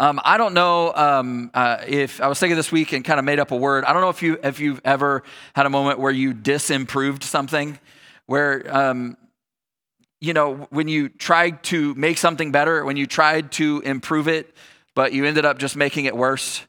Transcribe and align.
Um, 0.00 0.20
I 0.24 0.38
don't 0.38 0.54
know 0.54 0.92
um, 0.94 1.50
uh, 1.54 1.78
if 1.86 2.20
I 2.20 2.28
was 2.28 2.38
thinking 2.38 2.56
this 2.56 2.70
week 2.70 2.92
and 2.92 3.04
kind 3.04 3.18
of 3.18 3.24
made 3.24 3.40
up 3.40 3.50
a 3.50 3.56
word. 3.56 3.84
I 3.84 3.92
don't 3.92 4.00
know 4.00 4.10
if 4.10 4.22
you 4.22 4.38
if 4.44 4.60
you've 4.60 4.80
ever 4.84 5.24
had 5.54 5.66
a 5.66 5.70
moment 5.70 5.98
where 5.98 6.12
you 6.12 6.32
disimproved 6.34 7.24
something, 7.24 7.78
where 8.26 8.64
um, 8.74 9.16
you 10.20 10.34
know 10.34 10.68
when 10.70 10.86
you 10.86 11.08
tried 11.08 11.64
to 11.64 11.94
make 11.94 12.18
something 12.18 12.52
better, 12.52 12.84
when 12.84 12.96
you 12.96 13.06
tried 13.06 13.50
to 13.52 13.80
improve 13.84 14.28
it, 14.28 14.54
but 14.94 15.12
you 15.12 15.24
ended 15.24 15.44
up 15.44 15.58
just 15.58 15.74
making 15.74 16.04
it 16.04 16.16
worse. 16.16 16.64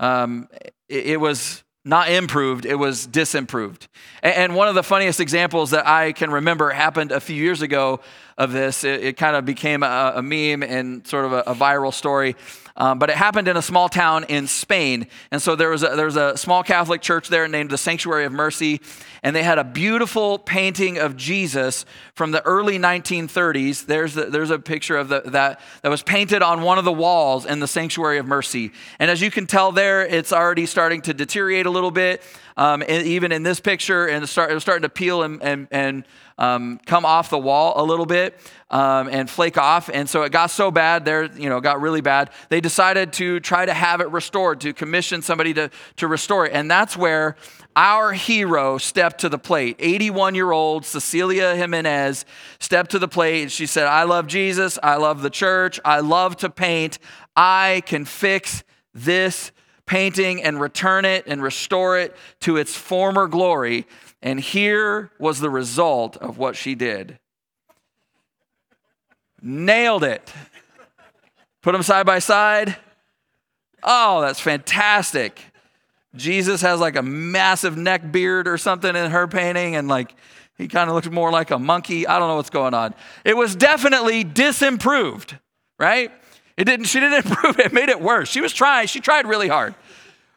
Um, 0.00 0.48
it, 0.88 1.06
it 1.06 1.20
was 1.20 1.62
not 1.84 2.10
improved, 2.10 2.64
it 2.64 2.76
was 2.76 3.06
disimproved. 3.06 3.88
And 4.22 4.54
one 4.54 4.68
of 4.68 4.74
the 4.74 4.84
funniest 4.84 5.18
examples 5.18 5.70
that 5.70 5.86
I 5.86 6.12
can 6.12 6.30
remember 6.30 6.70
happened 6.70 7.10
a 7.10 7.20
few 7.20 7.34
years 7.34 7.60
ago 7.60 8.00
of 8.38 8.52
this. 8.52 8.84
It, 8.84 9.02
it 9.02 9.16
kind 9.16 9.34
of 9.34 9.44
became 9.44 9.82
a, 9.82 10.12
a, 10.16 10.22
meme 10.22 10.62
and 10.62 11.04
sort 11.06 11.24
of 11.24 11.32
a, 11.32 11.40
a 11.40 11.54
viral 11.54 11.92
story. 11.92 12.36
Um, 12.76 12.98
but 12.98 13.10
it 13.10 13.16
happened 13.16 13.48
in 13.48 13.56
a 13.56 13.62
small 13.62 13.88
town 13.88 14.24
in 14.24 14.46
Spain. 14.46 15.06
And 15.30 15.42
so 15.42 15.56
there 15.56 15.70
was, 15.70 15.82
a, 15.82 15.94
there 15.94 16.06
was 16.06 16.16
a 16.16 16.36
small 16.36 16.62
Catholic 16.62 17.02
church 17.02 17.28
there 17.28 17.46
named 17.48 17.70
the 17.70 17.78
Sanctuary 17.78 18.24
of 18.24 18.32
Mercy. 18.32 18.80
And 19.22 19.36
they 19.36 19.42
had 19.42 19.58
a 19.58 19.64
beautiful 19.64 20.38
painting 20.38 20.98
of 20.98 21.16
Jesus 21.16 21.84
from 22.14 22.32
the 22.32 22.44
early 22.44 22.78
1930s. 22.78 23.86
There's, 23.86 24.14
the, 24.14 24.24
there's 24.26 24.50
a 24.50 24.58
picture 24.58 24.96
of 24.96 25.08
the, 25.08 25.20
that 25.26 25.60
that 25.82 25.88
was 25.88 26.02
painted 26.02 26.42
on 26.42 26.62
one 26.62 26.78
of 26.78 26.84
the 26.84 26.92
walls 26.92 27.46
in 27.46 27.60
the 27.60 27.68
Sanctuary 27.68 28.18
of 28.18 28.26
Mercy. 28.26 28.72
And 28.98 29.10
as 29.10 29.20
you 29.20 29.30
can 29.30 29.46
tell 29.46 29.70
there, 29.70 30.04
it's 30.04 30.32
already 30.32 30.66
starting 30.66 31.02
to 31.02 31.14
deteriorate 31.14 31.66
a 31.66 31.70
little 31.70 31.90
bit. 31.90 32.22
Um, 32.54 32.82
even 32.86 33.32
in 33.32 33.44
this 33.44 33.60
picture, 33.60 34.06
and 34.06 34.28
start, 34.28 34.50
it 34.50 34.54
was 34.54 34.62
starting 34.62 34.82
to 34.82 34.90
peel 34.90 35.22
and, 35.22 35.42
and, 35.42 35.68
and 35.70 36.04
um, 36.42 36.80
come 36.86 37.04
off 37.04 37.30
the 37.30 37.38
wall 37.38 37.74
a 37.76 37.84
little 37.84 38.04
bit 38.04 38.36
um, 38.68 39.08
and 39.08 39.30
flake 39.30 39.56
off. 39.56 39.88
And 39.88 40.10
so 40.10 40.22
it 40.24 40.32
got 40.32 40.50
so 40.50 40.72
bad 40.72 41.04
there, 41.04 41.32
you 41.32 41.48
know, 41.48 41.60
got 41.60 41.80
really 41.80 42.00
bad. 42.00 42.30
They 42.48 42.60
decided 42.60 43.12
to 43.14 43.38
try 43.38 43.64
to 43.64 43.72
have 43.72 44.00
it 44.00 44.10
restored, 44.10 44.60
to 44.62 44.72
commission 44.72 45.22
somebody 45.22 45.54
to, 45.54 45.70
to 45.96 46.08
restore 46.08 46.44
it. 46.46 46.52
And 46.52 46.68
that's 46.68 46.96
where 46.96 47.36
our 47.76 48.12
hero 48.12 48.76
stepped 48.76 49.20
to 49.20 49.28
the 49.28 49.38
plate. 49.38 49.76
81 49.78 50.34
year 50.34 50.50
old 50.50 50.84
Cecilia 50.84 51.54
Giménez 51.54 52.24
stepped 52.58 52.90
to 52.90 52.98
the 52.98 53.08
plate. 53.08 53.52
She 53.52 53.66
said, 53.66 53.86
I 53.86 54.02
love 54.02 54.26
Jesus. 54.26 54.80
I 54.82 54.96
love 54.96 55.22
the 55.22 55.30
church. 55.30 55.78
I 55.84 56.00
love 56.00 56.36
to 56.38 56.50
paint. 56.50 56.98
I 57.36 57.84
can 57.86 58.04
fix 58.04 58.64
this 58.92 59.52
painting 59.86 60.42
and 60.42 60.60
return 60.60 61.04
it 61.04 61.26
and 61.26 61.42
restore 61.42 61.98
it 61.98 62.16
to 62.40 62.56
its 62.56 62.74
former 62.74 63.26
glory. 63.26 63.86
And 64.22 64.38
here 64.38 65.10
was 65.18 65.40
the 65.40 65.50
result 65.50 66.16
of 66.16 66.38
what 66.38 66.56
she 66.56 66.74
did. 66.74 67.18
Nailed 69.40 70.04
it. 70.04 70.32
Put 71.62 71.72
them 71.72 71.82
side 71.82 72.06
by 72.06 72.20
side. 72.20 72.76
Oh, 73.82 74.20
that's 74.20 74.40
fantastic. 74.40 75.40
Jesus 76.14 76.60
has 76.60 76.78
like 76.78 76.96
a 76.96 77.02
massive 77.02 77.76
neck 77.76 78.12
beard 78.12 78.46
or 78.46 78.58
something 78.58 78.94
in 78.94 79.10
her 79.10 79.26
painting, 79.26 79.76
and 79.76 79.88
like 79.88 80.14
he 80.58 80.68
kind 80.68 80.88
of 80.88 80.94
looks 80.94 81.10
more 81.10 81.30
like 81.30 81.50
a 81.50 81.58
monkey. 81.58 82.06
I 82.06 82.18
don't 82.18 82.28
know 82.28 82.36
what's 82.36 82.50
going 82.50 82.74
on. 82.74 82.94
It 83.24 83.36
was 83.36 83.56
definitely 83.56 84.24
disimproved, 84.24 85.38
right? 85.78 86.12
It 86.56 86.64
didn't, 86.64 86.86
she 86.86 87.00
didn't 87.00 87.26
improve 87.30 87.58
it, 87.58 87.66
it 87.66 87.72
made 87.72 87.88
it 87.88 88.00
worse. 88.00 88.28
She 88.28 88.40
was 88.40 88.52
trying, 88.52 88.86
she 88.86 89.00
tried 89.00 89.26
really 89.26 89.48
hard. 89.48 89.74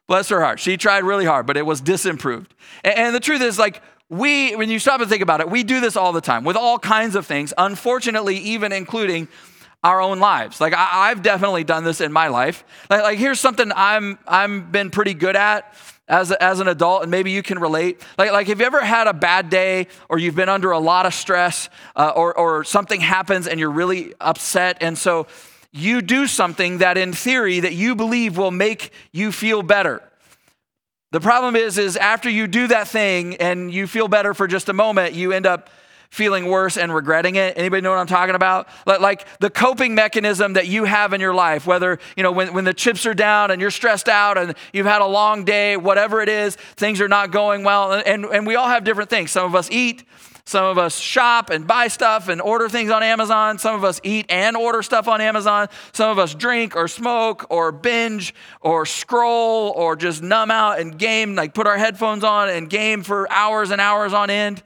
Bless 0.08 0.30
her 0.30 0.42
heart. 0.42 0.60
She 0.60 0.78
tried 0.78 1.04
really 1.04 1.26
hard, 1.26 1.48
but 1.48 1.58
it 1.58 1.66
was 1.66 1.82
disimproved. 1.82 2.52
And, 2.84 2.98
and 2.98 3.16
the 3.16 3.20
truth 3.20 3.42
is, 3.42 3.58
like, 3.58 3.82
we, 4.08 4.56
when 4.56 4.70
you 4.70 4.78
stop 4.78 5.02
and 5.02 5.10
think 5.10 5.24
about 5.24 5.42
it, 5.42 5.50
we 5.50 5.64
do 5.64 5.80
this 5.80 5.96
all 5.96 6.14
the 6.14 6.22
time 6.22 6.44
with 6.44 6.56
all 6.56 6.78
kinds 6.78 7.16
of 7.16 7.26
things, 7.26 7.54
unfortunately, 7.58 8.38
even 8.38 8.72
including 8.72 9.28
our 9.84 10.02
own 10.02 10.20
lives. 10.20 10.60
Like 10.60 10.74
I, 10.74 11.10
have 11.10 11.22
definitely 11.22 11.64
done 11.64 11.84
this 11.84 12.02
in 12.02 12.12
my 12.12 12.28
life. 12.28 12.64
Like, 12.90 13.04
like, 13.04 13.18
here's 13.20 13.40
something 13.40 13.72
I'm 13.76 14.18
I'm 14.28 14.72
been 14.72 14.90
pretty 14.90 15.14
good 15.14 15.36
at 15.36 15.74
as, 16.08 16.32
a, 16.32 16.44
as 16.44 16.60
an 16.60 16.68
adult, 16.68 17.04
and 17.04 17.12
maybe 17.12 17.32
you 17.32 17.44
can 17.44 17.60
relate. 17.60 18.02
Like, 18.18 18.32
like 18.32 18.48
have 18.48 18.60
you 18.60 18.66
ever 18.66 18.84
had 18.84 19.08
a 19.08 19.14
bad 19.14 19.50
day 19.50 19.88
or 20.10 20.18
you've 20.18 20.36
been 20.36 20.50
under 20.50 20.72
a 20.72 20.80
lot 20.80 21.06
of 21.06 21.14
stress 21.14 21.70
uh, 21.96 22.12
or, 22.16 22.36
or 22.38 22.64
something 22.64 23.00
happens 23.00 23.48
and 23.48 23.60
you're 23.60 23.72
really 23.72 24.14
upset, 24.20 24.78
and 24.82 24.98
so 24.98 25.28
you 25.76 26.02
do 26.02 26.26
something 26.26 26.78
that 26.78 26.98
in 26.98 27.12
theory 27.12 27.60
that 27.60 27.74
you 27.74 27.96
believe 27.96 28.38
will 28.38 28.52
make 28.52 28.92
you 29.12 29.32
feel 29.32 29.62
better. 29.62 30.02
The 31.12 31.20
problem 31.20 31.56
is 31.56 31.78
is 31.78 31.98
after 31.98 32.30
you 32.30 32.48
do 32.48 32.68
that 32.68 32.88
thing 32.88 33.36
and 33.36 33.74
you 33.74 33.86
feel 33.86 34.08
better 34.08 34.34
for 34.34 34.48
just 34.48 34.70
a 34.70 34.74
moment, 34.74 35.14
you 35.14 35.34
end 35.34 35.46
up 35.46 35.70
feeling 36.10 36.46
worse 36.46 36.78
and 36.78 36.96
regretting 36.96 37.36
it. 37.36 37.58
Anybody 37.58 37.82
know 37.82 37.90
what 37.90 38.00
I'm 38.00 38.08
talking 38.08 38.36
about? 38.36 38.70
Like 38.86 39.28
the 39.40 39.50
coping 39.50 39.96
mechanism 39.96 40.54
that 40.54 40.68
you 40.68 40.86
have 40.86 41.12
in 41.12 41.20
your 41.20 41.34
life, 41.34 41.68
whether, 41.68 42.00
you 42.16 42.24
know, 42.24 42.32
when, 42.32 42.54
when 42.54 42.64
the 42.64 42.74
chips 42.74 43.06
are 43.06 43.14
down 43.14 43.52
and 43.52 43.60
you're 43.60 43.72
stressed 43.72 44.08
out 44.08 44.38
and 44.38 44.56
you've 44.72 44.86
had 44.86 45.02
a 45.02 45.06
long 45.06 45.44
day, 45.44 45.76
whatever 45.76 46.22
it 46.22 46.30
is, 46.30 46.56
things 46.56 47.02
are 47.02 47.10
not 47.10 47.32
going 47.32 47.66
well. 47.66 47.92
And, 47.92 48.24
and 48.24 48.48
we 48.48 48.56
all 48.56 48.70
have 48.70 48.86
different 48.86 49.10
things. 49.10 49.32
Some 49.32 49.46
of 49.46 49.56
us 49.56 49.70
eat, 49.72 50.06
some 50.46 50.66
of 50.66 50.78
us 50.78 51.00
shop 51.00 51.50
and 51.50 51.66
buy 51.66 51.88
stuff 51.88 52.28
and 52.28 52.40
order 52.40 52.70
things 52.70 52.92
on 52.92 53.02
Amazon. 53.02 53.58
Some 53.58 53.74
of 53.74 53.84
us 53.84 54.00
eat 54.04 54.28
and 54.30 54.56
order 54.56 54.84
stuff 54.84 55.08
on 55.08 55.20
Amazon. 55.20 55.70
Some 55.92 56.12
of 56.12 56.20
us 56.20 56.36
drink 56.36 56.76
or 56.76 56.88
smoke 56.88 57.48
or 57.50 57.72
binge 57.72 58.34
or 58.62 58.86
scroll 58.86 59.74
or 59.76 59.96
just 59.96 60.22
numb 60.22 60.52
out 60.52 60.80
and 60.80 60.98
game, 61.00 61.34
like 61.34 61.56
put 61.56 61.66
our 61.66 61.78
headphones 61.78 62.24
on 62.24 62.50
and 62.50 62.70
game 62.70 63.02
for 63.02 63.32
hours 63.32 63.72
and 63.72 63.82
hours 63.82 64.14
on 64.14 64.30
end. 64.30 64.62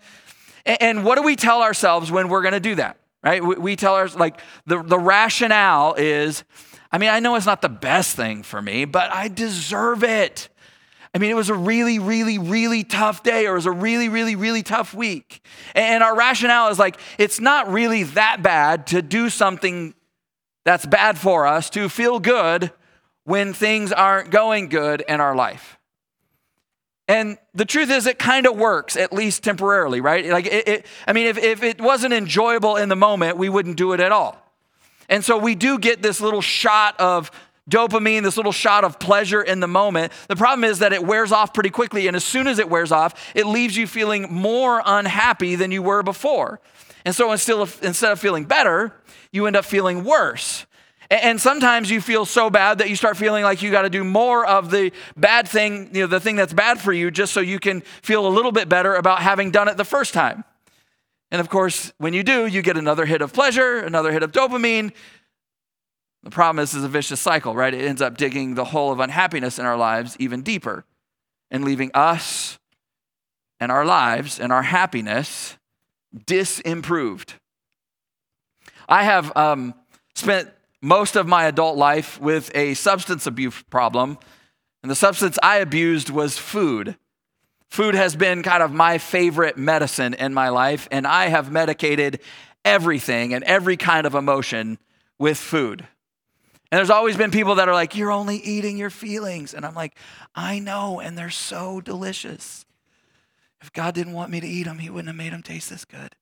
And 0.65 1.05
what 1.05 1.15
do 1.15 1.23
we 1.23 1.37
tell 1.37 1.61
ourselves 1.61 2.11
when 2.11 2.27
we're 2.27 2.41
going 2.41 2.53
to 2.53 2.59
do 2.59 2.75
that? 2.75 2.97
Right? 3.23 3.43
We 3.43 3.75
tell 3.75 3.95
ourselves, 3.95 4.19
like, 4.19 4.39
the, 4.65 4.81
the 4.81 4.99
rationale 4.99 5.93
is, 5.95 6.43
I 6.91 6.97
mean, 6.97 7.09
I 7.09 7.19
know 7.19 7.35
it's 7.35 7.45
not 7.45 7.61
the 7.61 7.69
best 7.69 8.15
thing 8.15 8.43
for 8.43 8.61
me, 8.61 8.85
but 8.85 9.11
I 9.11 9.27
deserve 9.27 10.03
it. 10.03 10.49
I 11.13 11.17
mean, 11.17 11.31
it 11.31 11.35
was 11.35 11.49
a 11.49 11.55
really, 11.55 11.97
really, 11.97 12.37
really 12.37 12.83
tough 12.83 13.23
day, 13.23 13.47
or 13.47 13.53
it 13.53 13.55
was 13.55 13.65
a 13.65 13.71
really, 13.71 14.09
really, 14.09 14.35
really 14.35 14.61
tough 14.61 14.93
week. 14.93 15.43
And 15.73 16.03
our 16.03 16.15
rationale 16.15 16.69
is 16.69 16.77
like, 16.77 16.99
it's 17.17 17.39
not 17.39 17.71
really 17.71 18.03
that 18.03 18.43
bad 18.43 18.87
to 18.87 19.01
do 19.01 19.29
something 19.29 19.95
that's 20.65 20.85
bad 20.85 21.17
for 21.17 21.47
us, 21.47 21.69
to 21.71 21.89
feel 21.89 22.19
good 22.19 22.71
when 23.23 23.53
things 23.53 23.91
aren't 23.91 24.29
going 24.29 24.69
good 24.69 25.03
in 25.07 25.19
our 25.19 25.35
life. 25.35 25.79
And 27.07 27.39
the 27.55 27.65
truth 27.65 27.89
is, 27.89 28.05
it 28.05 28.19
kind 28.19 28.45
of 28.45 28.55
works, 28.55 28.95
at 28.95 29.11
least 29.11 29.43
temporarily, 29.43 29.99
right? 29.99 30.27
Like, 30.27 30.45
it, 30.45 30.67
it, 30.67 30.85
I 31.07 31.13
mean, 31.13 31.25
if, 31.25 31.39
if 31.39 31.63
it 31.63 31.81
wasn't 31.81 32.13
enjoyable 32.13 32.75
in 32.75 32.87
the 32.87 32.95
moment, 32.95 33.37
we 33.37 33.49
wouldn't 33.49 33.77
do 33.77 33.93
it 33.93 33.99
at 33.99 34.11
all. 34.11 34.37
And 35.09 35.25
so 35.25 35.39
we 35.39 35.55
do 35.55 35.79
get 35.79 36.03
this 36.03 36.21
little 36.21 36.41
shot 36.41 36.99
of 36.99 37.31
dopamine, 37.69 38.23
this 38.23 38.37
little 38.37 38.51
shot 38.51 38.83
of 38.83 38.99
pleasure 38.99 39.41
in 39.41 39.59
the 39.59 39.67
moment. 39.67 40.11
The 40.27 40.35
problem 40.35 40.63
is 40.63 40.79
that 40.79 40.93
it 40.93 41.03
wears 41.03 41.31
off 41.31 41.53
pretty 41.53 41.69
quickly. 41.69 42.07
And 42.07 42.15
as 42.15 42.23
soon 42.23 42.47
as 42.47 42.59
it 42.59 42.69
wears 42.69 42.91
off, 42.91 43.31
it 43.35 43.45
leaves 43.45 43.77
you 43.77 43.87
feeling 43.87 44.33
more 44.33 44.81
unhappy 44.85 45.55
than 45.55 45.71
you 45.71 45.81
were 45.81 46.03
before. 46.03 46.59
And 47.05 47.15
so 47.15 47.31
instead 47.31 47.57
of, 47.57 48.19
feeling 48.19 48.45
better, 48.45 48.93
you 49.31 49.47
end 49.47 49.55
up 49.55 49.65
feeling 49.65 50.03
worse. 50.03 50.65
And 51.11 51.41
sometimes 51.41 51.89
you 51.89 52.01
feel 52.01 52.25
so 52.25 52.51
bad 52.51 52.77
that 52.79 52.89
you 52.89 52.95
start 52.95 53.17
feeling 53.17 53.43
like 53.43 53.63
you 53.63 53.71
got 53.71 53.81
to 53.81 53.89
do 53.89 54.03
more 54.03 54.45
of 54.45 54.69
the 54.69 54.91
bad 55.17 55.47
thing, 55.47 55.89
you 55.91 56.01
know, 56.01 56.07
the 56.07 56.19
thing 56.19 56.35
that's 56.35 56.53
bad 56.53 56.79
for 56.79 56.93
you, 56.93 57.09
just 57.09 57.33
so 57.33 57.39
you 57.39 57.59
can 57.59 57.81
feel 57.81 58.27
a 58.27 58.29
little 58.29 58.51
bit 58.51 58.69
better 58.69 58.93
about 58.93 59.19
having 59.19 59.49
done 59.49 59.67
it 59.67 59.77
the 59.77 59.85
first 59.85 60.13
time. 60.13 60.43
And 61.31 61.41
of 61.41 61.49
course, 61.49 61.93
when 61.97 62.13
you 62.13 62.21
do, 62.23 62.45
you 62.45 62.61
get 62.61 62.77
another 62.77 63.05
hit 63.05 63.21
of 63.21 63.33
pleasure, 63.33 63.79
another 63.79 64.11
hit 64.11 64.21
of 64.21 64.31
dopamine. 64.31 64.91
The 66.23 66.29
problem 66.29 66.61
is, 66.61 66.75
it's 66.75 66.83
a 66.83 66.89
vicious 66.89 67.21
cycle, 67.21 67.55
right? 67.55 67.73
It 67.73 67.85
ends 67.85 68.01
up 68.01 68.17
digging 68.17 68.55
the 68.55 68.65
hole 68.65 68.91
of 68.91 68.99
unhappiness 68.99 69.57
in 69.57 69.65
our 69.65 69.77
lives 69.77 70.15
even 70.19 70.41
deeper 70.41 70.85
and 71.49 71.63
leaving 71.63 71.91
us 71.93 72.59
and 73.59 73.71
our 73.71 73.85
lives 73.85 74.39
and 74.39 74.51
our 74.51 74.63
happiness 74.63 75.57
disimproved. 76.25 77.35
I 78.87 79.03
have 79.03 79.35
um, 79.37 79.73
spent 80.15 80.49
most 80.81 81.15
of 81.15 81.27
my 81.27 81.45
adult 81.45 81.77
life 81.77 82.19
with 82.19 82.51
a 82.55 82.73
substance 82.73 83.27
abuse 83.27 83.61
problem. 83.69 84.17
And 84.81 84.89
the 84.89 84.95
substance 84.95 85.37
I 85.43 85.57
abused 85.57 86.09
was 86.09 86.37
food. 86.37 86.95
Food 87.69 87.95
has 87.95 88.15
been 88.15 88.41
kind 88.41 88.63
of 88.63 88.71
my 88.71 88.97
favorite 88.97 89.57
medicine 89.57 90.13
in 90.13 90.33
my 90.33 90.49
life, 90.49 90.87
and 90.91 91.05
I 91.05 91.27
have 91.27 91.51
medicated 91.51 92.19
everything 92.65 93.33
and 93.33 93.43
every 93.43 93.77
kind 93.77 94.07
of 94.07 94.15
emotion 94.15 94.79
with 95.19 95.37
food. 95.37 95.87
And 96.71 96.77
there's 96.77 96.89
always 96.89 97.17
been 97.17 97.31
people 97.31 97.55
that 97.55 97.67
are 97.67 97.73
like, 97.73 97.95
You're 97.95 98.11
only 98.11 98.37
eating 98.37 98.77
your 98.77 98.89
feelings. 98.89 99.53
And 99.53 99.65
I'm 99.65 99.73
like, 99.73 99.97
I 100.35 100.59
know, 100.59 100.99
and 100.99 101.17
they're 101.17 101.29
so 101.29 101.81
delicious. 101.81 102.65
If 103.61 103.73
God 103.73 103.93
didn't 103.93 104.13
want 104.13 104.31
me 104.31 104.39
to 104.39 104.47
eat 104.47 104.63
them, 104.63 104.79
He 104.79 104.89
wouldn't 104.89 105.07
have 105.07 105.15
made 105.15 105.33
them 105.33 105.43
taste 105.43 105.69
this 105.69 105.85
good. 105.85 106.15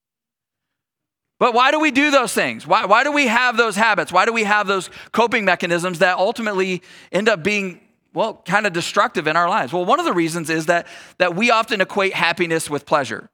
But 1.38 1.54
why 1.54 1.70
do 1.70 1.78
we 1.78 1.90
do 1.90 2.10
those 2.10 2.34
things? 2.34 2.66
Why, 2.66 2.84
why 2.86 3.04
do 3.04 3.12
we 3.12 3.28
have 3.28 3.56
those 3.56 3.76
habits? 3.76 4.10
Why 4.10 4.24
do 4.24 4.32
we 4.32 4.42
have 4.42 4.66
those 4.66 4.90
coping 5.12 5.44
mechanisms 5.44 6.00
that 6.00 6.18
ultimately 6.18 6.82
end 7.12 7.28
up 7.28 7.44
being, 7.44 7.80
well, 8.12 8.42
kind 8.44 8.66
of 8.66 8.72
destructive 8.72 9.28
in 9.28 9.36
our 9.36 9.48
lives? 9.48 9.72
Well, 9.72 9.84
one 9.84 10.00
of 10.00 10.04
the 10.04 10.12
reasons 10.12 10.50
is 10.50 10.66
that, 10.66 10.88
that 11.18 11.36
we 11.36 11.52
often 11.52 11.80
equate 11.80 12.12
happiness 12.12 12.68
with 12.68 12.86
pleasure. 12.86 13.30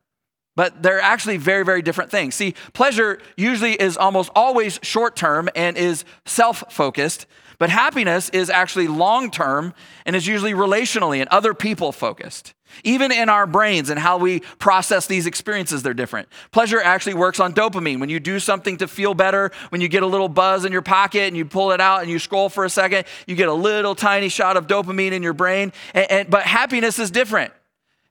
But 0.57 0.83
they're 0.83 1.01
actually 1.01 1.37
very, 1.37 1.65
very 1.65 1.83
different 1.83 2.11
things. 2.11 2.35
See, 2.35 2.55
pleasure 2.73 3.19
usually 3.37 3.73
is 3.73 3.97
almost 3.97 4.31
always 4.35 4.79
short 4.83 5.17
term 5.17 5.49
and 5.55 5.77
is 5.77 6.05
self 6.25 6.65
focused, 6.73 7.27
but 7.59 7.71
happiness 7.71 8.29
is 8.31 8.51
actually 8.51 8.89
long 8.89 9.31
term 9.31 9.75
and 10.07 10.15
is 10.15 10.27
usually 10.27 10.53
relationally 10.53 11.21
and 11.21 11.29
other 11.29 11.55
people 11.55 11.93
focused. 11.93 12.55
Even 12.83 13.13
in 13.13 13.29
our 13.29 13.47
brains 13.47 13.89
and 13.89 14.01
how 14.01 14.19
we 14.19 14.41
process 14.59 15.07
these 15.07 15.27
experiences, 15.27 15.83
they're 15.85 15.95
different. 15.95 16.29
Pleasure 16.51 16.81
actually 16.81 17.15
works 17.15 17.39
on 17.39 17.53
dopamine. 17.53 18.01
When 18.01 18.09
you 18.09 18.19
do 18.19 18.41
something 18.41 18.79
to 18.79 18.89
feel 18.89 19.15
better, 19.15 19.53
when 19.69 19.81
you 19.81 19.89
get 19.89 20.03
a 20.03 20.07
little 20.07 20.29
buzz 20.29 20.65
in 20.65 20.73
your 20.73 20.83
pocket 20.83 21.29
and 21.29 21.37
you 21.37 21.45
pull 21.45 21.71
it 21.71 21.81
out 21.81 22.03
and 22.03 22.11
you 22.11 22.19
scroll 22.19 22.49
for 22.49 22.65
a 22.65 22.71
second, 22.71 23.05
you 23.29 23.37
get 23.37 23.49
a 23.49 23.55
little 23.55 23.95
tiny 23.95 24.29
shot 24.29 24.57
of 24.57 24.67
dopamine 24.67 25.13
in 25.13 25.23
your 25.23 25.35
brain. 25.35 25.73
And, 25.95 26.11
and, 26.11 26.31
but 26.31 26.43
happiness 26.43 26.99
is 26.99 27.13
different. 27.13 27.53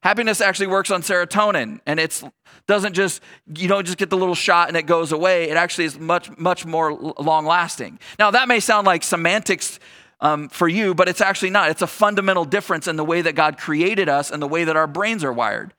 Happiness 0.03 0.41
actually 0.41 0.67
works 0.67 0.91
on 0.91 1.01
serotonin 1.01 1.79
and 1.85 1.97
it's 1.97 2.25
doesn't 2.67 2.93
just 2.93 3.21
you 3.55 3.69
don't 3.69 3.85
just 3.85 3.97
get 3.97 4.09
the 4.09 4.17
little 4.17 4.35
shot 4.35 4.67
and 4.67 4.75
it 4.75 4.83
goes 4.83 5.13
away. 5.13 5.49
It 5.49 5.55
actually 5.55 5.85
is 5.85 5.97
much 5.97 6.37
much 6.37 6.65
more 6.65 6.93
long 6.93 7.45
lasting. 7.45 7.99
Now 8.19 8.29
that 8.31 8.49
may 8.49 8.59
sound 8.59 8.85
like 8.85 9.03
semantics 9.03 9.79
um, 10.19 10.49
for 10.49 10.67
you, 10.67 10.93
but 10.93 11.07
it's 11.07 11.21
actually 11.21 11.51
not. 11.51 11.69
It's 11.69 11.81
a 11.81 11.87
fundamental 11.87 12.43
difference 12.43 12.89
in 12.89 12.97
the 12.97 13.05
way 13.05 13.21
that 13.21 13.35
God 13.35 13.57
created 13.57 14.09
us 14.09 14.29
and 14.29 14.41
the 14.41 14.47
way 14.47 14.65
that 14.65 14.75
our 14.75 14.87
brains 14.87 15.23
are 15.23 15.31
wired. 15.31 15.73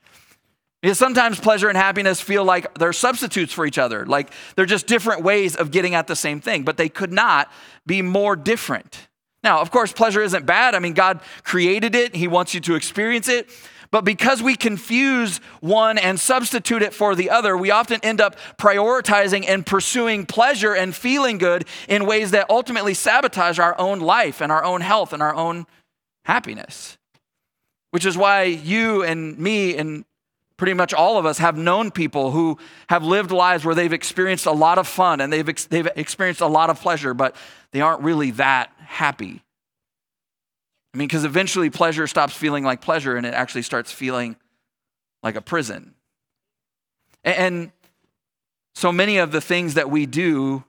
Because 0.81 0.99
sometimes 0.99 1.39
pleasure 1.39 1.69
and 1.69 1.77
happiness 1.77 2.21
feel 2.23 2.45
like 2.45 2.79
they're 2.79 2.95
substitutes 2.95 3.53
for 3.53 3.67
each 3.67 3.79
other, 3.79 4.07
like 4.07 4.31
they're 4.57 4.65
just 4.65 4.87
different 4.87 5.23
ways 5.23 5.55
of 5.55 5.71
getting 5.71 5.95
at 5.95 6.07
the 6.07 6.17
same 6.17 6.41
thing, 6.41 6.63
but 6.63 6.79
they 6.79 6.89
could 6.89 7.13
not 7.13 7.53
be 7.87 8.01
more 8.01 8.37
different. 8.37 9.09
Now, 9.43 9.61
of 9.61 9.71
course, 9.71 9.93
pleasure 9.93 10.23
isn't 10.23 10.47
bad. 10.47 10.75
I 10.75 10.79
mean, 10.79 10.95
God 10.95 11.21
created 11.43 11.95
it, 11.95 12.17
He 12.17 12.27
wants 12.27 12.55
you 12.55 12.61
to 12.61 12.75
experience 12.75 13.29
it. 13.29 13.51
But 13.95 14.05
because 14.05 14.43
we 14.43 14.57
confuse 14.57 15.39
one 15.61 15.99
and 15.99 16.19
substitute 16.19 16.83
it 16.83 16.93
for 16.93 17.15
the 17.15 17.31
other, 17.31 17.57
we 17.57 17.71
often 17.71 18.01
end 18.03 18.21
up 18.21 18.35
prioritizing 18.59 19.45
and 19.47 19.65
pursuing 19.65 20.27
pleasure 20.27 20.75
and 20.75 20.93
feeling 20.93 21.39
good 21.39 21.65
in 21.89 22.05
ways 22.05 22.33
that 22.33 22.51
ultimately 22.51 22.93
sabotage 22.93 23.61
our 23.61 23.79
own 23.79 24.01
life 24.01 24.41
and 24.41 24.51
our 24.51 24.65
own 24.65 24.81
health 24.81 25.13
and 25.13 25.23
our 25.23 25.33
own 25.33 25.65
happiness. 26.25 26.99
Which 27.93 28.05
is 28.05 28.19
why 28.19 28.43
you 28.43 29.05
and 29.05 29.39
me 29.39 29.77
and 29.77 30.05
pretty 30.57 30.75
much 30.75 30.93
all 30.93 31.17
of 31.17 31.25
us 31.25 31.39
have 31.39 31.57
known 31.57 31.93
people 31.93 32.33
who 32.33 32.59
have 32.89 33.05
lived 33.05 33.31
lives 33.31 33.65
where 33.65 33.77
they've 33.77 33.93
experienced 33.93 34.47
a 34.47 34.51
lot 34.51 34.77
of 34.77 34.89
fun 34.89 35.21
and 35.21 35.33
they've, 35.33 35.49
ex- 35.49 35.67
they've 35.67 35.89
experienced 35.95 36.41
a 36.41 36.49
lot 36.49 36.69
of 36.69 36.81
pleasure, 36.81 37.15
but 37.15 37.37
they 37.71 37.81
aren't 37.81 38.03
really 38.03 38.33
that 38.33 38.73
happy. 38.77 39.44
I 40.95 40.97
mean, 40.97 41.09
because 41.09 41.25
eventually 41.25 41.71
pleasure 41.71 42.07
stops 42.07 42.35
feeling 42.35 42.63
like 42.63 42.81
pleasure 42.81 43.17
and 43.17 43.27
it 43.27 43.35
actually 43.35 43.63
starts 43.63 43.91
feeling 43.91 44.37
like 45.23 45.35
a 45.35 45.41
prison. 45.41 45.95
And 47.25 47.73
so 48.75 48.93
many 48.93 49.19
of 49.19 49.33
the 49.33 49.41
things 49.41 49.75
that 49.75 49.91
we 49.91 50.07
do 50.07 50.63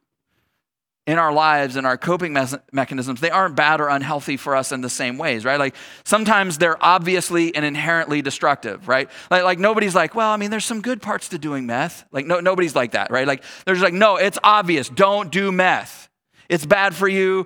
in 1.06 1.19
our 1.19 1.31
lives 1.31 1.75
and 1.75 1.86
our 1.86 1.98
coping 1.98 2.33
me- 2.33 2.45
mechanisms, 2.72 3.22
they 3.22 3.30
aren't 3.30 3.56
bad 3.56 3.80
or 3.80 3.89
unhealthy 3.89 4.38
for 4.38 4.56
us 4.56 4.72
in 4.72 4.81
the 4.81 4.89
same 4.89 5.19
ways, 5.19 5.45
right? 5.45 5.60
Like 5.60 5.75
sometimes 6.04 6.57
they're 6.57 6.83
obviously 6.83 7.54
and 7.54 7.63
inherently 7.63 8.24
destructive, 8.24 8.88
right? 8.88 9.07
Like, 9.30 9.44
like 9.44 9.60
nobody's 9.60 9.94
like, 9.94 10.16
well, 10.16 10.31
I 10.31 10.38
mean, 10.38 10.50
there's 10.50 10.66
some 10.66 10.81
good 10.81 11.04
parts 11.04 11.30
to 11.30 11.38
doing 11.38 11.68
meth. 11.68 12.06
Like 12.12 12.25
no, 12.25 12.39
nobody's 12.39 12.75
like 12.75 12.92
that, 12.92 13.12
right? 13.12 13.27
Like 13.27 13.44
there's 13.66 13.81
like, 13.81 13.94
no, 13.94 14.16
it's 14.16 14.39
obvious. 14.44 14.89
Don't 14.89 15.31
do 15.31 15.51
meth. 15.51 16.10
It's 16.50 16.66
bad 16.66 16.95
for 16.95 17.07
you. 17.07 17.45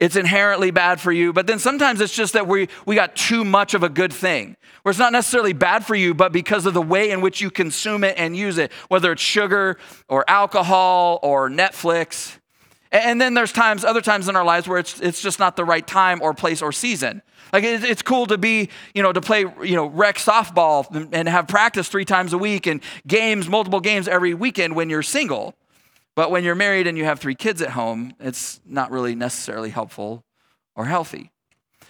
It's 0.00 0.16
inherently 0.16 0.72
bad 0.72 1.00
for 1.00 1.12
you, 1.12 1.32
but 1.32 1.46
then 1.46 1.58
sometimes 1.58 2.00
it's 2.00 2.14
just 2.14 2.32
that 2.32 2.48
we, 2.48 2.68
we 2.84 2.96
got 2.96 3.14
too 3.14 3.44
much 3.44 3.74
of 3.74 3.84
a 3.84 3.88
good 3.88 4.12
thing, 4.12 4.56
where 4.82 4.90
it's 4.90 4.98
not 4.98 5.12
necessarily 5.12 5.52
bad 5.52 5.86
for 5.86 5.94
you, 5.94 6.14
but 6.14 6.32
because 6.32 6.66
of 6.66 6.74
the 6.74 6.82
way 6.82 7.10
in 7.10 7.20
which 7.20 7.40
you 7.40 7.50
consume 7.50 8.02
it 8.02 8.18
and 8.18 8.36
use 8.36 8.58
it, 8.58 8.72
whether 8.88 9.12
it's 9.12 9.22
sugar 9.22 9.78
or 10.08 10.28
alcohol 10.28 11.20
or 11.22 11.48
Netflix. 11.48 12.38
And 12.90 13.20
then 13.20 13.34
there's 13.34 13.52
times, 13.52 13.84
other 13.84 14.00
times 14.00 14.28
in 14.28 14.36
our 14.36 14.44
lives 14.44 14.68
where 14.68 14.78
it's, 14.78 15.00
it's 15.00 15.22
just 15.22 15.38
not 15.38 15.56
the 15.56 15.64
right 15.64 15.86
time 15.86 16.20
or 16.22 16.34
place 16.34 16.60
or 16.60 16.72
season. 16.72 17.22
Like 17.52 17.62
it's 17.64 18.02
cool 18.02 18.26
to 18.26 18.38
be, 18.38 18.70
you 18.94 19.02
know, 19.02 19.12
to 19.12 19.20
play, 19.20 19.40
you 19.62 19.76
know, 19.76 19.86
rec 19.86 20.16
softball 20.16 21.08
and 21.12 21.28
have 21.28 21.46
practice 21.46 21.88
three 21.88 22.04
times 22.04 22.32
a 22.32 22.38
week 22.38 22.66
and 22.66 22.80
games, 23.06 23.48
multiple 23.48 23.80
games 23.80 24.08
every 24.08 24.34
weekend 24.34 24.74
when 24.74 24.90
you're 24.90 25.02
single. 25.02 25.54
But 26.16 26.30
when 26.30 26.44
you're 26.44 26.54
married 26.54 26.86
and 26.86 26.96
you 26.96 27.04
have 27.04 27.18
three 27.18 27.34
kids 27.34 27.60
at 27.60 27.70
home, 27.70 28.12
it's 28.20 28.60
not 28.64 28.90
really 28.90 29.14
necessarily 29.14 29.70
helpful 29.70 30.24
or 30.76 30.84
healthy. 30.86 31.32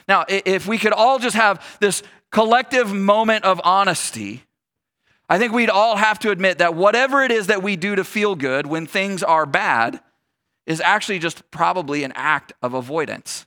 Now, 0.08 0.24
if 0.28 0.66
we 0.66 0.78
could 0.78 0.92
all 0.92 1.18
just 1.18 1.36
have 1.36 1.64
this 1.80 2.02
collective 2.30 2.92
moment 2.92 3.44
of 3.44 3.60
honesty, 3.64 4.44
I 5.28 5.38
think 5.38 5.52
we'd 5.52 5.70
all 5.70 5.96
have 5.96 6.18
to 6.20 6.30
admit 6.30 6.58
that 6.58 6.74
whatever 6.74 7.22
it 7.22 7.30
is 7.30 7.46
that 7.46 7.62
we 7.62 7.76
do 7.76 7.94
to 7.94 8.04
feel 8.04 8.34
good 8.34 8.66
when 8.66 8.86
things 8.86 9.22
are 9.22 9.46
bad 9.46 10.00
is 10.66 10.80
actually 10.80 11.18
just 11.18 11.50
probably 11.50 12.04
an 12.04 12.12
act 12.14 12.52
of 12.62 12.74
avoidance. 12.74 13.46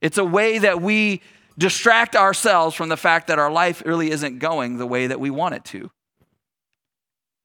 It's 0.00 0.18
a 0.18 0.24
way 0.24 0.58
that 0.58 0.80
we 0.80 1.22
distract 1.58 2.16
ourselves 2.16 2.74
from 2.74 2.90
the 2.90 2.96
fact 2.96 3.28
that 3.28 3.38
our 3.38 3.50
life 3.50 3.82
really 3.86 4.10
isn't 4.10 4.38
going 4.38 4.76
the 4.76 4.86
way 4.86 5.06
that 5.06 5.20
we 5.20 5.30
want 5.30 5.54
it 5.54 5.64
to. 5.66 5.90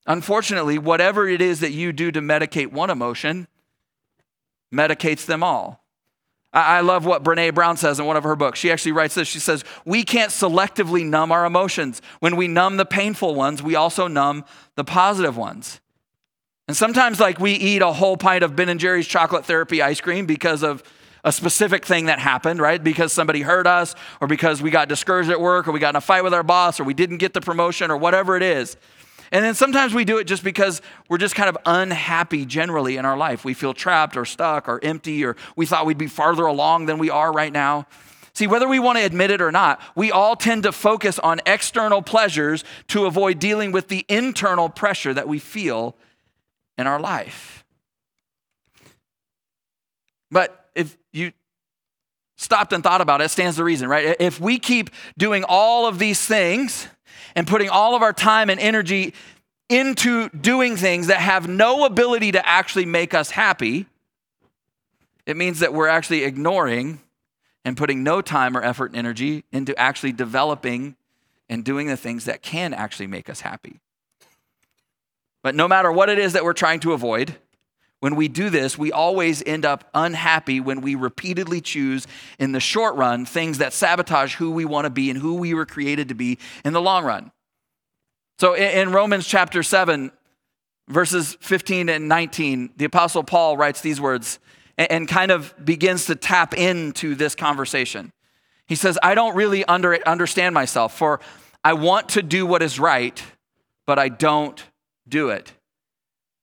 Unfortunately, 0.07 0.77
whatever 0.77 1.27
it 1.27 1.41
is 1.41 1.59
that 1.59 1.71
you 1.71 1.93
do 1.93 2.11
to 2.11 2.21
medicate 2.21 2.71
one 2.71 2.89
emotion 2.89 3.47
medicates 4.73 5.25
them 5.25 5.43
all. 5.43 5.81
I 6.53 6.81
love 6.81 7.05
what 7.05 7.23
Brene 7.23 7.55
Brown 7.55 7.77
says 7.77 7.97
in 7.97 8.05
one 8.05 8.17
of 8.17 8.23
her 8.23 8.35
books. 8.35 8.59
She 8.59 8.71
actually 8.71 8.91
writes 8.91 9.15
this. 9.15 9.27
She 9.27 9.39
says, 9.39 9.63
We 9.85 10.03
can't 10.03 10.31
selectively 10.31 11.05
numb 11.05 11.31
our 11.31 11.45
emotions. 11.45 12.01
When 12.19 12.35
we 12.35 12.49
numb 12.49 12.75
the 12.75 12.85
painful 12.85 13.35
ones, 13.35 13.63
we 13.63 13.75
also 13.75 14.07
numb 14.07 14.43
the 14.75 14.83
positive 14.83 15.37
ones. 15.37 15.79
And 16.67 16.75
sometimes, 16.75 17.21
like, 17.21 17.39
we 17.39 17.53
eat 17.53 17.81
a 17.81 17.93
whole 17.93 18.17
pint 18.17 18.43
of 18.43 18.55
Ben 18.55 18.67
and 18.67 18.79
Jerry's 18.81 19.07
chocolate 19.07 19.45
therapy 19.45 19.81
ice 19.81 20.01
cream 20.01 20.25
because 20.25 20.61
of 20.61 20.83
a 21.23 21.31
specific 21.31 21.85
thing 21.85 22.07
that 22.07 22.19
happened, 22.19 22.59
right? 22.59 22.83
Because 22.83 23.13
somebody 23.13 23.41
hurt 23.41 23.67
us, 23.67 23.95
or 24.19 24.27
because 24.27 24.61
we 24.61 24.71
got 24.71 24.89
discouraged 24.89 25.29
at 25.29 25.39
work, 25.39 25.67
or 25.67 25.71
we 25.71 25.79
got 25.79 25.91
in 25.91 25.95
a 25.95 26.01
fight 26.01 26.23
with 26.23 26.33
our 26.33 26.43
boss, 26.43 26.79
or 26.79 26.83
we 26.83 26.93
didn't 26.93 27.17
get 27.17 27.33
the 27.33 27.41
promotion, 27.41 27.91
or 27.91 27.97
whatever 27.97 28.35
it 28.35 28.43
is. 28.43 28.75
And 29.31 29.45
then 29.45 29.55
sometimes 29.55 29.93
we 29.93 30.03
do 30.03 30.17
it 30.17 30.25
just 30.25 30.43
because 30.43 30.81
we're 31.07 31.17
just 31.17 31.35
kind 31.35 31.47
of 31.47 31.57
unhappy 31.65 32.45
generally 32.45 32.97
in 32.97 33.05
our 33.05 33.15
life. 33.15 33.45
We 33.45 33.53
feel 33.53 33.73
trapped 33.73 34.17
or 34.17 34.25
stuck 34.25 34.67
or 34.67 34.83
empty, 34.83 35.23
or 35.23 35.37
we 35.55 35.65
thought 35.65 35.85
we'd 35.85 35.97
be 35.97 36.07
farther 36.07 36.45
along 36.45 36.87
than 36.87 36.97
we 36.97 37.09
are 37.09 37.31
right 37.31 37.51
now. 37.51 37.87
See, 38.33 38.47
whether 38.47 38.67
we 38.67 38.79
want 38.79 38.97
to 38.97 39.05
admit 39.05 39.31
it 39.31 39.41
or 39.41 39.51
not, 39.51 39.81
we 39.95 40.11
all 40.11 40.35
tend 40.35 40.63
to 40.63 40.71
focus 40.71 41.19
on 41.19 41.41
external 41.45 42.01
pleasures 42.01 42.63
to 42.87 43.05
avoid 43.05 43.39
dealing 43.39 43.71
with 43.71 43.87
the 43.87 44.05
internal 44.07 44.69
pressure 44.69 45.13
that 45.13 45.27
we 45.27 45.39
feel 45.39 45.95
in 46.77 46.87
our 46.87 46.99
life. 46.99 47.65
But 50.29 50.69
if 50.75 50.97
you 51.11 51.33
stopped 52.37 52.73
and 52.73 52.83
thought 52.83 53.01
about 53.01 53.21
it, 53.21 53.25
it 53.25 53.29
stands 53.29 53.57
to 53.57 53.63
reason, 53.63 53.87
right? 53.87 54.15
If 54.19 54.39
we 54.39 54.59
keep 54.59 54.89
doing 55.17 55.43
all 55.47 55.85
of 55.85 55.99
these 55.99 56.25
things, 56.25 56.87
and 57.35 57.47
putting 57.47 57.69
all 57.69 57.95
of 57.95 58.01
our 58.01 58.13
time 58.13 58.49
and 58.49 58.59
energy 58.59 59.13
into 59.69 60.29
doing 60.29 60.75
things 60.75 61.07
that 61.07 61.17
have 61.17 61.47
no 61.47 61.85
ability 61.85 62.33
to 62.33 62.45
actually 62.45 62.85
make 62.85 63.13
us 63.13 63.31
happy, 63.31 63.85
it 65.25 65.37
means 65.37 65.59
that 65.59 65.73
we're 65.73 65.87
actually 65.87 66.23
ignoring 66.23 66.99
and 67.63 67.77
putting 67.77 68.03
no 68.03 68.21
time 68.21 68.57
or 68.57 68.63
effort 68.63 68.87
and 68.87 68.97
energy 68.97 69.43
into 69.51 69.77
actually 69.79 70.11
developing 70.11 70.95
and 71.49 71.63
doing 71.63 71.87
the 71.87 71.97
things 71.97 72.25
that 72.25 72.41
can 72.41 72.73
actually 72.73 73.07
make 73.07 73.29
us 73.29 73.41
happy. 73.41 73.79
But 75.43 75.55
no 75.55 75.67
matter 75.67 75.91
what 75.91 76.09
it 76.09 76.19
is 76.19 76.33
that 76.33 76.43
we're 76.43 76.53
trying 76.53 76.79
to 76.81 76.93
avoid, 76.93 77.35
when 78.01 78.15
we 78.15 78.27
do 78.27 78.49
this, 78.49 78.79
we 78.79 78.91
always 78.91 79.43
end 79.45 79.63
up 79.63 79.87
unhappy 79.93 80.59
when 80.59 80.81
we 80.81 80.95
repeatedly 80.95 81.61
choose, 81.61 82.07
in 82.39 82.51
the 82.51 82.59
short 82.59 82.95
run, 82.95 83.25
things 83.25 83.59
that 83.59 83.73
sabotage 83.73 84.35
who 84.35 84.49
we 84.51 84.65
want 84.65 84.85
to 84.85 84.89
be 84.89 85.11
and 85.11 85.19
who 85.19 85.35
we 85.35 85.53
were 85.53 85.67
created 85.67 86.09
to 86.09 86.15
be 86.15 86.39
in 86.65 86.73
the 86.73 86.81
long 86.81 87.05
run. 87.05 87.31
So 88.39 88.55
in 88.55 88.91
Romans 88.91 89.27
chapter 89.27 89.61
7, 89.61 90.11
verses 90.89 91.37
15 91.41 91.89
and 91.89 92.09
19, 92.09 92.71
the 92.75 92.85
Apostle 92.85 93.23
Paul 93.23 93.55
writes 93.55 93.81
these 93.81 94.01
words 94.01 94.39
and 94.79 95.07
kind 95.07 95.29
of 95.29 95.53
begins 95.63 96.07
to 96.07 96.15
tap 96.15 96.55
into 96.55 97.13
this 97.13 97.35
conversation. 97.35 98.11
He 98.65 98.73
says, 98.73 98.97
I 99.03 99.13
don't 99.13 99.35
really 99.35 99.63
under, 99.65 99.99
understand 100.07 100.55
myself, 100.55 100.97
for 100.97 101.19
I 101.63 101.73
want 101.73 102.09
to 102.09 102.23
do 102.23 102.47
what 102.47 102.63
is 102.63 102.79
right, 102.79 103.21
but 103.85 103.99
I 103.99 104.09
don't 104.09 104.59
do 105.07 105.29
it. 105.29 105.53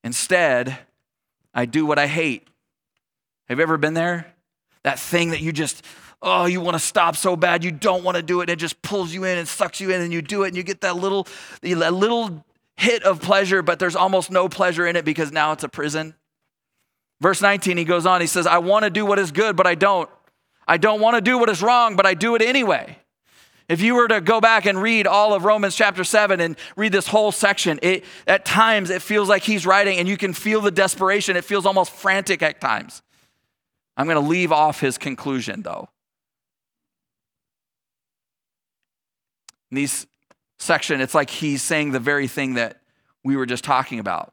Instead, 0.05 0.79
I 1.55 1.67
do 1.67 1.87
what 1.87 1.99
I 1.99 2.07
hate. 2.07 2.47
Have 3.49 3.59
you 3.59 3.63
ever 3.63 3.79
been 3.79 3.95
there? 3.95 4.33
That 4.85 4.99
thing 4.99 5.31
that 5.31 5.41
you 5.41 5.53
just, 5.53 5.85
oh, 6.23 6.47
you 6.47 6.61
want 6.61 6.75
to 6.75 6.81
stop 6.81 7.17
so 7.17 7.37
bad, 7.37 7.65
you 7.65 7.71
don't 7.71 8.05
want 8.05 8.17
to 8.17 8.23
do 8.23 8.41
it, 8.41 8.45
and 8.45 8.51
it 8.51 8.57
just 8.57 8.81
pulls 8.83 9.13
you 9.13 9.25
in 9.25 9.39
and 9.39 9.49
sucks 9.49 9.81
you 9.81 9.91
in, 9.91 10.01
and 10.01 10.13
you 10.13 10.23
do 10.23 10.45
it, 10.45 10.49
and 10.49 10.57
you 10.57 10.63
get 10.63 10.83
that 10.83 10.97
little, 10.97 11.27
that 11.63 11.95
little 11.95 12.45
hit 12.77 13.03
of 13.03 13.21
pleasure, 13.21 13.63
but 13.63 13.79
there's 13.79 13.97
almost 13.97 14.31
no 14.31 14.49
pleasure 14.49 14.87
in 14.87 14.97
it 14.97 15.05
because 15.05 15.33
now 15.33 15.53
it's 15.53 15.65
a 15.65 15.69
prison. 15.69 16.15
Verse 17.21 17.43
19, 17.43 17.77
he 17.77 17.85
goes 17.85 18.07
on, 18.07 18.21
he 18.21 18.27
says, 18.27 18.47
I 18.47 18.59
want 18.59 18.85
to 18.85 18.91
do 18.91 19.05
what 19.05 19.19
is 19.19 19.33
good, 19.33 19.57
but 19.57 19.67
I 19.67 19.75
don't. 19.75 20.09
I 20.67 20.77
don't 20.77 21.01
want 21.01 21.17
to 21.17 21.21
do 21.21 21.39
what 21.39 21.49
is 21.49 21.63
wrong, 21.63 21.97
but 21.97 22.07
I 22.07 22.15
do 22.15 22.35
it 22.37 22.43
anyway. 22.43 22.99
If 23.69 23.83
you 23.83 23.97
were 23.97 24.09
to 24.09 24.23
go 24.23 24.41
back 24.41 24.65
and 24.65 24.81
read 24.81 25.07
all 25.07 25.35
of 25.35 25.45
Romans 25.45 25.77
chapter 25.77 26.03
7 26.03 26.41
and 26.41 26.57
read 26.75 26.91
this 26.91 27.07
whole 27.07 27.31
section, 27.33 27.79
it, 27.83 28.05
at 28.27 28.47
times 28.47 28.89
it 28.89 29.03
feels 29.03 29.29
like 29.29 29.43
he's 29.43 29.67
writing 29.67 29.99
and 29.99 30.09
you 30.09 30.17
can 30.17 30.33
feel 30.33 30.63
the 30.63 30.71
desperation. 30.71 31.37
It 31.37 31.45
feels 31.45 31.67
almost 31.67 31.93
frantic 31.93 32.43
at 32.43 32.63
times. 32.63 33.03
I'm 33.97 34.07
going 34.07 34.23
to 34.23 34.27
leave 34.27 34.53
off 34.53 34.81
his 34.81 34.97
conclusion 34.97 35.63
though. 35.63 35.91
In 39.71 39.75
these 39.75 40.07
section, 40.59 41.03
it's 41.03 41.15
like 41.15 41.29
he's 41.29 41.63
saying 41.63 41.93
the 41.93 42.01
very 42.01 42.27
thing 42.27 42.55
that 42.55 42.81
we 43.23 43.37
were 43.37 43.45
just 43.45 43.65
talking 43.65 43.99
about. 43.99 44.33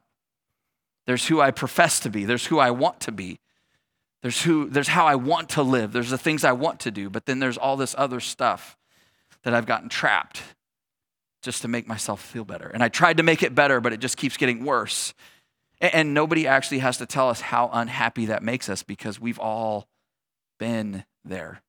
There's 1.07 1.27
who 1.27 1.41
I 1.41 1.51
profess 1.51 1.99
to 2.01 2.09
be, 2.09 2.23
there's 2.23 2.45
who 2.45 2.57
I 2.57 2.71
want 2.71 3.01
to 3.01 3.11
be. 3.11 3.39
There's 4.21 4.41
who 4.41 4.69
there's 4.69 4.87
how 4.87 5.05
I 5.05 5.15
want 5.15 5.49
to 5.49 5.61
live. 5.61 5.91
There's 5.91 6.09
the 6.09 6.17
things 6.17 6.43
I 6.43 6.53
want 6.53 6.79
to 6.79 6.89
do, 6.89 7.11
but 7.11 7.27
then 7.27 7.37
there's 7.37 7.57
all 7.57 7.77
this 7.77 7.93
other 7.95 8.19
stuff 8.19 8.75
that 9.45 9.53
I've 9.53 9.65
gotten 9.65 9.87
trapped 9.87 10.41
just 11.41 11.61
to 11.61 11.67
make 11.67 11.87
myself 11.87 12.19
feel 12.19 12.43
better. 12.43 12.67
And 12.67 12.83
I 12.83 12.89
tried 12.89 13.17
to 13.17 13.23
make 13.23 13.43
it 13.43 13.55
better, 13.55 13.79
but 13.79 13.93
it 13.93 13.99
just 13.99 14.17
keeps 14.17 14.35
getting 14.35 14.65
worse. 14.65 15.13
And 15.79 16.13
nobody 16.13 16.47
actually 16.47 16.79
has 16.79 16.97
to 16.97 17.05
tell 17.05 17.29
us 17.29 17.39
how 17.39 17.69
unhappy 17.71 18.25
that 18.25 18.41
makes 18.41 18.67
us 18.67 18.81
because 18.81 19.19
we've 19.21 19.39
all 19.39 19.87
been 20.59 21.05
there. 21.23 21.61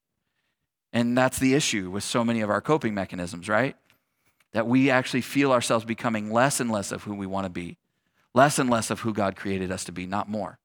And 0.93 1.17
that's 1.17 1.39
the 1.39 1.53
issue 1.55 1.91
with 1.91 2.03
so 2.03 2.25
many 2.25 2.41
of 2.41 2.49
our 2.49 2.63
coping 2.63 2.95
mechanisms, 2.95 3.49
right? 3.49 3.77
That 4.55 4.67
we 4.67 4.91
actually 4.91 5.21
feel 5.21 5.53
ourselves 5.53 5.85
becoming 5.85 6.33
less 6.33 6.59
and 6.61 6.71
less 6.71 6.93
of 6.93 7.03
who 7.03 7.15
we 7.15 7.27
want 7.27 7.45
to 7.45 7.51
be, 7.51 7.77
less 8.35 8.59
and 8.59 8.71
less 8.71 8.91
of 8.91 9.01
who 9.01 9.13
God 9.13 9.37
created 9.37 9.71
us 9.71 9.85
to 9.85 9.93
be, 9.93 10.07
not 10.07 10.31
more. 10.31 10.59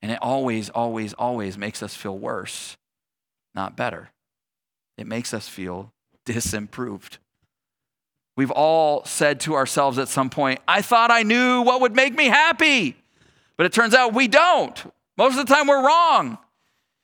And 0.00 0.10
it 0.10 0.18
always, 0.20 0.68
always, 0.70 1.12
always 1.12 1.56
makes 1.56 1.84
us 1.84 1.94
feel 1.94 2.18
worse, 2.18 2.76
not 3.54 3.76
better. 3.76 4.10
It 4.98 5.06
makes 5.06 5.32
us 5.32 5.46
feel 5.46 5.92
disimproved. 6.24 7.18
We've 8.36 8.50
all 8.50 9.04
said 9.04 9.40
to 9.40 9.54
ourselves 9.54 9.98
at 9.98 10.08
some 10.08 10.30
point, 10.30 10.60
I 10.66 10.82
thought 10.82 11.10
I 11.10 11.22
knew 11.22 11.62
what 11.62 11.80
would 11.82 11.94
make 11.94 12.14
me 12.14 12.26
happy. 12.26 12.96
But 13.56 13.66
it 13.66 13.72
turns 13.72 13.94
out 13.94 14.14
we 14.14 14.28
don't. 14.28 14.82
Most 15.18 15.38
of 15.38 15.46
the 15.46 15.54
time 15.54 15.66
we're 15.66 15.86
wrong, 15.86 16.38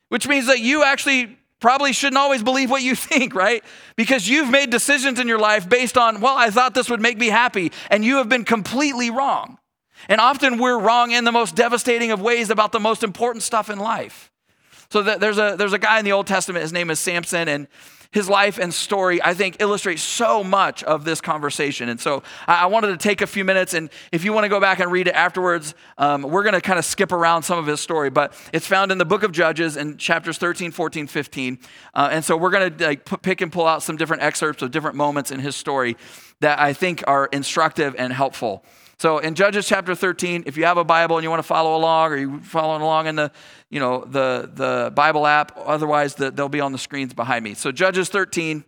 which 0.08 0.26
means 0.26 0.46
that 0.46 0.60
you 0.60 0.82
actually 0.82 1.38
probably 1.60 1.92
shouldn't 1.92 2.16
always 2.16 2.42
believe 2.42 2.70
what 2.70 2.82
you 2.82 2.94
think, 2.96 3.34
right? 3.34 3.62
Because 3.96 4.28
you've 4.28 4.50
made 4.50 4.70
decisions 4.70 5.20
in 5.20 5.28
your 5.28 5.38
life 5.38 5.68
based 5.68 5.98
on, 5.98 6.20
well, 6.20 6.36
I 6.36 6.50
thought 6.50 6.74
this 6.74 6.88
would 6.88 7.00
make 7.00 7.18
me 7.18 7.28
happy, 7.28 7.72
and 7.90 8.04
you 8.04 8.16
have 8.16 8.28
been 8.28 8.44
completely 8.44 9.10
wrong. 9.10 9.58
And 10.08 10.20
often 10.20 10.58
we're 10.58 10.78
wrong 10.78 11.10
in 11.10 11.24
the 11.24 11.32
most 11.32 11.56
devastating 11.56 12.12
of 12.12 12.20
ways 12.20 12.50
about 12.50 12.72
the 12.72 12.80
most 12.80 13.02
important 13.02 13.42
stuff 13.42 13.68
in 13.68 13.78
life. 13.78 14.30
So 14.90 15.02
there's 15.02 15.38
a 15.38 15.54
there's 15.58 15.74
a 15.74 15.78
guy 15.78 15.98
in 15.98 16.04
the 16.04 16.12
Old 16.12 16.26
Testament, 16.26 16.62
his 16.62 16.72
name 16.72 16.88
is 16.88 16.98
Samson, 16.98 17.46
and 17.46 17.68
his 18.10 18.28
life 18.28 18.58
and 18.58 18.72
story, 18.72 19.22
I 19.22 19.34
think, 19.34 19.56
illustrates 19.60 20.02
so 20.02 20.42
much 20.42 20.82
of 20.84 21.04
this 21.04 21.20
conversation. 21.20 21.90
And 21.90 22.00
so 22.00 22.22
I 22.46 22.66
wanted 22.66 22.88
to 22.88 22.96
take 22.96 23.20
a 23.20 23.26
few 23.26 23.44
minutes, 23.44 23.74
and 23.74 23.90
if 24.12 24.24
you 24.24 24.32
want 24.32 24.44
to 24.44 24.48
go 24.48 24.60
back 24.60 24.78
and 24.78 24.90
read 24.90 25.08
it 25.08 25.14
afterwards, 25.14 25.74
um, 25.98 26.22
we're 26.22 26.42
going 26.42 26.54
to 26.54 26.60
kind 26.60 26.78
of 26.78 26.84
skip 26.86 27.12
around 27.12 27.42
some 27.42 27.58
of 27.58 27.66
his 27.66 27.80
story, 27.80 28.08
but 28.08 28.32
it's 28.52 28.66
found 28.66 28.90
in 28.92 28.98
the 28.98 29.04
book 29.04 29.22
of 29.22 29.32
Judges 29.32 29.76
in 29.76 29.98
chapters 29.98 30.38
13, 30.38 30.70
14, 30.70 31.06
15. 31.06 31.58
Uh, 31.94 32.08
and 32.10 32.24
so 32.24 32.36
we're 32.36 32.50
going 32.50 32.74
to 32.74 32.86
like, 32.86 33.22
pick 33.22 33.42
and 33.42 33.52
pull 33.52 33.66
out 33.66 33.82
some 33.82 33.96
different 33.96 34.22
excerpts 34.22 34.62
of 34.62 34.70
different 34.70 34.96
moments 34.96 35.30
in 35.30 35.40
his 35.40 35.54
story 35.54 35.96
that 36.40 36.58
I 36.58 36.72
think 36.72 37.04
are 37.06 37.26
instructive 37.26 37.94
and 37.98 38.12
helpful. 38.12 38.64
So 39.00 39.18
in 39.18 39.36
Judges 39.36 39.66
chapter 39.68 39.94
13, 39.94 40.44
if 40.46 40.56
you 40.56 40.64
have 40.64 40.76
a 40.76 40.82
Bible 40.82 41.18
and 41.18 41.22
you 41.22 41.30
want 41.30 41.38
to 41.38 41.46
follow 41.46 41.76
along 41.76 42.10
or 42.10 42.16
you're 42.16 42.40
following 42.40 42.82
along 42.82 43.06
in 43.06 43.14
the, 43.14 43.30
you 43.70 43.78
know, 43.78 44.04
the, 44.04 44.50
the 44.52 44.92
Bible 44.92 45.24
app, 45.24 45.52
otherwise 45.56 46.16
the, 46.16 46.32
they'll 46.32 46.48
be 46.48 46.60
on 46.60 46.72
the 46.72 46.78
screens 46.78 47.14
behind 47.14 47.44
me. 47.44 47.54
So 47.54 47.70
Judges 47.70 48.08
13, 48.08 48.64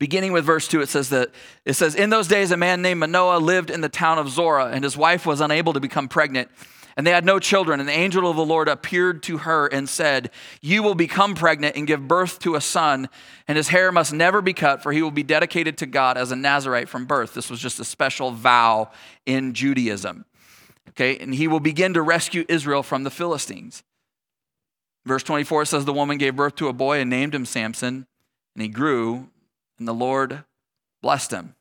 beginning 0.00 0.32
with 0.32 0.44
verse 0.44 0.66
2, 0.66 0.80
it 0.80 0.88
says 0.88 1.10
that 1.10 1.30
it 1.64 1.74
says, 1.74 1.94
In 1.94 2.10
those 2.10 2.26
days 2.26 2.50
a 2.50 2.56
man 2.56 2.82
named 2.82 2.98
Manoah 2.98 3.38
lived 3.38 3.70
in 3.70 3.80
the 3.80 3.88
town 3.88 4.18
of 4.18 4.28
Zorah, 4.28 4.66
and 4.72 4.82
his 4.82 4.96
wife 4.96 5.24
was 5.24 5.40
unable 5.40 5.72
to 5.72 5.80
become 5.80 6.08
pregnant. 6.08 6.50
And 6.96 7.06
they 7.06 7.10
had 7.10 7.24
no 7.24 7.38
children. 7.38 7.80
And 7.80 7.88
the 7.88 7.92
angel 7.92 8.28
of 8.28 8.36
the 8.36 8.44
Lord 8.44 8.68
appeared 8.68 9.22
to 9.24 9.38
her 9.38 9.66
and 9.66 9.88
said, 9.88 10.30
You 10.60 10.82
will 10.82 10.94
become 10.94 11.34
pregnant 11.34 11.76
and 11.76 11.86
give 11.86 12.06
birth 12.06 12.38
to 12.40 12.54
a 12.54 12.60
son, 12.60 13.08
and 13.48 13.56
his 13.56 13.68
hair 13.68 13.90
must 13.90 14.12
never 14.12 14.42
be 14.42 14.52
cut, 14.52 14.82
for 14.82 14.92
he 14.92 15.02
will 15.02 15.10
be 15.10 15.22
dedicated 15.22 15.78
to 15.78 15.86
God 15.86 16.16
as 16.16 16.32
a 16.32 16.36
Nazarite 16.36 16.88
from 16.88 17.06
birth. 17.06 17.34
This 17.34 17.50
was 17.50 17.60
just 17.60 17.80
a 17.80 17.84
special 17.84 18.30
vow 18.30 18.90
in 19.26 19.54
Judaism. 19.54 20.24
Okay, 20.90 21.16
and 21.18 21.34
he 21.34 21.48
will 21.48 21.60
begin 21.60 21.94
to 21.94 22.02
rescue 22.02 22.44
Israel 22.48 22.82
from 22.82 23.04
the 23.04 23.10
Philistines. 23.10 23.82
Verse 25.04 25.22
24 25.22 25.64
says, 25.64 25.84
The 25.84 25.92
woman 25.92 26.18
gave 26.18 26.36
birth 26.36 26.56
to 26.56 26.68
a 26.68 26.72
boy 26.72 27.00
and 27.00 27.08
named 27.08 27.34
him 27.34 27.46
Samson, 27.46 28.06
and 28.54 28.62
he 28.62 28.68
grew, 28.68 29.28
and 29.78 29.88
the 29.88 29.94
Lord 29.94 30.44
blessed 31.00 31.32
him. 31.32 31.54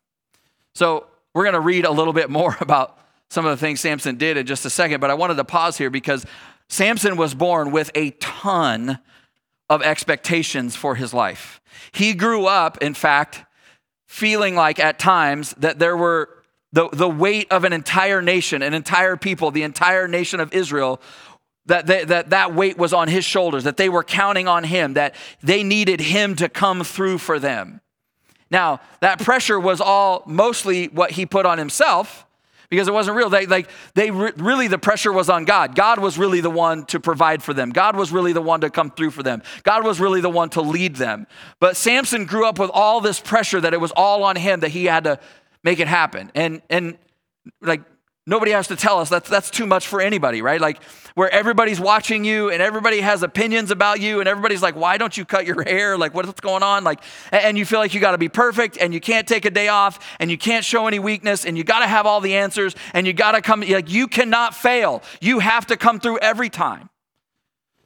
So 0.76 1.08
we're 1.34 1.44
going 1.44 1.54
to 1.54 1.60
read 1.60 1.86
a 1.86 1.92
little 1.92 2.14
bit 2.14 2.30
more 2.30 2.58
about 2.62 2.98
some 3.32 3.46
of 3.46 3.58
the 3.58 3.66
things 3.66 3.80
Samson 3.80 4.18
did 4.18 4.36
in 4.36 4.46
just 4.46 4.66
a 4.66 4.70
second, 4.70 5.00
but 5.00 5.10
I 5.10 5.14
wanted 5.14 5.36
to 5.36 5.46
pause 5.46 5.78
here 5.78 5.90
because 5.90 6.26
Samson 6.68 7.16
was 7.16 7.34
born 7.34 7.72
with 7.72 7.90
a 7.96 8.10
ton 8.20 9.00
of 9.70 9.82
expectations 9.82 10.76
for 10.76 10.96
his 10.96 11.14
life. 11.14 11.62
He 11.94 12.14
grew 12.14 12.46
up, 12.46 12.80
in 12.80 12.94
fact, 12.94 13.46
feeling 14.06 14.54
like 14.54 14.80
at 14.80 15.00
times 15.00 15.54
that 15.60 15.80
there 15.80 15.96
were 15.96 16.44
the, 16.74 16.90
the 16.90 17.08
weight 17.08 17.50
of 17.54 17.64
an 17.64 17.72
entire 17.72 18.22
nation, 18.22 18.62
an 18.62 18.74
entire 18.74 19.16
people, 19.16 19.50
the 19.50 19.64
entire 19.64 20.10
nation 20.10 20.42
of 20.42 20.54
Israel, 20.54 21.00
that, 21.68 21.88
they, 21.88 22.04
that 22.04 22.32
that 22.32 22.54
weight 22.54 22.78
was 22.78 22.92
on 22.92 23.08
his 23.08 23.24
shoulders, 23.24 23.64
that 23.64 23.78
they 23.78 23.88
were 23.88 24.04
counting 24.04 24.50
on 24.50 24.66
him, 24.66 24.96
that 24.96 25.16
they 25.42 25.64
needed 25.64 26.02
him 26.02 26.36
to 26.36 26.50
come 26.50 26.84
through 26.84 27.18
for 27.18 27.40
them. 27.40 27.80
Now, 28.50 28.82
that 29.00 29.20
pressure 29.20 29.58
was 29.58 29.80
all 29.80 30.24
mostly 30.26 30.88
what 30.88 31.12
he 31.12 31.26
put 31.26 31.46
on 31.46 31.58
himself 31.58 32.26
because 32.72 32.88
it 32.88 32.94
wasn't 32.94 33.18
real. 33.18 33.30
They 33.30 33.46
like 33.46 33.70
they 33.94 34.10
re- 34.10 34.32
really 34.38 34.68
the 34.68 34.80
pressure 34.80 35.12
was 35.12 35.30
on 35.30 35.44
God. 35.44 35.76
God 35.76 36.00
was 36.00 36.18
really 36.18 36.40
the 36.40 36.50
one 36.50 36.86
to 36.86 37.02
provide 37.02 37.44
for 37.44 37.54
them. 37.54 37.70
God 37.70 37.98
was 37.98 38.12
really 38.12 38.32
the 38.32 38.42
one 38.42 38.62
to 38.62 38.70
come 38.70 38.90
through 38.90 39.12
for 39.12 39.22
them. 39.22 39.44
God 39.64 39.84
was 39.84 40.00
really 40.00 40.22
the 40.22 40.30
one 40.30 40.50
to 40.52 40.62
lead 40.62 40.96
them. 40.96 41.28
But 41.60 41.76
Samson 41.76 42.26
grew 42.26 42.48
up 42.48 42.58
with 42.58 42.72
all 42.74 43.02
this 43.02 43.20
pressure 43.20 43.60
that 43.60 43.74
it 43.74 43.82
was 43.82 43.92
all 43.92 44.24
on 44.24 44.38
him 44.38 44.62
that 44.62 44.70
he 44.70 44.86
had 44.86 45.04
to 45.04 45.20
make 45.66 45.80
it 45.80 45.90
happen. 45.90 46.32
And 46.34 46.62
and 46.70 46.98
like 47.62 47.82
Nobody 48.28 48.52
has 48.52 48.68
to 48.68 48.76
tell 48.76 49.00
us 49.00 49.10
that's, 49.10 49.28
that's 49.28 49.50
too 49.50 49.66
much 49.66 49.88
for 49.88 50.00
anybody, 50.00 50.44
right? 50.44 50.62
Like 50.62 50.84
where 51.16 51.30
everybody's 51.32 51.80
watching 51.80 52.24
you 52.24 52.52
and 52.52 52.62
everybody 52.62 53.02
has 53.02 53.24
opinions 53.24 53.72
about 53.72 54.00
you 54.00 54.20
and 54.20 54.30
everybody's 54.30 54.62
like, 54.62 54.76
why 54.76 54.98
don't 54.98 55.18
you 55.18 55.26
cut 55.26 55.48
your 55.48 55.64
hair? 55.64 55.98
Like 55.98 56.14
what's 56.14 56.40
going 56.40 56.62
on? 56.62 56.84
Like, 56.84 57.02
and 57.32 57.58
you 57.58 57.66
feel 57.66 57.80
like 57.80 57.96
you 57.96 58.00
got 58.00 58.12
to 58.12 58.20
be 58.20 58.30
perfect 58.30 58.78
and 58.80 58.94
you 58.94 59.00
can't 59.00 59.28
take 59.28 59.46
a 59.46 59.50
day 59.50 59.70
off 59.70 60.00
and 60.20 60.30
you 60.30 60.38
can't 60.38 60.64
show 60.64 60.86
any 60.86 61.00
weakness 61.00 61.46
and 61.46 61.58
you 61.58 61.64
got 61.64 61.80
to 61.80 61.88
have 61.88 62.06
all 62.06 62.22
the 62.22 62.36
answers 62.36 62.76
and 62.94 63.08
you 63.08 63.14
got 63.14 63.32
to 63.32 63.42
come, 63.42 63.62
like 63.62 63.90
you 63.90 64.08
cannot 64.08 64.54
fail. 64.54 65.02
You 65.20 65.40
have 65.40 65.66
to 65.68 65.78
come 65.78 66.00
through 66.00 66.20
every 66.20 66.50
time. 66.50 66.90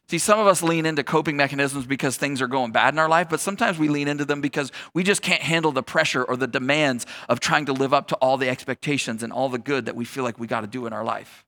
See, 0.08 0.20
some 0.20 0.40
of 0.40 0.46
us 0.46 0.62
lean 0.62 0.86
into 0.86 1.04
coping 1.04 1.36
mechanisms 1.36 1.88
because 1.88 2.16
things 2.16 2.42
are 2.42 2.48
going 2.48 2.72
bad 2.72 2.94
in 2.94 3.00
our 3.00 3.10
life, 3.10 3.28
but 3.30 3.40
sometimes 3.40 3.80
we 3.80 3.90
lean 3.90 4.08
into 4.08 4.24
them 4.26 4.40
because 4.40 4.72
we 4.94 5.04
just 5.04 5.22
can't 5.22 5.42
handle 5.42 5.72
the 5.72 5.82
pressure 5.82 6.24
or 6.24 6.36
the 6.36 6.48
demands 6.48 7.08
of 7.30 7.40
trying 7.40 7.66
to 7.66 7.74
live 7.74 7.94
up 7.94 8.08
to 8.10 8.16
all 8.16 8.38
the 8.38 8.50
expectations 8.50 9.24
and 9.24 9.34
all 9.34 9.50
the 9.50 9.58
good 9.58 9.86
that 9.86 9.96
we 9.96 10.06
feel 10.06 10.24
like 10.24 10.38
we 10.40 10.46
got 10.48 10.62
to 10.62 10.68
do 10.68 10.86
in 10.86 10.94
our 10.94 11.04
life. 11.04 11.45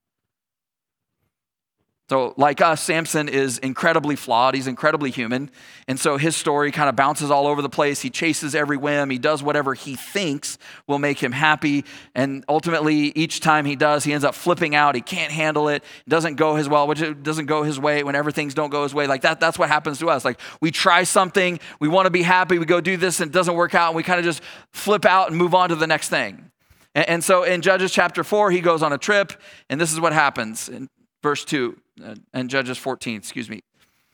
So, 2.09 2.33
like 2.37 2.61
us, 2.61 2.81
Samson 2.81 3.27
is 3.27 3.57
incredibly 3.57 4.15
flawed. 4.15 4.55
He's 4.55 4.67
incredibly 4.67 5.11
human. 5.11 5.51
And 5.89 5.99
so 5.99 6.15
his 6.15 6.37
story 6.37 6.71
kind 6.71 6.87
of 6.87 6.95
bounces 6.95 7.29
all 7.29 7.47
over 7.47 7.61
the 7.61 7.67
place. 7.67 8.01
He 8.01 8.09
chases 8.09 8.55
every 8.55 8.77
whim. 8.77 9.09
He 9.09 9.17
does 9.17 9.43
whatever 9.43 9.73
he 9.73 9.97
thinks 9.97 10.57
will 10.87 10.99
make 10.99 11.21
him 11.21 11.33
happy. 11.33 11.83
And 12.15 12.45
ultimately, 12.47 13.11
each 13.13 13.41
time 13.41 13.65
he 13.65 13.75
does, 13.75 14.05
he 14.05 14.13
ends 14.13 14.23
up 14.23 14.35
flipping 14.35 14.73
out. 14.73 14.95
He 14.95 15.01
can't 15.01 15.33
handle 15.33 15.67
it. 15.67 15.83
It 16.05 16.09
doesn't 16.09 16.35
go 16.35 16.55
his 16.55 16.69
well, 16.69 16.87
which 16.87 17.03
doesn't 17.23 17.47
go 17.47 17.63
his 17.63 17.77
way 17.77 18.03
whenever 18.03 18.31
things 18.31 18.53
don't 18.53 18.69
go 18.69 18.83
his 18.83 18.93
way. 18.93 19.05
Like 19.05 19.23
that, 19.23 19.41
that's 19.41 19.59
what 19.59 19.67
happens 19.67 19.99
to 19.99 20.09
us. 20.09 20.23
Like 20.23 20.39
we 20.61 20.71
try 20.71 21.03
something, 21.03 21.59
we 21.81 21.89
want 21.89 22.05
to 22.05 22.11
be 22.11 22.21
happy, 22.21 22.57
we 22.57 22.65
go 22.65 22.79
do 22.79 22.95
this, 22.95 23.19
and 23.19 23.29
it 23.29 23.33
doesn't 23.33 23.55
work 23.55 23.75
out, 23.75 23.89
and 23.89 23.97
we 23.97 24.03
kind 24.03 24.19
of 24.19 24.23
just 24.23 24.41
flip 24.71 25.03
out 25.03 25.27
and 25.27 25.37
move 25.37 25.53
on 25.53 25.69
to 25.69 25.75
the 25.75 25.87
next 25.87 26.07
thing. 26.07 26.51
And, 26.95 27.23
so 27.23 27.43
in 27.43 27.61
Judges 27.61 27.91
chapter 27.91 28.23
4, 28.23 28.49
he 28.49 28.59
goes 28.59 28.81
on 28.81 28.91
a 28.91 28.97
trip, 28.97 29.33
and 29.69 29.79
this 29.79 29.93
is 29.93 29.99
what 29.99 30.13
happens. 30.13 30.67
In 30.67 30.89
verse 31.21 31.43
2 31.45 31.77
uh, 32.03 32.15
and 32.33 32.49
Judges 32.49 32.77
14, 32.77 33.17
excuse 33.17 33.49
me. 33.49 33.61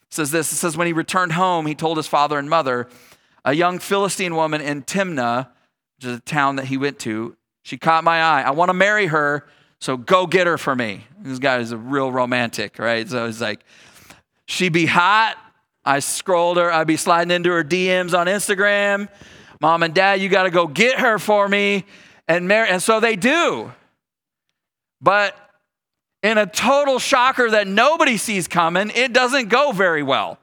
Says 0.10 0.32
this 0.32 0.52
it 0.52 0.58
says, 0.58 0.78
When 0.78 0.88
he 0.88 0.94
returned 0.94 1.34
home, 1.34 1.66
he 1.66 1.76
told 1.76 1.98
his 1.98 2.08
father 2.08 2.38
and 2.38 2.50
mother, 2.50 2.88
a 3.46 3.54
young 3.54 3.80
Philistine 3.80 4.36
woman 4.36 4.62
in 4.62 4.84
Timnah, 4.84 5.48
which 5.98 6.06
is 6.06 6.18
a 6.18 6.22
town 6.22 6.58
that 6.58 6.66
he 6.66 6.78
went 6.78 7.00
to, 7.00 7.36
she 7.64 7.78
caught 7.78 8.04
my 8.04 8.22
eye. 8.22 8.42
I 8.42 8.52
want 8.52 8.70
to 8.70 8.74
marry 8.74 9.08
her, 9.08 9.48
so 9.80 9.98
go 9.98 10.28
get 10.28 10.48
her 10.48 10.58
for 10.58 10.76
me. 10.76 11.06
This 11.20 11.40
guy 11.40 11.60
is 11.60 11.72
a 11.72 11.78
real 11.78 12.12
romantic, 12.12 12.78
right? 12.78 13.08
So 13.08 13.26
he's 13.26 13.42
like, 13.42 13.64
she 14.46 14.70
be 14.70 14.86
hot. 14.86 15.38
I 15.86 16.00
scrolled 16.00 16.58
her, 16.58 16.72
I'd 16.72 16.88
be 16.88 16.96
sliding 16.96 17.32
into 17.32 17.52
her 17.52 17.64
DMs 17.64 18.18
on 18.18 18.28
Instagram. 18.28 19.10
Mom 19.60 19.84
and 19.84 19.94
dad, 19.94 20.22
you 20.22 20.30
got 20.30 20.44
to 20.44 20.50
go 20.50 20.68
get 20.68 21.00
her 21.00 21.20
for 21.20 21.48
me 21.48 21.86
and 22.28 22.48
marry. 22.48 22.70
And 22.70 22.82
so 22.82 23.00
they 23.00 23.16
do. 23.16 23.72
But 25.02 25.36
in 26.24 26.38
a 26.38 26.48
total 26.48 26.98
shocker 26.98 27.52
that 27.52 27.68
nobody 27.68 28.18
sees 28.18 28.48
coming, 28.48 28.92
it 28.96 29.14
doesn't 29.14 29.50
go 29.50 29.74
very 29.74 30.02
well. 30.02 30.40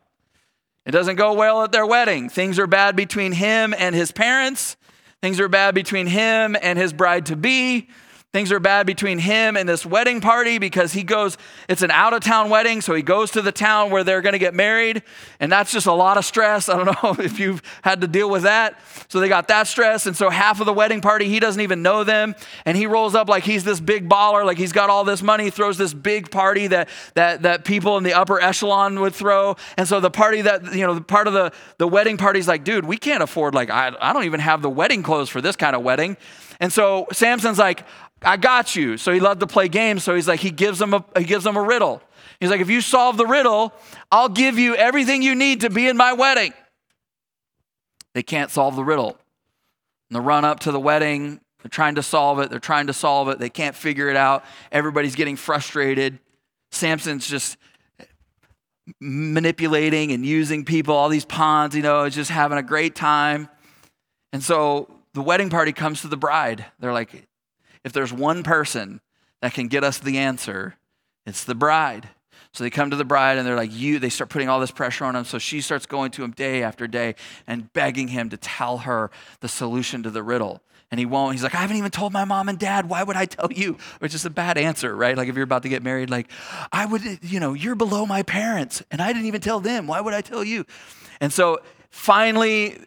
It 0.87 0.93
doesn't 0.93 1.17
go 1.17 1.33
well 1.33 1.63
at 1.65 1.73
their 1.73 1.87
wedding. 1.87 2.29
Things 2.29 2.59
are 2.59 2.67
bad 2.67 2.95
between 2.95 3.33
him 3.33 3.75
and 3.77 3.95
his 3.95 4.13
parents. 4.13 4.77
Things 5.23 5.41
are 5.41 5.49
bad 5.49 5.75
between 5.75 6.07
him 6.07 6.57
and 6.61 6.79
his 6.79 6.93
bride 6.93 7.27
to 7.27 7.37
be. 7.37 7.89
Things 8.33 8.53
are 8.53 8.61
bad 8.61 8.87
between 8.87 9.19
him 9.19 9.57
and 9.57 9.69
this 9.69 9.85
wedding 9.85 10.21
party 10.21 10.59
because 10.59 10.93
he 10.93 11.03
goes, 11.03 11.37
it's 11.69 11.83
an 11.83 11.91
out 11.91 12.13
of 12.13 12.23
town 12.23 12.49
wedding, 12.49 12.81
so 12.81 12.95
he 12.95 13.03
goes 13.03 13.33
to 13.33 13.43
the 13.43 13.51
town 13.51 13.91
where 13.91 14.05
they're 14.05 14.21
going 14.21 14.35
to 14.35 14.39
get 14.39 14.55
married. 14.55 15.03
And 15.41 15.51
that's 15.51 15.73
just 15.73 15.87
a 15.89 15.93
lot 15.93 16.17
of 16.17 16.25
stress. 16.25 16.69
I 16.69 16.77
don't 16.77 17.03
know 17.03 17.25
if 17.25 17.41
you've 17.41 17.61
had 17.83 18.03
to 18.03 18.07
deal 18.07 18.31
with 18.31 18.45
that. 18.45 18.79
So 19.09 19.19
they 19.19 19.29
got 19.29 19.49
that 19.49 19.67
stress. 19.67 20.07
And 20.07 20.17
so 20.17 20.31
half 20.31 20.61
of 20.61 20.67
the 20.67 20.73
wedding 20.73 21.01
party, 21.01 21.29
he 21.29 21.41
doesn't 21.41 21.61
even 21.61 21.83
know 21.83 22.05
them. 22.05 22.37
And 22.65 22.77
he 22.77 22.87
rolls 22.87 23.17
up 23.17 23.29
like 23.29 23.43
he's 23.43 23.65
this 23.65 23.81
big 23.81 24.09
baller, 24.09 24.47
like 24.47 24.59
he's 24.59 24.73
got 24.73 24.91
all 24.91 25.03
this 25.03 25.23
money, 25.23 25.51
throws 25.51 25.77
this 25.77 25.93
big 25.93 26.31
party 26.31 26.69
that, 26.69 26.89
that, 27.15 27.43
that 27.43 27.65
people 27.65 27.97
in 27.97 28.05
the 28.05 28.15
upper 28.15 28.41
echelon 28.41 29.01
would 29.01 29.13
throw. 29.13 29.57
And 29.77 29.89
so 29.89 29.99
the 29.99 30.11
party 30.11 30.43
that, 30.43 30.73
you 30.73 30.87
know, 30.87 30.95
the 30.95 31.01
part 31.01 31.27
of 31.27 31.33
the, 31.33 31.53
the 31.79 31.89
wedding 31.89 32.17
party's 32.17 32.47
like, 32.47 32.63
dude, 32.63 32.85
we 32.85 32.97
can't 32.97 33.25
afford, 33.25 33.57
like, 33.57 33.71
I, 33.71 33.91
I 34.01 34.13
don't 34.13 34.25
even 34.25 34.39
have 34.39 34.63
the 34.63 34.71
wedding 34.71 35.03
clothes 35.03 35.29
for 35.29 35.41
this 35.41 35.57
kind 35.57 35.75
of 35.75 35.83
wedding. 35.83 36.17
And 36.61 36.71
so 36.71 37.07
Samson's 37.11 37.59
like, 37.59 37.85
I 38.23 38.37
got 38.37 38.77
you. 38.77 38.97
So 38.97 39.13
he 39.13 39.21
loved 39.21 39.41
to 39.41 39.47
play 39.47 39.69
games. 39.69 40.05
So 40.05 40.15
he's 40.15 40.29
like, 40.29 40.41
he 40.41 40.51
gives 40.51 40.79
them 40.79 40.95
a, 40.95 41.05
he 41.17 41.25
gives 41.25 41.45
them 41.45 41.57
a 41.57 41.63
riddle. 41.63 42.03
He's 42.39 42.51
like, 42.51 42.61
if 42.61 42.71
you 42.71 42.81
solve 42.81 43.17
the 43.17 43.27
riddle, 43.27 43.73
I'll 44.11 44.29
give 44.29 44.59
you 44.59 44.75
everything 44.75 45.23
you 45.23 45.35
need 45.35 45.61
to 45.63 45.71
be 45.71 45.89
in 45.89 45.97
my 45.97 46.13
wedding. 46.13 46.53
They 48.15 48.23
can't 48.23 48.51
solve 48.51 48.77
the 48.77 48.85
riddle. 48.85 49.19
In 50.11 50.15
the 50.15 50.21
run 50.21 50.45
up 50.45 50.61
to 50.61 50.73
the 50.73 50.81
wedding, 50.81 51.41
they're 51.63 51.71
trying 51.71 51.95
to 51.97 52.03
solve 52.03 52.41
it. 52.41 52.51
They're 52.51 52.59
trying 52.59 52.89
to 52.89 52.93
solve 52.93 53.29
it. 53.29 53.39
They 53.39 53.51
can't 53.51 53.77
figure 53.77 54.09
it 54.09 54.17
out. 54.17 54.45
Everybody's 54.73 55.15
getting 55.15 55.37
frustrated. 55.37 56.19
Samson's 56.73 57.29
just 57.29 57.57
manipulating 59.01 60.13
and 60.13 60.25
using 60.25 60.65
people, 60.65 60.95
all 60.95 61.09
these 61.09 61.25
pawns, 61.25 61.77
you 61.77 61.83
know, 61.83 62.09
just 62.09 62.31
having 62.31 62.59
a 62.59 62.63
great 62.63 62.95
time. 62.95 63.49
And 64.33 64.43
so 64.43 64.89
the 65.15 65.23
wedding 65.23 65.51
party 65.51 65.73
comes 65.73 66.01
to 66.03 66.09
the 66.09 66.17
bride. 66.17 66.65
They're 66.79 66.93
like, 66.93 67.29
if 67.85 67.93
there's 67.93 68.13
one 68.13 68.43
person 68.43 69.01
that 69.41 69.55
can 69.55 69.69
get 69.69 69.85
us 69.85 69.99
the 69.99 70.19
answer, 70.19 70.77
it's 71.27 71.45
the 71.45 71.55
bride. 71.55 72.09
So 72.53 72.65
they 72.65 72.71
come 72.71 72.91
to 72.91 72.97
the 72.97 73.05
bride 73.05 73.39
and 73.39 73.47
they're 73.47 73.57
like, 73.57 73.73
You, 73.73 73.99
they 73.99 74.09
start 74.09 74.31
putting 74.31 74.49
all 74.49 74.61
this 74.61 74.71
pressure 74.71 75.05
on 75.05 75.15
him. 75.15 75.25
So 75.25 75.39
she 75.39 75.61
starts 75.61 75.87
going 75.87 76.11
to 76.13 76.25
him 76.25 76.33
day 76.33 76.63
after 76.63 76.87
day 76.87 77.15
and 77.47 77.73
begging 77.73 78.09
him 78.09 78.29
to 78.31 78.37
tell 78.37 78.79
her 78.79 79.11
the 79.41 79.49
solution 79.49 80.03
to 80.03 80.11
the 80.11 80.23
riddle. 80.23 80.63
And 80.91 80.99
he 80.99 81.07
won't. 81.07 81.35
He's 81.35 81.45
like, 81.45 81.55
I 81.55 81.59
haven't 81.59 81.77
even 81.77 81.93
told 81.93 82.13
my 82.13 82.25
mom 82.25 82.49
and 82.49 82.59
dad. 82.59 82.89
Why 82.89 83.05
would 83.05 83.15
I 83.15 83.25
tell 83.27 83.53
you? 83.53 83.79
Which 84.01 84.13
is 84.13 84.25
a 84.25 84.31
bad 84.31 84.59
answer, 84.59 84.95
right? 84.95 85.17
Like 85.17 85.29
if 85.29 85.37
you're 85.37 85.45
about 85.45 85.63
to 85.63 85.69
get 85.69 85.85
married, 85.85 86.11
like, 86.11 86.29
I 86.73 86.85
would, 86.85 87.03
you 87.23 87.39
know, 87.39 87.55
you're 87.55 87.77
below 87.77 88.05
my 88.07 88.25
parents 88.25 88.83
and 88.91 89.01
I 89.01 89.13
didn't 89.13 89.27
even 89.27 89.41
tell 89.41 89.61
them. 89.61 89.87
Why 89.87 90.01
would 90.01 90.15
I 90.15 90.21
tell 90.21 90.43
you? 90.43 90.67
And 91.21 91.33
so 91.33 91.61
finally, 91.91 92.79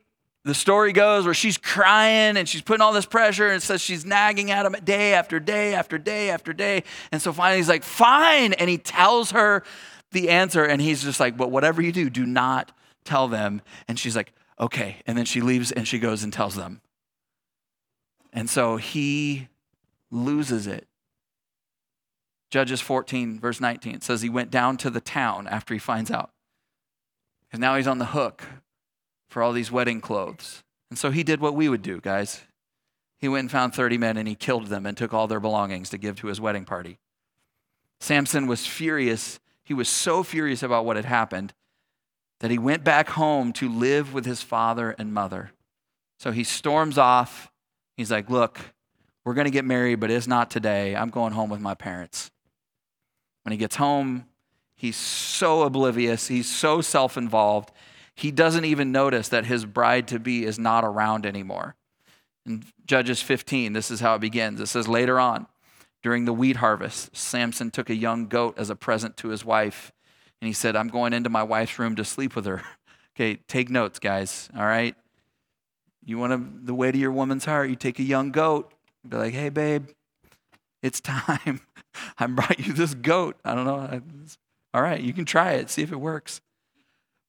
the 0.46 0.54
story 0.54 0.92
goes 0.92 1.24
where 1.26 1.34
she's 1.34 1.58
crying 1.58 2.36
and 2.36 2.50
she's 2.50 2.62
putting 2.62 2.82
all 2.82 2.92
this 2.92 3.06
pressure 3.06 3.50
and 3.50 3.64
says 3.64 3.82
she's 3.82 4.06
nagging 4.06 4.52
at 4.52 4.66
him 4.66 4.76
day 4.84 5.14
after 5.14 5.40
day 5.40 5.74
after 5.74 5.98
day 5.98 6.30
after 6.30 6.52
day. 6.52 6.84
And 7.12 7.22
so 7.22 7.32
finally 7.32 7.58
he's 7.58 7.70
like, 7.70 7.84
fine. 7.84 8.52
And 8.54 8.70
he 8.70 8.78
tells 8.78 9.32
her 9.32 9.64
the 10.12 10.30
answer. 10.30 10.66
And 10.66 10.82
he's 10.82 11.02
just 11.02 11.20
like, 11.20 11.38
but 11.38 11.50
whatever 11.50 11.82
you 11.82 11.94
do, 11.94 12.10
do 12.10 12.26
not 12.26 12.74
tell 13.06 13.30
them. 13.30 13.62
And 13.88 13.98
she's 13.98 14.18
like, 14.18 14.34
okay. 14.60 14.98
And 15.08 15.18
then 15.18 15.26
she 15.26 15.40
leaves 15.40 15.72
and 15.72 15.88
she 15.88 15.98
goes 15.98 16.24
and 16.24 16.34
tells 16.34 16.56
them. 16.56 16.82
And 18.34 18.50
so 18.50 18.76
he 18.76 19.48
loses 20.12 20.68
it. 20.68 20.88
Judges 22.52 22.82
14, 22.82 23.40
verse 23.40 23.62
19 23.62 24.02
says 24.02 24.22
he 24.22 24.30
went 24.30 24.52
down 24.52 24.76
to 24.78 24.90
the 24.90 25.02
town 25.02 25.48
after 25.48 25.74
he 25.74 25.80
finds 25.80 26.12
out. 26.12 26.32
Because 27.48 27.62
now 27.62 27.78
he's 27.78 27.88
on 27.88 27.98
the 27.98 28.08
hook 28.08 28.44
for 29.34 29.42
all 29.42 29.52
these 29.52 29.72
wedding 29.72 30.00
clothes. 30.00 30.64
And 30.92 30.98
so 30.98 31.10
he 31.10 31.24
did 31.24 31.42
what 31.42 31.56
we 31.56 31.68
would 31.68 31.82
do, 31.82 32.00
guys. 32.00 32.42
He 33.18 33.28
went 33.28 33.42
and 33.42 33.52
found 33.52 33.74
30 33.74 33.98
men 33.98 34.16
and 34.16 34.28
he 34.28 34.36
killed 34.36 34.68
them 34.68 34.86
and 34.86 34.96
took 34.96 35.12
all 35.12 35.28
their 35.28 35.40
belongings 35.40 35.90
to 35.90 35.98
give 35.98 36.18
to 36.18 36.28
his 36.28 36.40
wedding 36.40 36.66
party. 36.66 37.00
Samson 38.00 38.46
was 38.46 38.68
furious. 38.68 39.40
He 39.64 39.74
was 39.74 39.90
so 39.90 40.22
furious 40.22 40.62
about 40.62 40.86
what 40.86 40.98
had 40.98 41.06
happened 41.06 41.54
that 42.42 42.52
he 42.52 42.60
went 42.60 42.84
back 42.84 43.10
home 43.10 43.54
to 43.54 43.68
live 43.68 44.14
with 44.14 44.26
his 44.26 44.44
father 44.44 44.92
and 45.00 45.14
mother. 45.14 45.52
So 46.20 46.32
he 46.32 46.44
storms 46.44 47.00
off. 47.00 47.52
He's 47.98 48.12
like, 48.12 48.30
Look, 48.30 48.60
we're 49.26 49.34
going 49.34 49.46
to 49.46 49.52
get 49.52 49.66
married, 49.66 50.00
but 50.00 50.12
it's 50.12 50.28
not 50.28 50.52
today. 50.52 50.96
I'm 50.96 51.10
going 51.10 51.34
home 51.34 51.50
with 51.50 51.62
my 51.62 51.74
parents. 51.74 52.30
When 53.44 53.52
he 53.52 53.58
gets 53.58 53.78
home, 53.78 54.26
he's 54.76 54.98
so 54.98 55.64
oblivious, 55.64 56.28
he's 56.28 56.50
so 56.50 56.82
self 56.82 57.18
involved 57.18 57.72
he 58.16 58.32
doesn't 58.32 58.66
even 58.66 58.92
notice 58.92 59.30
that 59.30 59.46
his 59.46 59.66
bride 59.66 60.08
to 60.10 60.20
be 60.20 60.46
is 60.46 60.60
not 60.60 60.84
around 60.84 61.26
anymore. 61.26 61.76
In 62.46 62.64
Judges 62.86 63.22
15, 63.22 63.74
this 63.74 63.90
is 63.90 64.02
how 64.02 64.16
it 64.16 64.22
begins. 64.22 64.60
It 64.60 64.68
says, 64.68 64.88
Later 64.88 65.20
on, 65.20 65.48
during 66.02 66.26
the 66.26 66.34
wheat 66.34 66.58
harvest, 66.58 67.16
Samson 67.16 67.72
took 67.72 67.90
a 67.90 67.96
young 67.96 68.28
goat 68.28 68.56
as 68.58 68.70
a 68.70 68.76
present 68.76 69.18
to 69.18 69.30
his 69.30 69.46
wife. 69.46 69.92
And 70.42 70.48
he 70.48 70.54
said, 70.54 70.76
I'm 70.76 70.90
going 70.90 71.14
into 71.14 71.30
my 71.30 71.44
wife's 71.44 71.80
room 71.80 71.96
to 71.96 72.04
sleep 72.04 72.36
with 72.36 72.46
her. 72.46 72.62
okay, 73.16 73.40
take 73.48 73.70
notes, 73.70 74.00
guys, 74.00 74.50
all 74.56 74.66
right? 74.66 74.96
You 76.06 76.18
want 76.18 76.34
to, 76.34 76.66
the 76.66 76.74
way 76.74 76.92
to 76.92 76.98
your 76.98 77.12
woman's 77.12 77.46
heart, 77.46 77.70
you 77.70 77.78
take 77.78 78.00
a 78.00 78.04
young 78.04 78.32
goat, 78.32 78.74
be 79.08 79.16
like, 79.16 79.34
hey, 79.34 79.50
babe, 79.50 79.88
it's 80.82 81.00
time. 81.00 81.62
I 82.20 82.28
brought 82.28 82.60
you 82.60 82.74
this 82.74 82.94
goat. 82.94 83.38
I 83.46 83.56
don't 83.56 83.66
know. 83.66 84.02
All 84.74 84.82
right, 84.82 85.00
you 85.00 85.14
can 85.14 85.24
try 85.24 85.54
it, 85.54 85.70
see 85.70 85.82
if 85.82 85.92
it 85.92 86.00
works. 86.00 86.42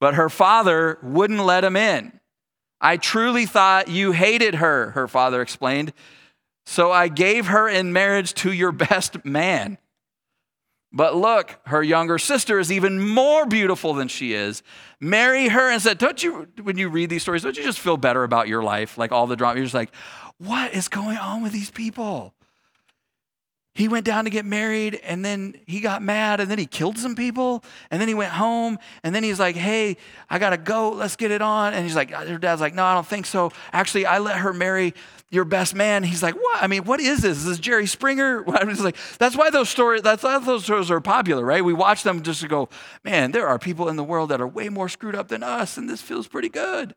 But 0.01 0.15
her 0.15 0.29
father 0.29 0.99
wouldn't 1.03 1.41
let 1.41 1.65
him 1.65 1.77
in. 1.77 2.21
I 2.81 2.97
truly 2.97 3.47
thought 3.47 3.89
you 3.89 4.13
hated 4.13 4.57
her, 4.57 4.91
her 4.91 5.09
father 5.09 5.41
explained. 5.41 5.93
So 6.67 6.93
I 6.93 7.09
gave 7.09 7.47
her 7.47 7.69
in 7.69 7.93
marriage 7.93 8.35
to 8.35 8.53
your 8.53 8.73
best 8.73 9.25
man. 9.25 9.79
But 10.93 11.17
look, 11.17 11.59
her 11.67 11.83
younger 11.83 12.19
sister 12.19 12.61
is 12.61 12.71
even 12.71 13.05
more 13.05 13.47
beautiful 13.47 13.95
than 13.95 14.07
she 14.07 14.33
is. 14.33 14.63
Marry 15.01 15.49
her 15.49 15.71
and 15.71 15.83
said, 15.83 15.99
Don't 15.99 16.23
you, 16.23 16.47
when 16.63 16.79
you 16.79 16.89
read 16.89 17.11
these 17.11 17.23
stories, 17.23 17.43
don't 17.43 17.57
you 17.57 17.65
just 17.65 17.81
feel 17.81 17.97
better 17.97 18.23
about 18.23 18.47
your 18.47 18.63
life? 18.63 18.97
Like 18.97 19.11
all 19.11 19.27
the 19.27 19.35
drama, 19.35 19.57
you're 19.57 19.65
just 19.65 19.75
like, 19.75 19.93
What 20.39 20.73
is 20.73 20.89
going 20.89 21.17
on 21.17 21.43
with 21.43 21.53
these 21.53 21.71
people? 21.71 22.34
He 23.75 23.89
went 23.89 24.07
down 24.07 24.23
to 24.25 24.31
get 24.31 24.45
married 24.45 25.01
and 25.03 25.25
then 25.25 25.57
he 25.67 25.81
got 25.81 26.01
mad 26.01 26.39
and 26.39 26.49
then 26.49 26.59
he 26.59 26.67
killed 26.67 26.97
some 26.97 27.17
people 27.17 27.65
and 27.91 28.01
then 28.01 28.07
he 28.07 28.15
went 28.15 28.31
home 28.31 28.79
and 29.03 29.13
then 29.13 29.25
he's 29.25 29.41
like 29.41 29.57
hey 29.57 29.97
i 30.31 30.39
gotta 30.39 30.57
go 30.57 30.91
let's 30.91 31.17
get 31.17 31.31
it 31.31 31.43
on. 31.43 31.75
And 31.75 31.85
he's 31.85 31.97
like 31.97 32.13
uh, 32.13 32.25
her 32.25 32.39
dad's 32.39 32.61
like 32.61 32.75
no 32.75 32.85
i 32.85 32.95
don't 32.95 33.07
think 33.07 33.27
so. 33.27 33.51
Actually 33.73 34.07
i 34.07 34.19
let 34.19 34.39
her 34.39 34.53
marry 34.53 34.95
your 35.31 35.45
best 35.45 35.75
man. 35.75 36.05
He's 36.05 36.23
like 36.23 36.37
what? 36.37 36.63
I 36.63 36.69
mean 36.69 36.85
what 36.85 37.01
is 37.01 37.23
this? 37.23 37.39
Is 37.39 37.47
this 37.47 37.59
jerry 37.59 37.87
springer? 37.87 38.45
I 38.57 38.65
was 38.65 38.81
like 38.81 38.97
that's 39.19 39.37
why 39.37 39.51
those 39.51 39.69
stories 39.69 40.03
that's 40.03 40.23
why 40.23 40.39
those 40.39 40.65
stories 40.65 40.91
are 40.91 41.01
popular 41.01 41.45
right? 41.45 41.65
We 41.65 41.73
watch 41.73 42.05
them 42.05 42.23
just 42.23 42.41
to 42.43 42.49
go 42.49 42.69
man 43.03 43.33
there 43.33 43.49
are 43.49 43.59
people 43.59 43.89
in 43.89 43.97
the 43.97 44.05
world 44.05 44.29
that 44.31 44.41
are 44.41 44.49
way 44.49 44.69
more 44.69 44.89
screwed 44.89 45.17
up 45.17 45.29
than 45.29 45.43
us 45.43 45.77
and 45.77 45.91
this 45.91 46.01
feels 46.01 46.29
pretty 46.29 46.49
good. 46.49 46.95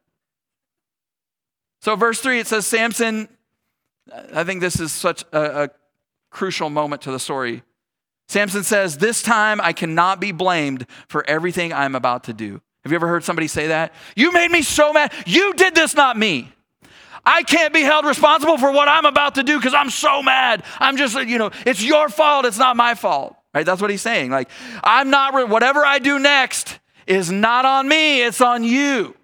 So 1.82 1.96
verse 1.96 2.20
3 2.22 2.40
it 2.40 2.48
says 2.48 2.68
samson 2.68 3.30
i 4.34 4.44
think 4.44 4.62
this 4.62 4.80
is 4.80 4.92
such 4.92 5.24
a, 5.34 5.64
a 5.64 5.70
crucial 6.38 6.70
moment 6.70 7.02
to 7.02 7.12
the 7.12 7.20
story. 7.20 7.64
Samson 8.30 8.64
says, 8.64 8.98
This 8.98 9.24
time 9.24 9.60
I 9.60 9.74
cannot 9.74 10.22
be 10.22 10.32
blamed 10.32 10.86
for 11.10 11.28
everything 11.28 11.74
I'm 11.74 11.96
about 11.96 12.26
to 12.26 12.34
do. 12.34 12.62
Have 12.84 12.92
you 12.92 12.96
ever 12.96 13.08
heard 13.08 13.24
somebody 13.24 13.48
say 13.48 13.68
that? 13.68 13.94
You 14.16 14.32
made 14.32 14.52
me 14.52 14.62
so 14.62 14.94
mad. 14.94 15.12
You 15.26 15.54
did 15.54 15.74
this, 15.74 15.96
not 15.96 16.16
me. 16.16 16.54
I 17.26 17.44
can't 17.44 17.74
be 17.74 17.82
held 17.82 18.06
responsible 18.06 18.58
for 18.58 18.72
what 18.72 18.88
I'm 18.88 19.06
about 19.06 19.36
to 19.36 19.44
do 19.44 19.58
because 19.58 19.74
I'm 19.74 19.90
so 19.90 20.22
mad. 20.22 20.64
I'm 20.80 20.96
just, 20.96 21.16
you 21.28 21.38
know, 21.38 21.50
it's 21.66 21.84
your 21.84 22.08
fault. 22.08 22.46
It's 22.46 22.60
not 22.60 22.78
my 22.78 22.94
fault. 22.94 23.36
Right? 23.54 23.66
That's 23.66 23.82
what 23.82 23.90
he's 23.90 24.04
saying. 24.04 24.30
Like, 24.30 24.50
I'm 24.84 25.10
not, 25.10 25.50
whatever 25.50 25.84
I 25.84 26.00
do 26.00 26.20
next 26.20 26.80
is 27.08 27.32
not 27.32 27.66
on 27.66 27.88
me, 27.88 28.22
it's 28.22 28.40
on 28.40 28.64
you. 28.64 29.16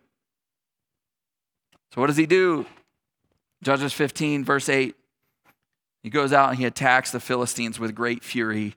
So 1.93 2.01
what 2.01 2.07
does 2.07 2.17
he 2.17 2.25
do? 2.25 2.65
Judges 3.61 3.93
15, 3.93 4.43
verse 4.43 4.67
8. 4.67 4.95
He 6.03 6.09
goes 6.09 6.33
out 6.33 6.49
and 6.49 6.59
he 6.59 6.65
attacks 6.65 7.11
the 7.11 7.19
Philistines 7.19 7.79
with 7.79 7.95
great 7.95 8.23
fury, 8.23 8.75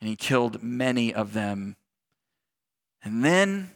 and 0.00 0.08
he 0.08 0.16
killed 0.16 0.62
many 0.62 1.12
of 1.12 1.32
them. 1.32 1.76
And 3.02 3.24
then 3.24 3.70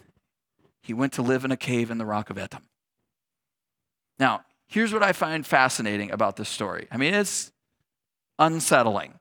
he 0.82 0.92
went 0.92 1.14
to 1.14 1.22
live 1.22 1.44
in 1.44 1.50
a 1.50 1.56
cave 1.56 1.90
in 1.90 1.98
the 1.98 2.04
rock 2.04 2.30
of 2.30 2.36
Etam. 2.36 2.62
Now, 4.18 4.42
here's 4.68 4.92
what 4.92 5.02
I 5.02 5.12
find 5.12 5.44
fascinating 5.44 6.10
about 6.10 6.36
this 6.36 6.48
story. 6.48 6.86
I 6.92 6.96
mean, 6.98 7.14
it's 7.14 7.50
unsettling. 8.38 9.14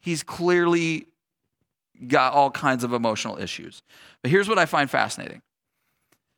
He's 0.00 0.22
clearly 0.22 1.06
got 2.06 2.32
all 2.32 2.50
kinds 2.50 2.84
of 2.84 2.92
emotional 2.92 3.38
issues. 3.38 3.82
But 4.22 4.30
here's 4.30 4.48
what 4.48 4.58
I 4.58 4.66
find 4.66 4.90
fascinating 4.90 5.42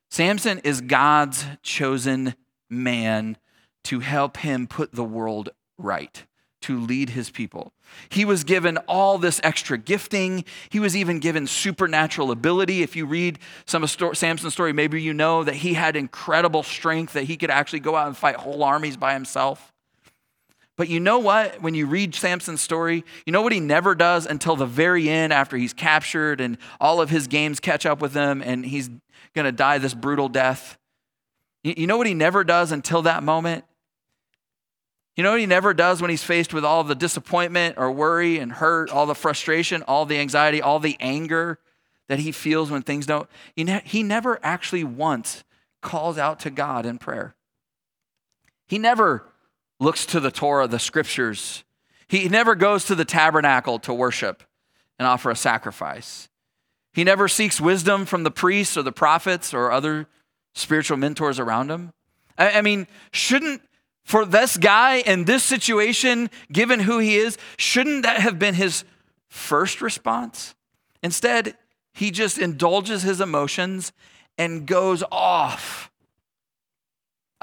Samson 0.09 0.59
is 0.59 0.81
God's 0.81 1.45
chosen 1.63 2.35
man 2.69 3.37
to 3.83 3.99
help 3.99 4.37
him 4.37 4.67
put 4.67 4.93
the 4.93 5.03
world 5.03 5.49
right. 5.81 6.23
to 6.61 6.79
lead 6.79 7.09
his 7.09 7.31
people. 7.31 7.73
He 8.09 8.23
was 8.23 8.43
given 8.43 8.77
all 8.87 9.17
this 9.17 9.41
extra 9.43 9.77
gifting. 9.77 10.45
He 10.69 10.79
was 10.79 10.95
even 10.95 11.19
given 11.19 11.47
supernatural 11.47 12.29
ability. 12.29 12.83
If 12.83 12.95
you 12.95 13.07
read 13.07 13.39
some 13.65 13.83
of 13.83 13.89
Samson's 13.89 14.53
story, 14.53 14.71
maybe 14.71 15.01
you 15.01 15.13
know 15.13 15.43
that 15.43 15.55
he 15.55 15.73
had 15.73 15.95
incredible 15.95 16.61
strength, 16.61 17.13
that 17.13 17.23
he 17.23 17.35
could 17.35 17.49
actually 17.49 17.79
go 17.79 17.95
out 17.95 18.07
and 18.07 18.15
fight 18.15 18.35
whole 18.35 18.63
armies 18.63 18.95
by 18.95 19.13
himself. 19.13 19.73
But 20.77 20.87
you 20.87 20.99
know 20.99 21.19
what? 21.19 21.61
When 21.61 21.73
you 21.75 21.85
read 21.85 22.15
Samson's 22.15 22.61
story, 22.61 23.03
you 23.25 23.33
know 23.33 23.41
what 23.41 23.53
he 23.53 23.59
never 23.59 23.93
does 23.93 24.25
until 24.25 24.55
the 24.55 24.65
very 24.65 25.09
end 25.09 25.33
after 25.33 25.57
he's 25.57 25.73
captured 25.73 26.41
and 26.41 26.57
all 26.79 27.01
of 27.01 27.09
his 27.09 27.27
games 27.27 27.59
catch 27.59 27.85
up 27.85 28.01
with 28.01 28.13
him 28.13 28.41
and 28.41 28.65
he's 28.65 28.89
going 29.35 29.45
to 29.45 29.51
die 29.51 29.77
this 29.77 29.93
brutal 29.93 30.29
death? 30.29 30.77
You 31.63 31.85
know 31.85 31.97
what 31.97 32.07
he 32.07 32.13
never 32.13 32.43
does 32.43 32.71
until 32.71 33.03
that 33.03 33.21
moment? 33.21 33.65
You 35.17 35.23
know 35.23 35.31
what 35.31 35.39
he 35.39 35.45
never 35.45 35.73
does 35.73 36.01
when 36.01 36.09
he's 36.09 36.23
faced 36.23 36.53
with 36.53 36.63
all 36.63 36.83
the 36.83 36.95
disappointment 36.95 37.75
or 37.77 37.91
worry 37.91 38.39
and 38.39 38.51
hurt, 38.51 38.89
all 38.89 39.05
the 39.05 39.15
frustration, 39.15 39.83
all 39.83 40.05
the 40.05 40.17
anxiety, 40.17 40.61
all 40.61 40.79
the 40.79 40.97
anger 40.99 41.59
that 42.07 42.19
he 42.19 42.31
feels 42.31 42.71
when 42.71 42.81
things 42.81 43.05
don't? 43.05 43.29
He 43.55 44.03
never 44.03 44.39
actually 44.41 44.83
once 44.83 45.43
calls 45.81 46.17
out 46.17 46.39
to 46.41 46.49
God 46.49 46.85
in 46.85 46.97
prayer. 46.97 47.35
He 48.67 48.77
never 48.77 49.25
looks 49.79 50.05
to 50.07 50.19
the 50.19 50.31
Torah, 50.31 50.67
the 50.67 50.79
scriptures. 50.79 51.63
He 52.07 52.29
never 52.29 52.55
goes 52.55 52.85
to 52.85 52.95
the 52.95 53.05
tabernacle 53.05 53.79
to 53.79 53.93
worship 53.93 54.43
and 54.97 55.07
offer 55.07 55.29
a 55.29 55.35
sacrifice. 55.35 56.29
He 56.93 57.03
never 57.03 57.27
seeks 57.27 57.59
wisdom 57.59 58.05
from 58.05 58.23
the 58.23 58.31
priests 58.31 58.77
or 58.77 58.83
the 58.83 58.91
prophets 58.91 59.53
or 59.53 59.71
other 59.71 60.07
spiritual 60.53 60.97
mentors 60.97 61.39
around 61.39 61.69
him. 61.69 61.91
I 62.37 62.61
mean, 62.61 62.87
shouldn't 63.11 63.61
for 64.03 64.25
this 64.25 64.57
guy 64.57 64.97
in 64.97 65.25
this 65.25 65.43
situation, 65.43 66.29
given 66.51 66.81
who 66.81 66.99
he 66.99 67.15
is, 67.15 67.37
shouldn't 67.57 68.03
that 68.03 68.21
have 68.21 68.39
been 68.39 68.55
his 68.55 68.83
first 69.29 69.81
response? 69.81 70.55
Instead, 71.03 71.55
he 71.93 72.11
just 72.11 72.37
indulges 72.37 73.03
his 73.03 73.21
emotions 73.21 73.91
and 74.37 74.65
goes 74.65 75.03
off 75.11 75.91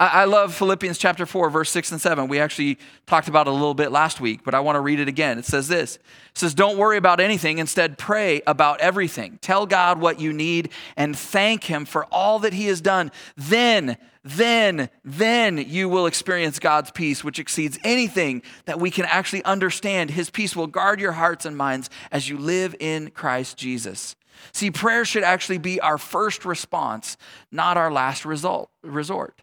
I 0.01 0.27
love 0.27 0.55
Philippians 0.55 0.97
chapter 0.97 1.27
4, 1.27 1.51
verse 1.51 1.71
6 1.71 1.91
and 1.91 2.01
7. 2.01 2.29
We 2.29 2.39
actually 2.39 2.79
talked 3.07 3.27
about 3.27 3.49
it 3.49 3.51
a 3.51 3.53
little 3.53 3.75
bit 3.75 3.91
last 3.91 4.21
week, 4.21 4.45
but 4.45 4.55
I 4.55 4.61
want 4.61 4.77
to 4.77 4.81
read 4.81 5.01
it 5.01 5.09
again. 5.09 5.39
It 5.39 5.45
says 5.45 5.67
this 5.67 5.97
It 5.97 6.03
says, 6.35 6.55
Don't 6.55 6.79
worry 6.79 6.97
about 6.97 7.19
anything. 7.19 7.59
Instead, 7.59 7.99
pray 7.99 8.41
about 8.47 8.81
everything. 8.81 9.39
Tell 9.43 9.67
God 9.67 10.01
what 10.01 10.21
you 10.21 10.33
need 10.33 10.71
and 10.97 11.19
thank 11.19 11.65
Him 11.65 11.85
for 11.85 12.05
all 12.13 12.39
that 12.41 12.53
He 12.53 12.67
has 12.67 12.81
done. 12.81 13.11
Then, 13.37 13.97
then, 14.31 14.91
then 15.05 15.59
you 15.59 15.89
will 15.89 16.07
experience 16.07 16.59
God's 16.59 16.91
peace, 16.91 17.25
which 17.25 17.39
exceeds 17.39 17.79
anything 17.83 18.43
that 18.67 18.79
we 18.79 18.91
can 18.91 19.07
actually 19.07 19.45
understand. 19.45 20.11
His 20.11 20.29
peace 20.29 20.55
will 20.55 20.67
guard 20.67 21.01
your 21.01 21.13
hearts 21.13 21.47
and 21.47 21.57
minds 21.57 21.89
as 22.13 22.29
you 22.29 22.37
live 22.37 22.75
in 22.79 23.11
Christ 23.11 23.57
Jesus. 23.57 24.17
See, 24.53 24.71
prayer 24.71 25.05
should 25.05 25.25
actually 25.25 25.59
be 25.59 25.81
our 25.81 25.99
first 25.99 26.45
response, 26.45 27.17
not 27.51 27.77
our 27.77 27.91
last 27.91 28.25
result, 28.25 28.71
resort. 28.83 29.41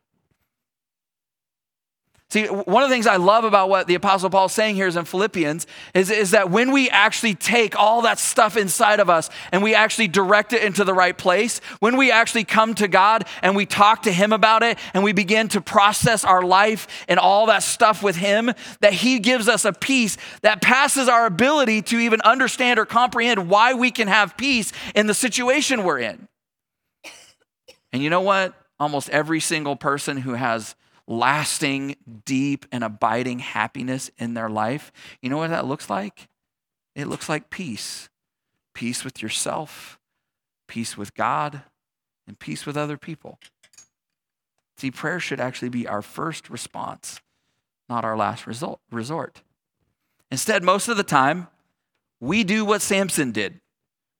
See, 2.35 2.47
one 2.47 2.83
of 2.83 2.89
the 2.89 2.93
things 2.93 3.07
I 3.07 3.15
love 3.15 3.45
about 3.45 3.69
what 3.69 3.87
the 3.87 3.95
Apostle 3.95 4.29
Paul 4.29 4.47
is 4.47 4.51
saying 4.51 4.75
here 4.75 4.87
is 4.87 4.97
in 4.97 5.05
Philippians 5.05 5.65
is, 5.93 6.11
is 6.11 6.31
that 6.31 6.51
when 6.51 6.73
we 6.73 6.89
actually 6.89 7.33
take 7.33 7.79
all 7.79 8.01
that 8.01 8.19
stuff 8.19 8.57
inside 8.57 8.99
of 8.99 9.09
us 9.09 9.29
and 9.53 9.63
we 9.63 9.73
actually 9.73 10.09
direct 10.09 10.51
it 10.51 10.61
into 10.61 10.83
the 10.83 10.93
right 10.93 11.17
place, 11.17 11.61
when 11.79 11.95
we 11.95 12.11
actually 12.11 12.43
come 12.43 12.75
to 12.75 12.89
God 12.89 13.23
and 13.41 13.55
we 13.55 13.65
talk 13.65 14.01
to 14.01 14.11
Him 14.11 14.33
about 14.33 14.63
it 14.63 14.77
and 14.93 15.01
we 15.01 15.13
begin 15.13 15.47
to 15.47 15.61
process 15.61 16.25
our 16.25 16.41
life 16.41 17.05
and 17.07 17.21
all 17.21 17.45
that 17.45 17.63
stuff 17.63 18.03
with 18.03 18.17
Him, 18.17 18.51
that 18.81 18.91
He 18.91 19.19
gives 19.19 19.47
us 19.47 19.63
a 19.63 19.71
peace 19.71 20.17
that 20.41 20.61
passes 20.61 21.07
our 21.07 21.25
ability 21.27 21.83
to 21.83 21.99
even 21.99 22.19
understand 22.19 22.79
or 22.79 22.85
comprehend 22.85 23.49
why 23.49 23.75
we 23.75 23.91
can 23.91 24.09
have 24.09 24.35
peace 24.35 24.73
in 24.93 25.07
the 25.07 25.13
situation 25.13 25.85
we're 25.85 25.99
in. 25.99 26.27
And 27.93 28.03
you 28.03 28.09
know 28.09 28.19
what? 28.19 28.53
Almost 28.77 29.09
every 29.11 29.39
single 29.39 29.77
person 29.77 30.17
who 30.17 30.33
has 30.33 30.75
lasting, 31.07 31.95
deep, 32.25 32.65
and 32.71 32.83
abiding 32.83 33.39
happiness 33.39 34.09
in 34.17 34.33
their 34.33 34.49
life, 34.49 34.91
you 35.21 35.29
know 35.29 35.37
what 35.37 35.49
that 35.49 35.65
looks 35.65 35.89
like? 35.89 36.27
It 36.95 37.07
looks 37.07 37.29
like 37.29 37.49
peace 37.49 38.09
peace 38.73 39.05
with 39.05 39.23
yourself, 39.23 39.97
peace 40.67 40.97
with 40.97 41.15
God, 41.15 41.61
and 42.27 42.37
peace 42.37 42.65
with 42.65 42.75
other 42.75 42.97
people. 42.97 43.39
See, 44.77 44.91
prayer 44.91 45.19
should 45.19 45.39
actually 45.39 45.69
be 45.69 45.87
our 45.87 46.01
first 46.01 46.49
response, 46.49 47.21
not 47.87 48.03
our 48.03 48.17
last 48.17 48.45
result, 48.45 48.81
resort. 48.91 49.41
Instead, 50.29 50.61
most 50.63 50.89
of 50.89 50.97
the 50.97 51.03
time, 51.03 51.47
we 52.19 52.43
do 52.43 52.65
what 52.65 52.81
Samson 52.81 53.31
did. 53.31 53.61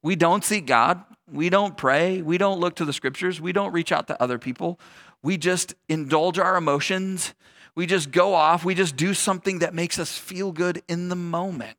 We 0.01 0.15
don't 0.15 0.43
seek 0.43 0.65
God. 0.65 1.03
We 1.29 1.49
don't 1.49 1.75
pray. 1.75 2.21
We 2.21 2.37
don't 2.37 2.59
look 2.59 2.75
to 2.75 2.85
the 2.85 2.93
scriptures. 2.93 3.41
We 3.41 3.51
don't 3.51 3.73
reach 3.73 3.91
out 3.91 4.07
to 4.07 4.21
other 4.21 4.37
people 4.37 4.79
we 5.23 5.37
just 5.37 5.73
indulge 5.89 6.39
our 6.39 6.55
emotions. 6.55 7.33
We 7.75 7.85
just 7.85 8.11
go 8.11 8.33
off. 8.33 8.63
We 8.63 8.75
just 8.75 8.95
do 8.95 9.13
something 9.13 9.59
that 9.59 9.73
makes 9.73 9.99
us 9.99 10.17
feel 10.17 10.51
good 10.51 10.81
in 10.87 11.09
the 11.09 11.15
moment. 11.15 11.77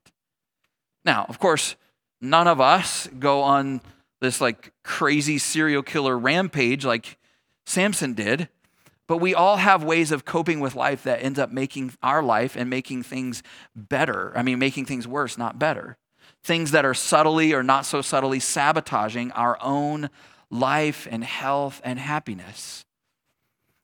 Now, 1.04 1.26
of 1.28 1.38
course, 1.38 1.76
none 2.20 2.48
of 2.48 2.60
us 2.60 3.08
go 3.18 3.42
on 3.42 3.80
this 4.20 4.40
like 4.40 4.72
crazy 4.82 5.38
serial 5.38 5.82
killer 5.82 6.18
rampage 6.18 6.84
like 6.84 7.18
Samson 7.66 8.14
did, 8.14 8.48
but 9.06 9.18
we 9.18 9.34
all 9.34 9.56
have 9.56 9.84
ways 9.84 10.10
of 10.10 10.24
coping 10.24 10.60
with 10.60 10.74
life 10.74 11.04
that 11.04 11.22
ends 11.22 11.38
up 11.38 11.52
making 11.52 11.92
our 12.02 12.22
life 12.22 12.56
and 12.56 12.68
making 12.68 13.02
things 13.02 13.42
better. 13.74 14.32
I 14.36 14.42
mean, 14.42 14.58
making 14.58 14.86
things 14.86 15.06
worse, 15.06 15.38
not 15.38 15.58
better. 15.58 15.96
Things 16.42 16.70
that 16.72 16.84
are 16.84 16.94
subtly 16.94 17.52
or 17.52 17.62
not 17.62 17.86
so 17.86 18.02
subtly 18.02 18.40
sabotaging 18.40 19.32
our 19.32 19.58
own 19.60 20.10
life 20.50 21.06
and 21.10 21.22
health 21.22 21.80
and 21.84 21.98
happiness. 21.98 22.85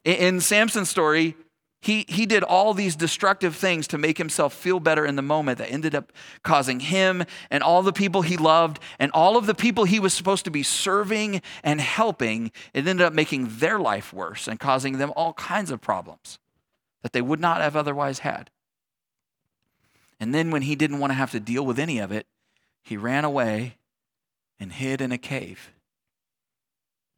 In 0.03 0.41
Samson's 0.41 0.89
story, 0.89 1.35
he, 1.83 2.05
he 2.07 2.25
did 2.25 2.43
all 2.43 2.73
these 2.73 2.95
destructive 2.95 3.57
things 3.57 3.87
to 3.87 3.97
make 3.97 4.17
himself 4.17 4.53
feel 4.53 4.79
better 4.79 5.05
in 5.05 5.17
the 5.17 5.21
moment 5.21 5.57
that 5.57 5.69
ended 5.69 5.93
up 5.93 6.13
causing 6.41 6.79
him 6.79 7.25
and 7.51 7.61
all 7.61 7.83
the 7.83 7.91
people 7.91 8.21
he 8.21 8.37
loved 8.37 8.79
and 8.99 9.11
all 9.11 9.35
of 9.35 9.47
the 9.47 9.53
people 9.53 9.83
he 9.83 9.99
was 9.99 10.13
supposed 10.13 10.45
to 10.45 10.51
be 10.51 10.63
serving 10.63 11.41
and 11.61 11.81
helping, 11.81 12.53
it 12.73 12.87
ended 12.87 13.01
up 13.01 13.11
making 13.11 13.49
their 13.57 13.79
life 13.79 14.13
worse 14.13 14.47
and 14.47 14.61
causing 14.61 14.97
them 14.97 15.11
all 15.17 15.33
kinds 15.33 15.71
of 15.71 15.81
problems 15.81 16.39
that 17.01 17.11
they 17.11 17.21
would 17.21 17.41
not 17.41 17.59
have 17.59 17.75
otherwise 17.75 18.19
had. 18.19 18.49
And 20.21 20.33
then 20.33 20.51
when 20.51 20.61
he 20.61 20.77
didn't 20.77 20.99
want 20.99 21.11
to 21.11 21.15
have 21.15 21.31
to 21.31 21.39
deal 21.41 21.65
with 21.65 21.77
any 21.77 21.99
of 21.99 22.13
it, 22.13 22.27
he 22.81 22.95
ran 22.95 23.25
away 23.25 23.75
and 24.57 24.71
hid 24.71 25.01
in 25.01 25.11
a 25.11 25.17
cave. 25.17 25.73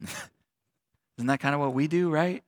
Isn't 0.00 1.28
that 1.28 1.38
kind 1.38 1.54
of 1.54 1.60
what 1.60 1.72
we 1.72 1.86
do, 1.86 2.10
right? 2.10 2.42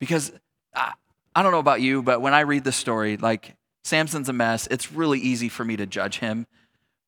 Because 0.00 0.32
I, 0.74 0.92
I 1.34 1.42
don't 1.42 1.52
know 1.52 1.60
about 1.60 1.80
you, 1.80 2.02
but 2.02 2.20
when 2.20 2.34
I 2.34 2.40
read 2.40 2.64
the 2.64 2.72
story, 2.72 3.16
like 3.16 3.54
Samson's 3.84 4.28
a 4.28 4.32
mess, 4.32 4.66
it's 4.68 4.92
really 4.92 5.20
easy 5.20 5.48
for 5.48 5.64
me 5.64 5.76
to 5.76 5.86
judge 5.86 6.18
him. 6.18 6.46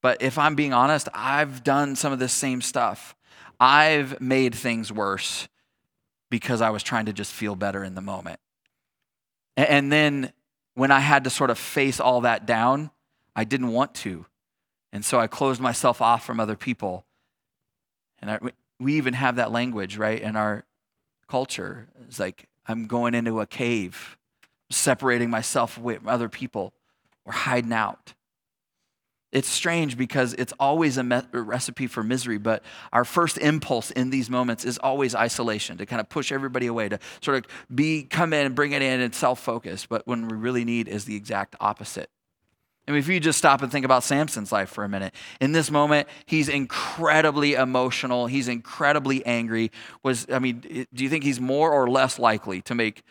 But 0.00 0.22
if 0.22 0.38
I'm 0.38 0.54
being 0.54 0.72
honest, 0.72 1.08
I've 1.12 1.64
done 1.64 1.96
some 1.96 2.12
of 2.12 2.18
this 2.18 2.32
same 2.32 2.60
stuff. 2.60 3.16
I've 3.58 4.20
made 4.20 4.54
things 4.54 4.92
worse 4.92 5.48
because 6.30 6.60
I 6.60 6.70
was 6.70 6.82
trying 6.82 7.06
to 7.06 7.12
just 7.12 7.32
feel 7.32 7.56
better 7.56 7.84
in 7.84 7.94
the 7.94 8.00
moment. 8.00 8.40
And 9.56 9.92
then 9.92 10.32
when 10.74 10.90
I 10.90 11.00
had 11.00 11.24
to 11.24 11.30
sort 11.30 11.50
of 11.50 11.58
face 11.58 12.00
all 12.00 12.22
that 12.22 12.46
down, 12.46 12.90
I 13.36 13.44
didn't 13.44 13.72
want 13.72 13.94
to. 13.96 14.26
And 14.92 15.04
so 15.04 15.20
I 15.20 15.26
closed 15.26 15.60
myself 15.60 16.00
off 16.00 16.24
from 16.24 16.40
other 16.40 16.56
people. 16.56 17.04
And 18.20 18.30
I, 18.30 18.38
we 18.80 18.94
even 18.94 19.14
have 19.14 19.36
that 19.36 19.52
language, 19.52 19.96
right, 19.96 20.20
in 20.20 20.36
our 20.36 20.64
culture. 21.28 21.88
It's 22.06 22.18
like, 22.18 22.48
I'm 22.66 22.86
going 22.86 23.14
into 23.14 23.40
a 23.40 23.46
cave, 23.46 24.16
separating 24.70 25.30
myself 25.30 25.74
from 25.74 26.08
other 26.08 26.28
people, 26.28 26.72
or 27.24 27.32
hiding 27.32 27.72
out. 27.72 28.14
It's 29.32 29.48
strange 29.48 29.96
because 29.96 30.34
it's 30.34 30.52
always 30.60 30.98
a, 30.98 31.02
me- 31.02 31.22
a, 31.32 31.40
recipe 31.40 31.86
for 31.86 32.02
misery, 32.02 32.36
but 32.36 32.62
our 32.92 33.04
first 33.04 33.38
impulse 33.38 33.90
in 33.90 34.10
these 34.10 34.28
moments 34.28 34.64
is 34.64 34.76
always 34.78 35.14
isolation, 35.14 35.78
to 35.78 35.86
kind 35.86 36.00
of 36.00 36.08
push 36.10 36.30
everybody 36.30 36.66
away, 36.66 36.90
to 36.90 36.98
sort 37.22 37.38
of 37.38 37.50
be 37.74 38.02
come 38.02 38.34
in 38.34 38.44
and 38.44 38.54
bring 38.54 38.72
it 38.72 38.82
in 38.82 39.00
and 39.00 39.14
self-focus. 39.14 39.86
But 39.86 40.06
when 40.06 40.28
we 40.28 40.36
really 40.36 40.66
need 40.66 40.86
is 40.86 41.06
the 41.06 41.16
exact 41.16 41.56
opposite. 41.60 42.10
I 42.86 42.90
mean, 42.90 42.98
if 42.98 43.06
you 43.06 43.20
just 43.20 43.38
stop 43.38 43.62
and 43.62 43.70
think 43.70 43.84
about 43.84 44.02
Samson's 44.02 44.50
life 44.50 44.68
for 44.68 44.82
a 44.82 44.88
minute, 44.88 45.14
in 45.40 45.52
this 45.52 45.70
moment, 45.70 46.08
he's 46.26 46.48
incredibly 46.48 47.54
emotional. 47.54 48.26
He's 48.26 48.48
incredibly 48.48 49.24
angry. 49.24 49.70
Was 50.02 50.26
I 50.32 50.40
mean, 50.40 50.86
do 50.92 51.04
you 51.04 51.08
think 51.08 51.22
he's 51.22 51.40
more 51.40 51.72
or 51.72 51.88
less 51.88 52.18
likely 52.18 52.60
to 52.62 52.74
make 52.74 53.04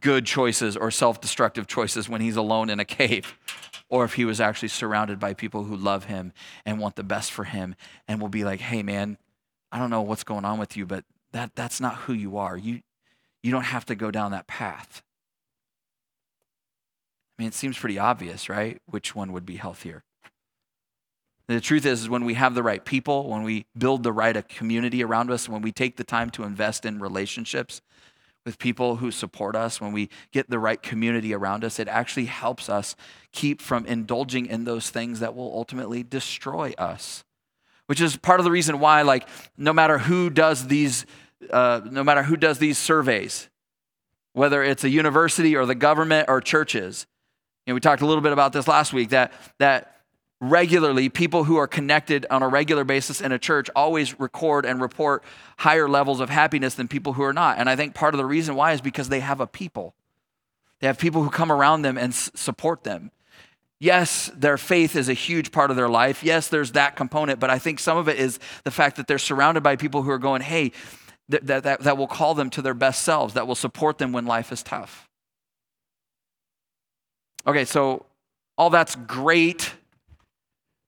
good 0.00 0.26
choices 0.26 0.76
or 0.76 0.90
self-destructive 0.90 1.66
choices 1.66 2.08
when 2.08 2.20
he's 2.20 2.36
alone 2.36 2.68
in 2.68 2.78
a 2.78 2.84
cave, 2.84 3.38
or 3.88 4.04
if 4.04 4.14
he 4.14 4.26
was 4.26 4.40
actually 4.40 4.68
surrounded 4.68 5.18
by 5.18 5.32
people 5.32 5.64
who 5.64 5.74
love 5.74 6.04
him 6.04 6.34
and 6.66 6.78
want 6.78 6.96
the 6.96 7.02
best 7.02 7.32
for 7.32 7.44
him 7.44 7.74
and 8.06 8.20
will 8.20 8.28
be 8.28 8.44
like, 8.44 8.60
"Hey, 8.60 8.82
man, 8.82 9.16
I 9.72 9.78
don't 9.78 9.88
know 9.88 10.02
what's 10.02 10.24
going 10.24 10.44
on 10.44 10.58
with 10.58 10.76
you, 10.76 10.84
but 10.84 11.04
that 11.32 11.54
that's 11.54 11.80
not 11.80 11.94
who 11.96 12.12
you 12.12 12.36
are. 12.36 12.58
You 12.58 12.82
you 13.42 13.50
don't 13.50 13.64
have 13.64 13.86
to 13.86 13.94
go 13.94 14.10
down 14.10 14.32
that 14.32 14.46
path." 14.46 15.02
I 17.38 17.42
mean, 17.42 17.48
it 17.48 17.54
seems 17.54 17.78
pretty 17.78 17.98
obvious, 17.98 18.48
right? 18.48 18.80
Which 18.86 19.14
one 19.14 19.32
would 19.32 19.46
be 19.46 19.56
healthier? 19.56 20.02
The 21.46 21.60
truth 21.60 21.86
is, 21.86 22.02
is 22.02 22.08
when 22.10 22.24
we 22.24 22.34
have 22.34 22.54
the 22.54 22.62
right 22.62 22.84
people, 22.84 23.28
when 23.28 23.42
we 23.42 23.64
build 23.76 24.02
the 24.02 24.12
right 24.12 24.46
community 24.48 25.02
around 25.02 25.30
us, 25.30 25.48
when 25.48 25.62
we 25.62 25.72
take 25.72 25.96
the 25.96 26.04
time 26.04 26.28
to 26.30 26.42
invest 26.42 26.84
in 26.84 27.00
relationships 27.00 27.80
with 28.44 28.58
people 28.58 28.96
who 28.96 29.10
support 29.10 29.56
us, 29.56 29.80
when 29.80 29.92
we 29.92 30.10
get 30.30 30.50
the 30.50 30.58
right 30.58 30.82
community 30.82 31.32
around 31.32 31.64
us, 31.64 31.78
it 31.78 31.88
actually 31.88 32.26
helps 32.26 32.68
us 32.68 32.96
keep 33.32 33.62
from 33.62 33.86
indulging 33.86 34.44
in 34.46 34.64
those 34.64 34.90
things 34.90 35.20
that 35.20 35.34
will 35.34 35.52
ultimately 35.54 36.02
destroy 36.02 36.72
us. 36.76 37.24
Which 37.86 38.00
is 38.02 38.16
part 38.16 38.40
of 38.40 38.44
the 38.44 38.50
reason 38.50 38.78
why, 38.78 39.00
like, 39.00 39.26
no 39.56 39.72
matter 39.72 39.98
who 39.98 40.28
does 40.28 40.66
these, 40.66 41.06
uh, 41.50 41.80
no 41.90 42.04
matter 42.04 42.24
who 42.24 42.36
does 42.36 42.58
these 42.58 42.76
surveys, 42.76 43.48
whether 44.34 44.62
it's 44.62 44.84
a 44.84 44.90
university 44.90 45.56
or 45.56 45.64
the 45.64 45.74
government 45.74 46.28
or 46.28 46.42
churches, 46.42 47.06
know, 47.68 47.74
we 47.74 47.80
talked 47.80 48.02
a 48.02 48.06
little 48.06 48.22
bit 48.22 48.32
about 48.32 48.52
this 48.52 48.66
last 48.68 48.92
week 48.92 49.10
that 49.10 49.32
that 49.58 49.98
regularly, 50.40 51.08
people 51.08 51.44
who 51.44 51.56
are 51.56 51.66
connected 51.66 52.24
on 52.30 52.42
a 52.42 52.48
regular 52.48 52.84
basis 52.84 53.20
in 53.20 53.32
a 53.32 53.38
church 53.38 53.68
always 53.74 54.18
record 54.20 54.64
and 54.64 54.80
report 54.80 55.22
higher 55.58 55.88
levels 55.88 56.20
of 56.20 56.30
happiness 56.30 56.74
than 56.74 56.86
people 56.86 57.14
who 57.14 57.22
are 57.22 57.32
not. 57.32 57.58
And 57.58 57.68
I 57.68 57.76
think 57.76 57.94
part 57.94 58.14
of 58.14 58.18
the 58.18 58.24
reason 58.26 58.54
why 58.54 58.72
is 58.72 58.80
because 58.80 59.08
they 59.08 59.20
have 59.20 59.40
a 59.40 59.46
people. 59.46 59.94
They 60.80 60.86
have 60.86 60.98
people 60.98 61.24
who 61.24 61.30
come 61.30 61.50
around 61.50 61.82
them 61.82 61.98
and 61.98 62.12
s- 62.12 62.30
support 62.34 62.84
them. 62.84 63.10
Yes, 63.80 64.30
their 64.34 64.58
faith 64.58 64.96
is 64.96 65.08
a 65.08 65.14
huge 65.14 65.50
part 65.52 65.70
of 65.70 65.76
their 65.76 65.88
life. 65.88 66.22
Yes, 66.22 66.48
there's 66.48 66.72
that 66.72 66.96
component, 66.96 67.40
but 67.40 67.50
I 67.50 67.58
think 67.58 67.80
some 67.80 67.96
of 67.96 68.08
it 68.08 68.18
is 68.18 68.38
the 68.64 68.70
fact 68.70 68.96
that 68.96 69.06
they're 69.06 69.18
surrounded 69.18 69.62
by 69.62 69.76
people 69.76 70.02
who 70.02 70.10
are 70.10 70.18
going, 70.18 70.42
hey, 70.42 70.72
that, 71.28 71.46
that, 71.46 71.80
that 71.80 71.98
will 71.98 72.06
call 72.06 72.34
them 72.34 72.50
to 72.50 72.62
their 72.62 72.74
best 72.74 73.02
selves, 73.02 73.34
that 73.34 73.46
will 73.46 73.54
support 73.54 73.98
them 73.98 74.12
when 74.12 74.24
life 74.24 74.50
is 74.50 74.62
tough. 74.62 75.07
Okay, 77.48 77.64
so 77.64 78.06
all 78.56 78.70
that's 78.70 78.94
great 78.94 79.72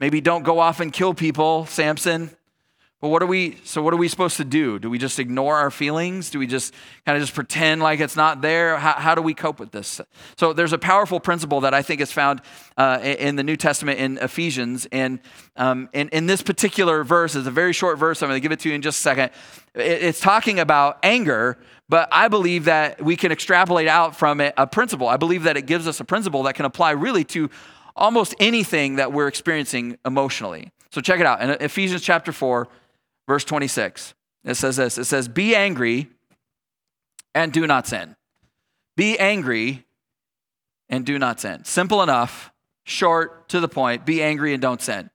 Maybe 0.00 0.22
don't 0.22 0.42
go 0.42 0.58
off 0.58 0.80
and 0.80 0.90
kill 0.90 1.12
people, 1.12 1.66
Samson. 1.66 2.30
But 3.02 3.08
what 3.08 3.22
are 3.22 3.26
we 3.26 3.56
so 3.64 3.80
what 3.80 3.94
are 3.94 3.98
we 3.98 4.08
supposed 4.08 4.36
to 4.38 4.44
do? 4.44 4.78
Do 4.78 4.90
we 4.90 4.98
just 4.98 5.18
ignore 5.18 5.56
our 5.56 5.70
feelings? 5.70 6.28
Do 6.28 6.38
we 6.38 6.46
just 6.46 6.74
kind 7.06 7.16
of 7.16 7.22
just 7.22 7.34
pretend 7.34 7.80
like 7.80 8.00
it's 8.00 8.16
not 8.16 8.42
there? 8.42 8.76
How, 8.76 8.92
how 8.92 9.14
do 9.14 9.22
we 9.22 9.32
cope 9.32 9.58
with 9.58 9.70
this? 9.70 10.02
So 10.36 10.52
there's 10.52 10.74
a 10.74 10.78
powerful 10.78 11.18
principle 11.18 11.60
that 11.62 11.72
I 11.72 11.80
think 11.80 12.02
is 12.02 12.12
found 12.12 12.42
uh, 12.76 12.98
in 13.02 13.36
the 13.36 13.42
New 13.42 13.56
Testament 13.56 14.00
in 14.00 14.18
Ephesians. 14.18 14.86
And 14.92 15.20
um, 15.56 15.88
in, 15.94 16.10
in 16.10 16.26
this 16.26 16.42
particular 16.42 17.02
verse, 17.02 17.34
it's 17.34 17.46
a 17.46 17.50
very 17.50 17.72
short 17.72 17.98
verse. 17.98 18.22
I'm 18.22 18.28
going 18.28 18.40
to 18.40 18.42
give 18.42 18.52
it 18.52 18.60
to 18.60 18.68
you 18.68 18.74
in 18.74 18.82
just 18.82 18.98
a 18.98 19.02
second. 19.02 19.30
It's 19.74 20.20
talking 20.20 20.60
about 20.60 20.98
anger, 21.02 21.56
but 21.90 22.08
I 22.12 22.28
believe 22.28 22.66
that 22.66 23.02
we 23.02 23.16
can 23.16 23.32
extrapolate 23.32 23.88
out 23.88 24.14
from 24.14 24.40
it 24.40 24.54
a 24.56 24.64
principle. 24.64 25.08
I 25.08 25.16
believe 25.16 25.42
that 25.42 25.56
it 25.56 25.66
gives 25.66 25.88
us 25.88 25.98
a 25.98 26.04
principle 26.04 26.44
that 26.44 26.54
can 26.54 26.64
apply 26.64 26.92
really 26.92 27.24
to 27.24 27.50
almost 27.96 28.32
anything 28.38 28.96
that 28.96 29.12
we're 29.12 29.26
experiencing 29.26 29.98
emotionally. 30.06 30.70
So 30.92 31.00
check 31.00 31.18
it 31.18 31.26
out. 31.26 31.42
In 31.42 31.50
Ephesians 31.50 32.02
chapter 32.02 32.30
4, 32.30 32.68
verse 33.26 33.44
26, 33.44 34.14
it 34.44 34.54
says 34.54 34.76
this 34.76 34.98
it 34.98 35.04
says, 35.04 35.26
Be 35.26 35.56
angry 35.56 36.08
and 37.34 37.52
do 37.52 37.66
not 37.66 37.88
sin. 37.88 38.14
Be 38.96 39.18
angry 39.18 39.84
and 40.88 41.04
do 41.04 41.18
not 41.18 41.40
sin. 41.40 41.64
Simple 41.64 42.04
enough, 42.04 42.52
short, 42.84 43.48
to 43.48 43.58
the 43.58 43.68
point. 43.68 44.06
Be 44.06 44.22
angry 44.22 44.52
and 44.52 44.62
don't 44.62 44.80
sin. 44.80 45.10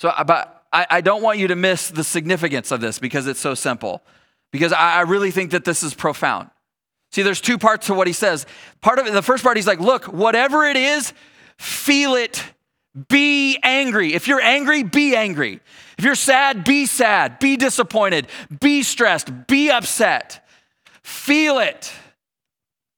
So, 0.00 0.10
but 0.26 0.64
I, 0.72 0.86
I 0.88 1.00
don't 1.02 1.20
want 1.20 1.38
you 1.38 1.48
to 1.48 1.56
miss 1.56 1.90
the 1.90 2.04
significance 2.04 2.70
of 2.70 2.80
this 2.80 2.98
because 2.98 3.26
it's 3.26 3.40
so 3.40 3.54
simple. 3.54 4.02
Because 4.52 4.72
I, 4.72 5.02
really 5.02 5.30
think 5.30 5.50
that 5.50 5.64
this 5.64 5.82
is 5.82 5.94
profound. 5.94 6.50
See, 7.12 7.22
there's 7.22 7.40
two 7.40 7.58
parts 7.58 7.86
to 7.86 7.94
what 7.94 8.06
he 8.06 8.12
says. 8.12 8.46
Part 8.80 8.98
of 8.98 9.06
it, 9.06 9.12
the 9.12 9.22
first 9.22 9.44
part, 9.44 9.56
he's 9.56 9.66
like, 9.66 9.80
look, 9.80 10.04
whatever 10.06 10.64
it 10.64 10.76
is 10.76 11.12
feel 11.58 12.14
it, 12.14 12.42
be 13.08 13.58
angry. 13.62 14.14
If 14.14 14.28
you're 14.28 14.40
angry, 14.40 14.82
be 14.82 15.14
angry. 15.14 15.60
If 15.98 16.04
you're 16.04 16.14
sad, 16.14 16.64
be 16.64 16.86
sad, 16.86 17.38
be 17.38 17.56
disappointed, 17.56 18.28
be 18.60 18.82
stressed, 18.82 19.46
be 19.46 19.70
upset. 19.70 20.46
Feel 21.02 21.58
it. 21.58 21.92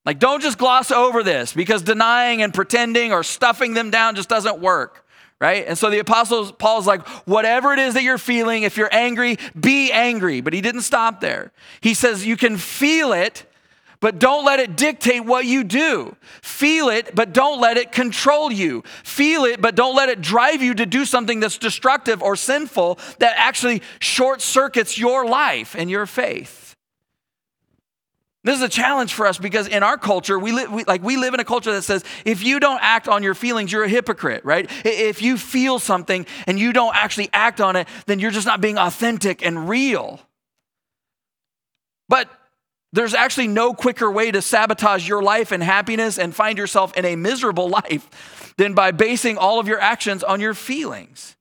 Like, 0.05 0.19
don't 0.19 0.43
just 0.43 0.59
gloss 0.59 0.91
over 0.91 1.23
this 1.23 1.53
because 1.53 1.83
denying 1.83 2.43
and 2.43 2.53
pretending 2.53 3.13
or 3.13 3.23
stuffing 3.23 3.75
them 3.75 3.91
down 3.91 4.17
just 4.17 4.29
doesn't 4.29 4.61
work, 4.61 5.07
right? 5.40 5.64
And 5.66 5.79
so 5.79 5.90
the 5.90 5.98
apostles, 5.98 6.53
Paul's 6.53 6.87
like, 6.87 7.07
whatever 7.26 7.72
it 7.72 7.79
is 7.79 7.94
that 7.94 8.03
you're 8.03 8.18
feeling, 8.18 8.62
if 8.62 8.76
you're 8.76 8.92
angry, 8.92 9.38
be 9.59 9.90
angry. 9.90 10.40
But 10.40 10.53
he 10.53 10.61
didn't 10.61 10.83
stop 10.83 11.20
there. 11.20 11.53
He 11.81 11.94
says, 11.94 12.26
you 12.26 12.37
can 12.37 12.57
feel 12.57 13.12
it 13.12 13.46
but 14.00 14.18
don't 14.18 14.46
let 14.46 14.61
it 14.61 14.76
dictate 14.76 15.26
what 15.26 15.44
you 15.44 15.62
do. 15.62 16.16
Feel 16.40 16.88
it, 16.88 17.14
but 17.14 17.35
don't 17.35 17.61
let 17.61 17.76
it 17.76 17.92
control 17.92 18.50
you. 18.50 18.83
Feel 19.05 19.44
it, 19.44 19.61
but 19.61 19.74
don't 19.74 19.94
let 19.94 20.09
it 20.09 20.22
drive 20.22 20.62
you 20.62 20.74
to 20.74 20.87
do 20.87 21.05
something 21.05 21.38
that's 21.38 21.59
destructive 21.59 22.22
or 22.22 22.35
sinful 22.35 22.98
that 23.18 23.35
actually 23.37 23.83
short 23.98 24.40
circuits 24.40 24.96
your 24.96 25.26
life 25.26 25.76
and 25.76 25.90
your 25.90 26.07
faith. 26.07 26.60
This 28.42 28.57
is 28.57 28.62
a 28.62 28.68
challenge 28.70 29.12
for 29.12 29.26
us 29.26 29.38
because 29.38 29.68
in 29.68 29.83
our 29.83 29.98
culture, 29.98 30.38
we, 30.38 30.53
live 30.53 30.72
we, 30.72 30.85
like 30.85 31.03
we 31.03 31.18
live 31.18 31.35
in 31.35 31.40
a 31.40 31.44
culture 31.44 31.72
that 31.72 31.83
says 31.83 32.03
if 32.24 32.42
you 32.42 32.59
don't 32.59 32.81
act 32.83 33.07
on 33.07 33.22
your 33.22 33.35
feelings, 33.35 33.70
you're 33.70 33.85
a 33.85 33.88
hypocrite, 33.88 34.44
right? 34.44 34.70
If 34.85 35.20
you 35.20 35.37
feel 35.37 35.79
something 35.79 36.24
and 36.46 36.59
you 36.59 36.72
don't 36.72 36.96
actually 36.96 37.29
act 37.35 37.61
on 37.61 37.76
it, 37.76 37.87
then 38.07 38.18
you're 38.18 38.31
just 38.31 38.46
not 38.46 38.62
being 38.62 38.79
authentic 38.79 39.44
and 39.44 39.68
real. 39.68 40.20
But 42.09 42.31
there's 42.92 43.14
actually 43.14 43.48
no 43.48 43.74
quicker 43.74 44.11
way 44.11 44.31
to 44.31 44.40
sabotage 44.40 45.07
your 45.07 45.22
life 45.22 45.53
and 45.53 45.62
happiness 45.62 46.18
and 46.18 46.35
find 46.35 46.57
yourself 46.57 46.96
in 46.96 47.05
a 47.05 47.16
miserable 47.16 47.68
life 47.83 48.55
than 48.57 48.72
by 48.72 48.90
basing 48.90 49.37
all 49.37 49.61
of 49.61 49.68
your 49.68 49.81
actions 49.81 50.24
on 50.24 50.40
your 50.40 50.55
feelings. 50.55 51.37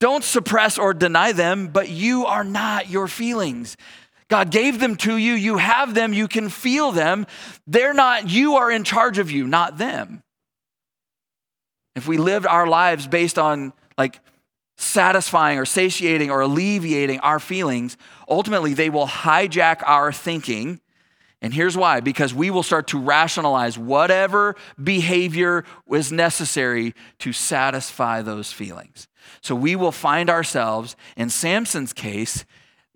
Don't 0.00 0.24
suppress 0.24 0.78
or 0.78 0.94
deny 0.94 1.32
them, 1.32 1.68
but 1.68 1.88
you 1.90 2.24
are 2.24 2.42
not 2.44 2.88
your 2.88 3.06
feelings. 3.06 3.76
God 4.30 4.50
gave 4.50 4.78
them 4.78 4.96
to 4.96 5.16
you. 5.16 5.34
You 5.34 5.58
have 5.58 5.94
them. 5.94 6.14
You 6.14 6.28
can 6.28 6.48
feel 6.48 6.92
them. 6.92 7.26
They're 7.66 7.92
not, 7.92 8.30
you 8.30 8.56
are 8.56 8.70
in 8.70 8.84
charge 8.84 9.18
of 9.18 9.30
you, 9.30 9.46
not 9.46 9.76
them. 9.76 10.22
If 11.96 12.06
we 12.06 12.16
lived 12.16 12.46
our 12.46 12.66
lives 12.66 13.06
based 13.08 13.38
on 13.38 13.72
like 13.98 14.20
satisfying 14.78 15.58
or 15.58 15.66
satiating 15.66 16.30
or 16.30 16.40
alleviating 16.40 17.18
our 17.20 17.40
feelings, 17.40 17.96
ultimately 18.28 18.72
they 18.72 18.88
will 18.88 19.08
hijack 19.08 19.82
our 19.84 20.12
thinking. 20.12 20.80
And 21.42 21.52
here's 21.52 21.76
why 21.76 22.00
because 22.00 22.32
we 22.32 22.50
will 22.50 22.62
start 22.62 22.86
to 22.88 22.98
rationalize 23.00 23.76
whatever 23.76 24.54
behavior 24.82 25.64
was 25.86 26.12
necessary 26.12 26.94
to 27.18 27.32
satisfy 27.32 28.22
those 28.22 28.52
feelings. 28.52 29.08
So 29.40 29.54
we 29.54 29.74
will 29.74 29.92
find 29.92 30.30
ourselves, 30.30 30.96
in 31.16 31.30
Samson's 31.30 31.92
case, 31.92 32.44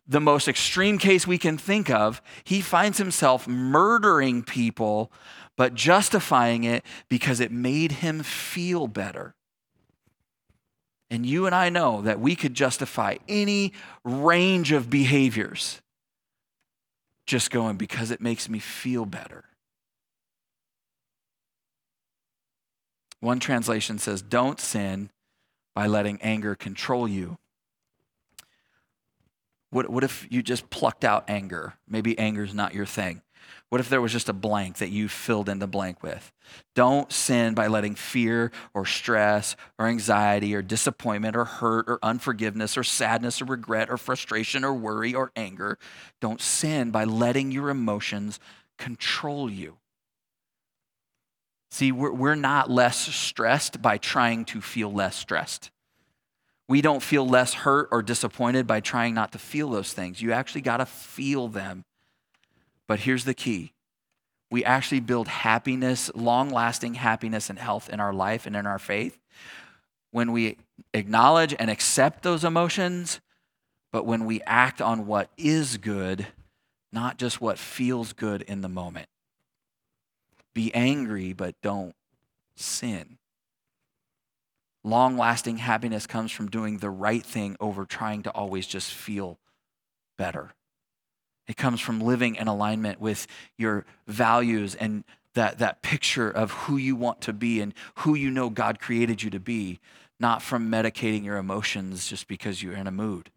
the 0.07 0.21
most 0.21 0.49
extreme 0.49 0.99
case 0.99 1.27
we 1.27 1.38
can 1.38 1.57
think 1.57 1.90
of, 1.90 2.21
he 2.45 2.61
finds 2.61 2.99
himself 2.99 3.49
murdering 3.49 4.43
people, 4.43 5.11
but 5.57 5.75
justifying 5.75 6.64
it 6.64 6.85
because 7.09 7.40
it 7.40 7.51
made 7.51 7.93
him 7.93 8.23
feel 8.23 8.87
better. 8.87 9.35
And 11.11 11.25
you 11.25 11.47
and 11.47 11.55
I 11.55 11.69
know 11.69 12.03
that 12.03 12.21
we 12.21 12.35
could 12.35 12.55
justify 12.55 13.17
any 13.29 13.73
range 14.05 14.73
of 14.73 14.90
behaviors 14.90 15.81
just 17.27 17.51
going 17.51 17.77
because 17.77 18.11
it 18.11 18.21
makes 18.21 18.49
me 18.49 18.59
feel 18.59 19.07
better. 19.07 19.45
One 23.21 23.40
translation 23.40 23.99
says, 23.99 24.21
Don't 24.21 24.61
sin 24.61 25.11
by 25.75 25.87
letting 25.87 26.21
anger 26.21 26.55
control 26.55 27.09
you. 27.09 27.38
What, 29.75 29.91
what 29.91 30.05
if 30.05 30.29
you 30.31 30.41
just 30.41 30.71
plucked 30.71 31.05
out 31.05 31.25
anger? 31.27 31.75
Maybe 31.89 32.17
anger 32.17 32.45
is 32.45 32.55
not 32.55 32.75
your 32.75 32.87
thing. 32.87 33.23
What 33.71 33.81
if 33.81 33.89
there 33.89 34.01
was 34.01 34.13
just 34.13 34.29
a 34.29 34.33
blank 34.33 34.79
that 34.79 34.91
you 34.91 35.09
filled 35.09 35.49
in 35.49 35.59
the 35.59 35.67
blank 35.67 36.01
with? 36.01 36.31
Don't 36.77 37.11
sin 37.11 37.55
by 37.55 37.67
letting 37.67 37.97
fear 37.97 38.53
or 38.73 38.87
stress 38.87 39.57
or 39.77 39.89
anxiety 39.89 40.55
or 40.55 40.63
disappointment 40.63 41.35
or 41.35 41.45
hurt 41.45 41.87
or 41.89 41.99
unforgiveness 42.05 42.79
or 42.79 42.85
sadness 42.85 43.43
or 43.43 43.47
regret 43.47 43.91
or 43.91 43.97
frustration 43.97 44.65
or 44.65 44.73
worry 44.73 45.13
or 45.13 45.33
anger. 45.35 45.77
Don't 46.21 46.41
sin 46.41 46.93
by 46.93 47.03
letting 47.03 47.51
your 47.51 47.69
emotions 47.69 48.39
control 48.79 49.51
you. 49.51 49.79
See, 51.73 51.91
we're, 51.91 52.13
we're 52.13 52.37
not 52.37 52.71
less 52.71 53.13
stressed 53.13 53.83
by 53.83 53.99
trying 53.99 54.45
to 54.45 54.61
feel 54.61 54.93
less 54.93 55.17
stressed. 55.17 55.73
We 56.68 56.81
don't 56.81 57.03
feel 57.03 57.29
less 57.29 57.55
hurt 57.55 57.88
or 57.92 58.03
disappointed 58.03 58.66
by 58.66 58.81
trying 58.81 59.14
not 59.14 59.33
to 59.33 59.38
feel 59.38 59.70
those 59.70 59.92
things. 59.92 60.22
You 60.22 60.33
actually 60.33 60.62
got 60.62 60.79
to 60.79 60.87
feel 60.87 61.48
them 61.48 61.85
but 62.87 63.00
here's 63.00 63.24
the 63.24 63.35
key 63.35 63.72
we 64.50 64.64
actually 64.64 65.00
build 65.00 65.27
happiness, 65.27 66.11
long 66.14 66.50
lasting 66.50 66.94
happiness 66.94 67.50
and 67.50 67.59
health 67.59 67.88
in 67.88 67.98
our 67.98 68.12
life 68.12 68.46
and 68.46 68.55
in 68.55 68.66
our 68.66 68.79
faith 68.79 69.18
when 70.12 70.31
we 70.31 70.59
acknowledge 70.92 71.57
and 71.59 71.68
accept 71.68 72.22
those 72.22 72.44
emotions, 72.44 73.20
but 73.90 74.07
when 74.07 74.27
we 74.27 74.40
act 74.42 74.81
on 74.81 75.09
what 75.09 75.29
is 75.37 75.77
good, 75.79 76.29
not 76.92 77.18
just 77.18 77.40
what 77.40 77.59
feels 77.59 78.12
good 78.12 78.42
in 78.42 78.61
the 78.61 78.68
moment. 78.68 79.09
Be 80.53 80.72
angry, 80.72 81.33
but 81.33 81.57
don't 81.62 81.96
sin. 82.55 83.18
Long 84.85 85.16
lasting 85.16 85.57
happiness 85.57 86.07
comes 86.07 86.31
from 86.31 86.51
doing 86.51 86.79
the 86.79 86.90
right 86.90 87.25
thing 87.25 87.57
over 87.59 87.87
trying 87.87 88.23
to 88.25 88.31
always 88.31 88.66
just 88.66 88.92
feel 88.92 89.38
better. 90.18 90.53
It 91.49 91.57
comes 91.57 91.81
from 91.81 92.01
living 92.01 92.37
in 92.37 92.49
alignment 92.49 93.01
with 93.01 93.27
your 93.57 93.87
values 94.07 94.75
and 94.75 95.05
that, 95.33 95.59
that 95.59 95.83
picture 95.83 96.31
of 96.31 96.53
who 96.53 96.77
you 96.77 96.94
want 96.97 97.23
to 97.23 97.33
be 97.33 97.61
and 97.61 97.75
who 97.97 98.14
you 98.14 98.31
know 98.31 98.51
God 98.51 98.79
created 98.79 99.23
you 99.23 99.31
to 99.31 99.40
be, 99.40 99.81
not 100.20 100.42
from 100.42 100.70
medicating 100.70 101.25
your 101.25 101.38
emotions 101.38 102.07
just 102.07 102.29
because 102.29 102.62
you're 102.62 102.75
in 102.75 102.87
a 102.87 102.92
mood. 102.92 103.31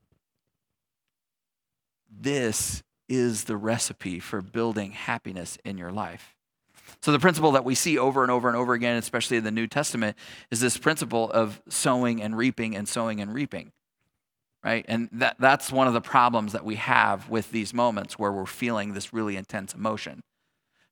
This 2.10 2.84
is 3.10 3.46
the 3.46 3.58
recipe 3.58 4.20
for 4.20 4.42
building 4.42 4.92
happiness 4.92 5.58
in 5.64 5.78
your 5.78 5.92
life. 5.92 6.37
So, 7.02 7.12
the 7.12 7.20
principle 7.20 7.52
that 7.52 7.66
we 7.66 7.76
see 7.76 7.98
over 7.98 8.22
and 8.24 8.32
over 8.32 8.48
and 8.48 8.58
over 8.58 8.74
again, 8.74 8.98
especially 8.98 9.38
in 9.38 9.44
the 9.44 9.52
New 9.52 9.68
Testament, 9.68 10.18
is 10.52 10.60
this 10.60 10.78
principle 10.78 11.32
of 11.32 11.62
sowing 11.70 12.22
and 12.22 12.38
reaping 12.38 12.76
and 12.76 12.88
sowing 12.88 13.22
and 13.22 13.34
reaping. 13.34 13.72
Right? 14.64 14.86
And 14.88 15.10
that, 15.14 15.38
that's 15.40 15.72
one 15.72 15.88
of 15.88 15.94
the 15.94 16.02
problems 16.02 16.54
that 16.54 16.66
we 16.66 16.76
have 16.76 17.30
with 17.30 17.52
these 17.52 17.74
moments 17.74 18.20
where 18.20 18.32
we're 18.32 18.46
feeling 18.46 18.94
this 18.94 19.14
really 19.14 19.38
intense 19.38 19.74
emotion. 19.74 20.24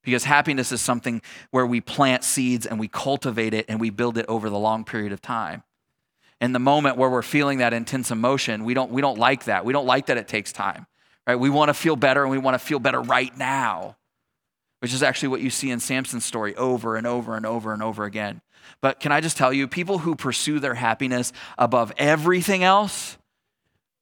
Because 0.03 0.23
happiness 0.23 0.71
is 0.71 0.81
something 0.81 1.21
where 1.49 1.65
we 1.65 1.81
plant 1.81 2.23
seeds 2.23 2.65
and 2.65 2.79
we 2.79 2.87
cultivate 2.87 3.53
it 3.53 3.65
and 3.67 3.81
we 3.81 3.89
build 3.89 4.17
it 4.17 4.25
over 4.29 4.49
the 4.49 4.59
long 4.59 4.85
period 4.85 5.11
of 5.11 5.21
time. 5.21 5.63
In 6.39 6.51
the 6.51 6.59
moment 6.59 6.97
where 6.97 7.09
we're 7.09 7.23
feeling 7.23 7.57
that 7.57 7.73
intense 7.73 8.11
emotion, 8.11 8.65
we 8.65 8.75
don't, 8.75 8.91
we 8.91 9.01
don't 9.01 9.17
like 9.17 9.45
that. 9.45 9.65
We 9.65 9.73
don't 9.73 9.87
like 9.87 10.05
that 10.05 10.17
it 10.17 10.27
takes 10.27 10.53
time. 10.53 10.85
Right? 11.25 11.35
We 11.35 11.49
want 11.49 11.69
to 11.69 11.73
feel 11.73 11.95
better 11.95 12.21
and 12.21 12.29
we 12.29 12.37
want 12.37 12.53
to 12.53 12.59
feel 12.59 12.79
better 12.79 13.01
right 13.01 13.35
now 13.35 13.97
which 14.79 14.93
is 14.93 15.03
actually 15.03 15.29
what 15.29 15.41
you 15.41 15.49
see 15.49 15.71
in 15.71 15.79
Samson's 15.79 16.25
story 16.25 16.55
over 16.55 16.95
and 16.95 17.07
over 17.07 17.35
and 17.35 17.45
over 17.45 17.73
and 17.73 17.81
over 17.81 18.03
again. 18.03 18.41
But 18.81 18.99
can 18.99 19.11
I 19.11 19.21
just 19.21 19.37
tell 19.37 19.53
you, 19.53 19.67
people 19.67 19.99
who 19.99 20.15
pursue 20.15 20.59
their 20.59 20.75
happiness 20.75 21.31
above 21.57 21.93
everything 21.97 22.63
else 22.63 23.17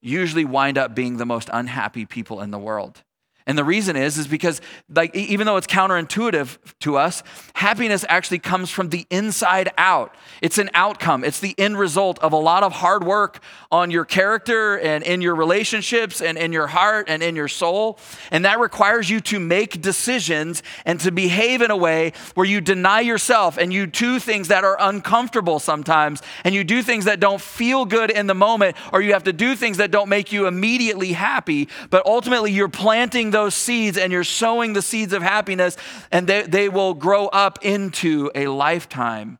usually 0.04 0.44
wind 0.44 0.76
up 0.76 0.94
being 0.94 1.16
the 1.16 1.26
most 1.26 1.48
unhappy 1.52 2.04
people 2.04 2.40
in 2.40 2.50
the 2.50 2.58
world. 2.58 3.02
And 3.46 3.58
the 3.58 3.64
reason 3.64 3.94
is 3.94 4.16
is 4.16 4.26
because 4.26 4.62
like 4.88 5.14
even 5.14 5.46
though 5.46 5.58
it's 5.58 5.66
counterintuitive 5.66 6.56
to 6.80 6.96
us, 6.96 7.22
happiness 7.54 8.02
actually 8.08 8.38
comes 8.38 8.70
from 8.70 8.88
the 8.88 9.06
inside 9.10 9.70
out. 9.76 10.14
It's 10.40 10.56
an 10.56 10.70
outcome. 10.72 11.24
It's 11.24 11.40
the 11.40 11.54
end 11.58 11.78
result 11.78 12.18
of 12.20 12.32
a 12.32 12.38
lot 12.38 12.62
of 12.62 12.72
hard 12.72 13.04
work 13.04 13.40
on 13.70 13.90
your 13.90 14.06
character 14.06 14.78
and 14.78 15.04
in 15.04 15.20
your 15.20 15.34
relationships 15.34 16.22
and 16.22 16.38
in 16.38 16.52
your 16.52 16.68
heart 16.68 17.06
and 17.10 17.22
in 17.22 17.36
your 17.36 17.48
soul. 17.48 17.98
And 18.30 18.46
that 18.46 18.60
requires 18.60 19.10
you 19.10 19.20
to 19.20 19.38
make 19.38 19.82
decisions 19.82 20.62
and 20.86 20.98
to 21.00 21.10
behave 21.10 21.60
in 21.60 21.70
a 21.70 21.76
way 21.76 22.14
where 22.34 22.46
you 22.46 22.62
deny 22.62 23.00
yourself 23.00 23.58
and 23.58 23.74
you 23.74 23.86
do 23.86 24.18
things 24.18 24.48
that 24.48 24.64
are 24.64 24.78
uncomfortable 24.80 25.58
sometimes 25.58 26.22
and 26.44 26.54
you 26.54 26.64
do 26.64 26.82
things 26.82 27.04
that 27.04 27.20
don't 27.20 27.42
feel 27.42 27.84
good 27.84 28.10
in 28.10 28.26
the 28.26 28.34
moment 28.34 28.74
or 28.90 29.02
you 29.02 29.12
have 29.12 29.24
to 29.24 29.34
do 29.34 29.54
things 29.54 29.76
that 29.76 29.90
don't 29.90 30.08
make 30.08 30.32
you 30.32 30.46
immediately 30.46 31.12
happy, 31.12 31.68
but 31.90 32.04
ultimately 32.06 32.50
you're 32.50 32.68
planting 32.68 33.33
those 33.34 33.54
seeds 33.54 33.98
and 33.98 34.12
you're 34.12 34.24
sowing 34.24 34.72
the 34.72 34.80
seeds 34.80 35.12
of 35.12 35.22
happiness, 35.22 35.76
and 36.10 36.26
they, 36.26 36.42
they 36.42 36.68
will 36.68 36.94
grow 36.94 37.26
up 37.26 37.58
into 37.62 38.30
a 38.34 38.46
lifetime 38.46 39.38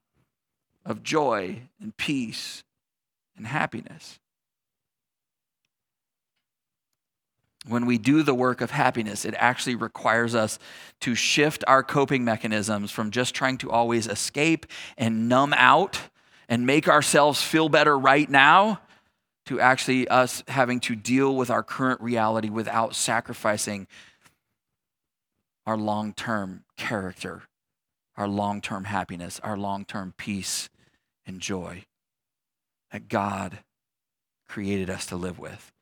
of 0.85 1.02
joy 1.02 1.62
and 1.80 1.96
peace 1.96 2.64
and 3.37 3.46
happiness. 3.46 4.18
When 7.66 7.87
we 7.87 7.96
do 7.96 8.22
the 8.22 8.35
work 8.35 8.61
of 8.61 8.72
happiness, 8.72 9.24
it 9.24 9.35
actually 9.38 9.76
requires 9.76 10.35
us 10.35 10.59
to 11.00 11.14
shift 11.14 11.64
our 11.66 11.83
coping 11.83 12.24
mechanisms 12.24 12.90
from 12.90 13.11
just 13.11 13.35
trying 13.35 13.57
to 13.59 13.70
always 13.70 14.07
escape 14.07 14.66
and 14.98 15.28
numb 15.28 15.54
out 15.54 15.98
and 16.48 16.66
make 16.66 16.88
ourselves 16.88 17.40
feel 17.40 17.70
better 17.70 17.98
right 17.98 18.28
now 18.28 18.80
to 19.46 19.61
actually 19.61 20.09
us 20.09 20.42
having 20.48 20.80
to 20.80 20.94
deal 20.94 21.35
with 21.37 21.50
our 21.50 21.62
current 21.62 22.00
reality 22.00 22.48
without 22.48 22.94
sacrificing 22.94 23.87
our 25.66 25.76
long 25.76 26.12
term 26.12 26.64
character, 26.76 27.42
our 28.16 28.28
long 28.28 28.61
term 28.61 28.85
happiness, 28.85 29.40
our 29.42 29.57
long 29.57 29.85
term 29.85 30.14
peace 30.16 30.68
and 31.26 31.40
joy 31.40 31.85
that 32.92 33.09
God 33.09 33.59
created 34.48 34.88
us 34.88 35.07
to 35.07 35.16
live 35.16 35.38
with. 35.38 35.72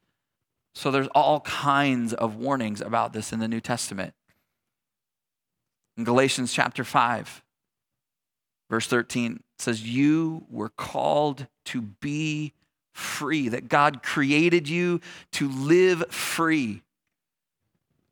So 0.75 0.91
there's 0.91 1.09
all 1.09 1.41
kinds 1.41 2.15
of 2.15 2.37
warnings 2.37 2.81
about 2.81 3.13
this 3.13 3.33
in 3.33 3.39
the 3.39 3.49
New 3.49 3.61
Testament. 3.61 4.15
In 5.97 6.05
Galatians 6.05 6.55
chapter 6.55 6.85
5, 6.85 7.43
verse 8.71 8.87
13 8.87 9.43
says, 9.59 9.83
You 9.83 10.47
were 10.49 10.71
called 10.71 11.49
to 11.67 11.83
be 11.83 12.55
free, 12.93 13.49
that 13.49 13.69
God 13.69 14.03
created 14.03 14.69
you 14.69 15.01
to 15.33 15.49
live 15.49 16.05
free. 16.11 16.83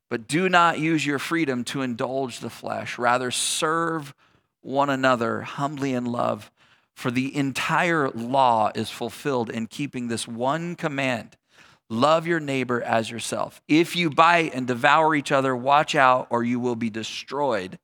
But 0.08 0.26
do 0.26 0.48
not 0.48 0.78
use 0.78 1.06
your 1.06 1.18
freedom 1.18 1.64
to 1.64 1.82
indulge 1.82 2.40
the 2.40 2.50
flesh. 2.50 2.98
Rather, 2.98 3.30
serve 3.30 4.14
one 4.62 4.90
another 4.90 5.42
humbly 5.42 5.92
in 5.92 6.04
love. 6.04 6.50
For 6.94 7.10
the 7.10 7.34
entire 7.34 8.10
law 8.10 8.72
is 8.74 8.90
fulfilled 8.90 9.48
in 9.48 9.66
keeping 9.68 10.08
this 10.08 10.26
one 10.26 10.74
command 10.74 11.36
love 11.90 12.26
your 12.26 12.40
neighbor 12.40 12.80
as 12.80 13.10
yourself. 13.10 13.60
If 13.68 13.96
you 13.96 14.10
bite 14.10 14.54
and 14.54 14.66
devour 14.66 15.14
each 15.14 15.32
other, 15.32 15.54
watch 15.54 15.94
out, 15.94 16.28
or 16.30 16.44
you 16.44 16.60
will 16.60 16.76
be 16.76 16.88
destroyed 16.88 17.78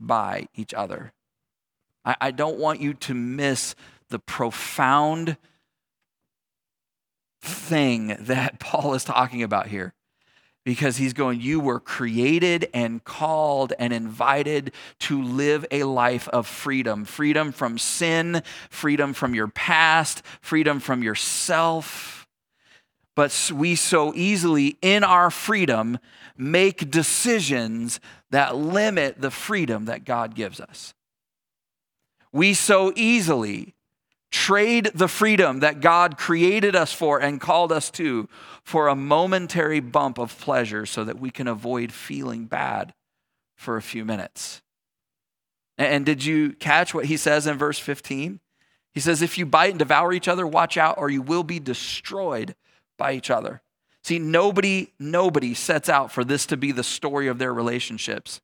by 0.00 0.48
each 0.54 0.74
other. 0.74 1.12
I, 2.06 2.32
don't 2.32 2.58
want 2.58 2.80
you 2.80 2.92
to 2.94 3.14
miss 3.14 3.74
the 4.10 4.18
profound 4.18 5.38
thing 7.44 8.16
that 8.20 8.58
Paul 8.58 8.94
is 8.94 9.04
talking 9.04 9.42
about 9.42 9.68
here. 9.68 9.94
Because 10.64 10.96
he's 10.96 11.12
going, 11.12 11.42
You 11.42 11.60
were 11.60 11.78
created 11.78 12.70
and 12.72 13.04
called 13.04 13.74
and 13.78 13.92
invited 13.92 14.72
to 15.00 15.22
live 15.22 15.66
a 15.70 15.84
life 15.84 16.26
of 16.28 16.46
freedom 16.46 17.04
freedom 17.04 17.52
from 17.52 17.76
sin, 17.76 18.42
freedom 18.70 19.12
from 19.12 19.34
your 19.34 19.48
past, 19.48 20.22
freedom 20.40 20.80
from 20.80 21.02
yourself. 21.02 22.26
But 23.14 23.50
we 23.54 23.76
so 23.76 24.12
easily, 24.14 24.78
in 24.80 25.04
our 25.04 25.30
freedom, 25.30 25.98
make 26.36 26.90
decisions 26.90 28.00
that 28.30 28.56
limit 28.56 29.20
the 29.20 29.30
freedom 29.30 29.84
that 29.84 30.04
God 30.04 30.34
gives 30.34 30.60
us. 30.60 30.94
We 32.32 32.54
so 32.54 32.92
easily 32.96 33.74
trade 34.34 34.90
the 34.92 35.06
freedom 35.06 35.60
that 35.60 35.80
God 35.80 36.18
created 36.18 36.74
us 36.74 36.92
for 36.92 37.20
and 37.20 37.40
called 37.40 37.70
us 37.70 37.88
to 37.92 38.28
for 38.64 38.88
a 38.88 38.96
momentary 38.96 39.78
bump 39.78 40.18
of 40.18 40.36
pleasure 40.40 40.84
so 40.86 41.04
that 41.04 41.20
we 41.20 41.30
can 41.30 41.46
avoid 41.46 41.92
feeling 41.92 42.46
bad 42.46 42.94
for 43.54 43.76
a 43.76 43.82
few 43.82 44.04
minutes. 44.04 44.60
And 45.78 46.04
did 46.04 46.24
you 46.24 46.50
catch 46.54 46.92
what 46.92 47.04
he 47.04 47.16
says 47.16 47.46
in 47.46 47.56
verse 47.56 47.78
15? 47.78 48.40
He 48.92 48.98
says, 48.98 49.22
If 49.22 49.38
you 49.38 49.46
bite 49.46 49.70
and 49.70 49.78
devour 49.78 50.12
each 50.12 50.26
other, 50.26 50.48
watch 50.48 50.76
out, 50.76 50.98
or 50.98 51.08
you 51.08 51.22
will 51.22 51.44
be 51.44 51.60
destroyed 51.60 52.56
by 52.98 53.12
each 53.12 53.30
other. 53.30 53.62
See, 54.02 54.18
nobody, 54.18 54.92
nobody 54.98 55.54
sets 55.54 55.88
out 55.88 56.10
for 56.10 56.24
this 56.24 56.44
to 56.46 56.56
be 56.56 56.72
the 56.72 56.82
story 56.82 57.28
of 57.28 57.38
their 57.38 57.54
relationships. 57.54 58.40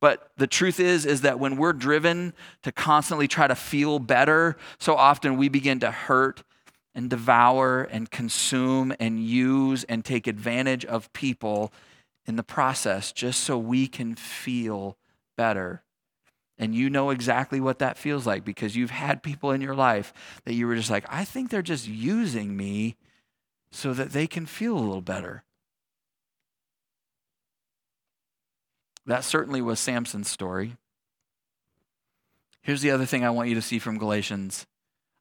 But 0.00 0.30
the 0.36 0.46
truth 0.46 0.80
is 0.80 1.04
is 1.04 1.20
that 1.20 1.38
when 1.38 1.56
we're 1.56 1.72
driven 1.72 2.32
to 2.62 2.72
constantly 2.72 3.28
try 3.28 3.46
to 3.46 3.54
feel 3.54 3.98
better, 3.98 4.56
so 4.78 4.94
often 4.94 5.36
we 5.36 5.48
begin 5.48 5.80
to 5.80 5.90
hurt 5.90 6.42
and 6.94 7.08
devour 7.08 7.82
and 7.82 8.10
consume 8.10 8.92
and 8.98 9.24
use 9.24 9.84
and 9.84 10.04
take 10.04 10.26
advantage 10.26 10.84
of 10.84 11.12
people 11.12 11.72
in 12.26 12.36
the 12.36 12.42
process 12.42 13.12
just 13.12 13.40
so 13.42 13.58
we 13.58 13.86
can 13.86 14.14
feel 14.14 14.96
better. 15.36 15.82
And 16.58 16.74
you 16.74 16.90
know 16.90 17.10
exactly 17.10 17.60
what 17.60 17.78
that 17.78 17.96
feels 17.96 18.26
like 18.26 18.44
because 18.44 18.76
you've 18.76 18.90
had 18.90 19.22
people 19.22 19.50
in 19.50 19.60
your 19.60 19.74
life 19.74 20.12
that 20.44 20.54
you 20.54 20.66
were 20.66 20.76
just 20.76 20.90
like, 20.90 21.06
I 21.08 21.24
think 21.24 21.48
they're 21.48 21.62
just 21.62 21.88
using 21.88 22.56
me 22.56 22.96
so 23.72 23.94
that 23.94 24.10
they 24.10 24.26
can 24.26 24.46
feel 24.46 24.76
a 24.76 24.80
little 24.80 25.00
better. 25.00 25.42
That 29.10 29.24
certainly 29.24 29.60
was 29.60 29.80
Samson's 29.80 30.30
story. 30.30 30.76
Here's 32.62 32.80
the 32.80 32.92
other 32.92 33.06
thing 33.06 33.24
I 33.24 33.30
want 33.30 33.48
you 33.48 33.56
to 33.56 33.62
see 33.62 33.80
from 33.80 33.98
Galatians. 33.98 34.68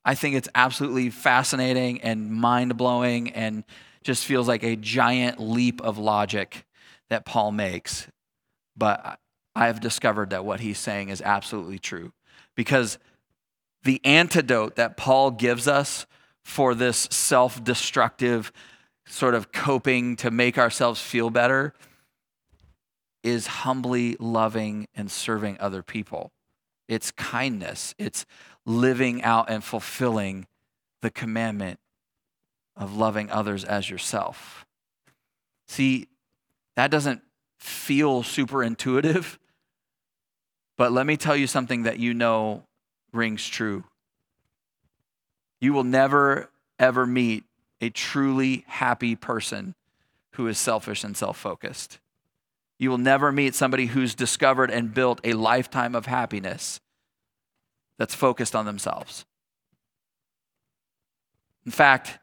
I 0.05 0.14
think 0.14 0.36
it's 0.36 0.47
absolutely 0.53 1.09
fascinating 1.09 1.99
and 2.01 2.32
mind 2.32 2.78
blowing 2.78 3.32
and 3.32 3.64
just 4.03 4.26
feels 4.26 4.47
like 4.47 4.61
a 4.61 4.76
giant 4.76 5.39
leap 5.39 5.82
of 5.82 5.97
logic 5.97 6.68
that 7.09 7.26
Paul 7.26 7.51
makes. 7.51 8.07
But 8.78 9.18
I 9.55 9.66
have 9.66 9.82
discovered 9.82 10.30
that 10.30 10.45
what 10.45 10.59
he's 10.59 10.78
saying 10.78 11.09
is 11.09 11.20
absolutely 11.20 11.80
true 11.80 12.14
because 12.55 12.99
the 13.86 13.99
antidote 14.05 14.76
that 14.76 14.97
Paul 14.97 15.32
gives 15.32 15.68
us 15.68 16.05
for 16.43 16.76
this 16.76 17.07
self 17.09 17.64
destructive 17.64 18.53
sort 19.07 19.34
of 19.34 19.51
coping 19.51 20.16
to 20.18 20.30
make 20.30 20.59
ourselves 20.59 21.01
feel 21.01 21.32
better 21.32 21.74
is 23.24 23.47
humbly 23.47 24.15
loving 24.20 24.88
and 24.95 25.11
serving 25.11 25.57
other 25.59 25.84
people. 25.84 26.32
It's 26.88 27.11
kindness. 27.11 27.93
It's 27.97 28.26
living 28.65 29.24
out 29.24 29.49
and 29.49 29.63
fulfilling 29.63 30.47
the 31.01 31.09
commandment 31.11 31.80
of 32.76 32.95
loving 32.95 33.30
others 33.30 33.63
as 33.63 33.89
yourself. 33.89 34.65
See, 35.67 36.07
that 36.76 36.89
doesn't 36.89 37.22
feel 37.57 38.24
super 38.24 38.63
intuitive, 38.63 39.38
but 40.78 40.91
let 40.91 41.05
me 41.05 41.17
tell 41.17 41.36
you 41.36 41.45
something 41.45 41.84
that 41.84 41.99
you 41.99 42.13
know 42.13 42.63
rings 43.11 43.47
true. 43.47 43.84
You 45.59 45.74
will 45.74 45.84
never, 45.84 46.49
ever 46.80 47.05
meet 47.05 47.43
a 47.82 47.89
truly 47.89 48.63
happy 48.67 49.15
person 49.15 49.76
who 50.34 50.47
is 50.47 50.57
selfish 50.57 51.03
and 51.03 51.15
self 51.17 51.38
focused. 51.38 51.99
You 52.80 52.89
will 52.89 52.97
never 52.97 53.32
meet 53.32 53.53
somebody 53.53 53.88
who's 53.88 54.15
discovered 54.15 54.71
and 54.71 54.93
built 54.93 55.19
a 55.23 55.34
lifetime 55.34 55.93
of 55.93 56.05
happiness 56.05 56.80
that's 57.97 58.15
focused 58.15 58.55
on 58.55 58.65
themselves. 58.65 59.25
In 61.65 61.71
fact, 61.71 62.17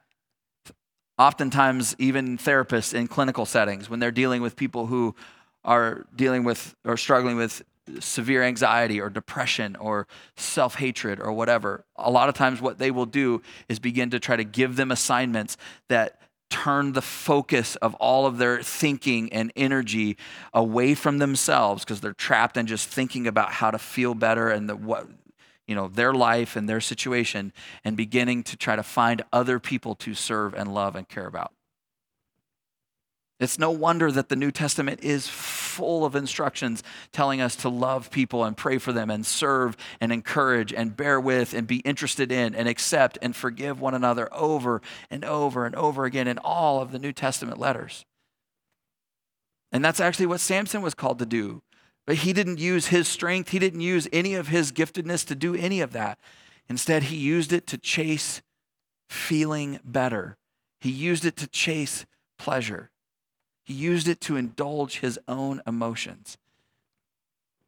oftentimes, 1.19 1.95
even 1.99 2.39
therapists 2.39 2.95
in 2.95 3.07
clinical 3.07 3.45
settings, 3.45 3.91
when 3.91 4.01
they're 4.01 4.11
dealing 4.11 4.41
with 4.41 4.57
people 4.57 4.87
who 4.87 5.15
are 5.63 6.07
dealing 6.17 6.43
with 6.43 6.75
or 6.85 6.97
struggling 6.97 7.37
with 7.37 7.63
severe 8.01 8.43
anxiety 8.43 9.01
or 9.01 9.11
depression 9.11 9.77
or 9.77 10.07
self 10.37 10.77
hatred 10.77 11.21
or 11.21 11.33
whatever, 11.33 11.85
a 11.97 12.11
lot 12.11 12.31
of 12.31 12.35
times 12.35 12.63
what 12.63 12.79
they 12.79 12.91
will 12.91 13.07
do 13.07 13.43
is 13.69 13.79
begin 13.79 14.11
to 14.11 14.19
try 14.19 14.37
to 14.37 14.45
give 14.45 14.77
them 14.77 14.91
assignments 14.91 15.57
that 15.89 16.19
turn 16.63 16.93
the 16.93 17.03
focus 17.03 17.77
of 17.77 17.95
all 17.97 18.27
of 18.27 18.39
their 18.39 18.63
thinking 18.63 19.33
and 19.33 19.53
energy 19.57 20.17
away 20.55 20.95
from 20.95 21.19
themselves 21.19 21.85
because 21.85 22.01
they're 22.01 22.15
trapped 22.15 22.57
in 22.57 22.67
just 22.67 22.89
thinking 22.89 23.27
about 23.27 23.53
how 23.53 23.71
to 23.71 23.79
feel 23.79 24.15
better 24.15 24.49
and 24.49 24.69
the, 24.69 24.77
what 24.77 25.07
you 25.67 25.75
know 25.75 25.89
their 25.89 26.15
life 26.15 26.57
and 26.57 26.69
their 26.69 26.81
situation 26.81 27.53
and 27.85 27.97
beginning 27.97 28.43
to 28.43 28.57
try 28.57 28.75
to 28.75 28.83
find 28.83 29.23
other 29.33 29.59
people 29.59 29.95
to 29.95 30.15
serve 30.15 30.55
and 30.55 30.73
love 30.73 30.97
and 30.97 31.09
care 31.09 31.27
about 31.27 31.53
it's 33.39 33.59
no 33.59 33.71
wonder 33.71 34.11
that 34.11 34.31
the 34.31 34.37
New 34.37 34.51
Testament 34.51 35.01
is 35.03 35.29
full 35.29 36.07
of 36.07 36.17
instructions 36.17 36.83
telling 37.13 37.41
us 37.41 37.55
to 37.57 37.69
love 37.69 38.11
people 38.11 38.45
and 38.45 38.57
pray 38.57 38.79
for 38.79 38.93
them 38.93 39.11
and 39.11 39.27
serve 39.27 39.77
and 40.01 40.11
encourage 40.11 40.73
and 40.73 40.97
bear 40.97 41.21
with 41.21 41.53
and 41.53 41.67
be 41.67 41.79
interested 41.81 42.33
in 42.33 42.55
and 42.55 42.67
accept 42.67 43.19
and 43.21 43.37
forgive 43.37 43.79
one 43.79 43.95
another 43.95 44.33
over 44.33 44.81
and 45.11 45.23
over 45.23 45.67
and 45.67 45.75
over 45.75 46.07
again 46.07 46.27
in 46.27 46.39
all 46.39 46.81
of 46.81 46.93
the 46.93 46.99
New 46.99 47.13
Testament 47.13 47.59
letters. 47.59 48.07
And 49.71 49.85
that's 49.85 50.01
actually 50.01 50.27
what 50.27 50.41
Samson 50.41 50.81
was 50.81 50.95
called 50.95 51.19
to 51.19 51.27
do. 51.27 51.63
But 52.07 52.17
he 52.17 52.33
didn't 52.33 52.59
use 52.59 52.87
his 52.87 53.09
strength, 53.09 53.51
he 53.51 53.59
didn't 53.59 53.81
use 53.81 54.09
any 54.13 54.35
of 54.35 54.49
his 54.49 54.73
giftedness 54.73 55.27
to 55.27 55.35
do 55.35 55.55
any 55.55 55.81
of 55.81 55.93
that. 55.93 56.19
Instead, 56.69 57.05
he 57.05 57.17
used 57.17 57.53
it 57.53 57.67
to 57.67 57.77
chase 57.79 58.41
feeling 59.11 59.79
better, 59.85 60.39
he 60.81 60.91
used 60.91 61.27
it 61.27 61.37
to 61.37 61.47
chase 61.47 62.07
pleasure. 62.39 62.91
He 63.67 63.75
used 63.75 64.07
it 64.07 64.21
to 64.23 64.37
indulge 64.37 65.01
his 65.01 65.19
own 65.27 65.61
emotions. 65.67 66.39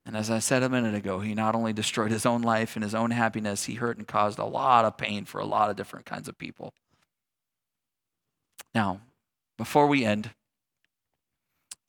And 0.07 0.17
as 0.17 0.31
I 0.31 0.39
said 0.39 0.63
a 0.63 0.69
minute 0.69 0.95
ago, 0.95 1.19
he 1.19 1.35
not 1.35 1.57
only 1.57 1.73
destroyed 1.73 2.13
his 2.13 2.25
own 2.25 2.41
life 2.41 2.77
and 2.77 2.85
his 2.85 2.95
own 2.95 3.11
happiness, 3.11 3.65
he 3.65 3.75
hurt 3.75 3.99
and 3.99 4.07
caused 4.07 4.39
a 4.39 4.45
lot 4.45 4.85
of 4.85 4.97
pain 4.97 5.25
for 5.25 5.41
a 5.41 5.45
lot 5.45 5.71
of 5.71 5.77
different 5.77 6.07
kinds 6.07 6.29
of 6.29 6.39
people. 6.39 6.73
Now, 8.77 9.01
before 9.57 9.89
we 9.89 10.05
end, 10.05 10.31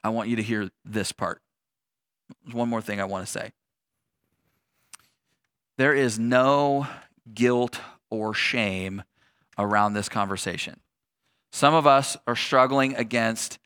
I 0.03 0.09
want 0.09 0.27
you 0.27 0.35
to 0.37 0.43
hear 0.43 0.71
this 0.83 1.11
part. 1.11 1.43
There's 2.43 2.55
one 2.55 2.67
more 2.67 2.81
thing 2.81 2.99
I 2.99 3.05
want 3.05 3.27
to 3.27 3.31
say. 3.31 3.51
There 5.77 5.93
is 5.93 6.17
no 6.17 6.87
guilt 7.31 7.79
or 8.09 8.33
shame 8.33 9.03
around 9.55 9.93
this 9.93 10.09
conversation. 10.09 10.79
Some 11.51 11.75
of 11.75 11.85
us 11.85 12.17
are 12.25 12.35
struggling 12.35 12.95
against 12.95 13.59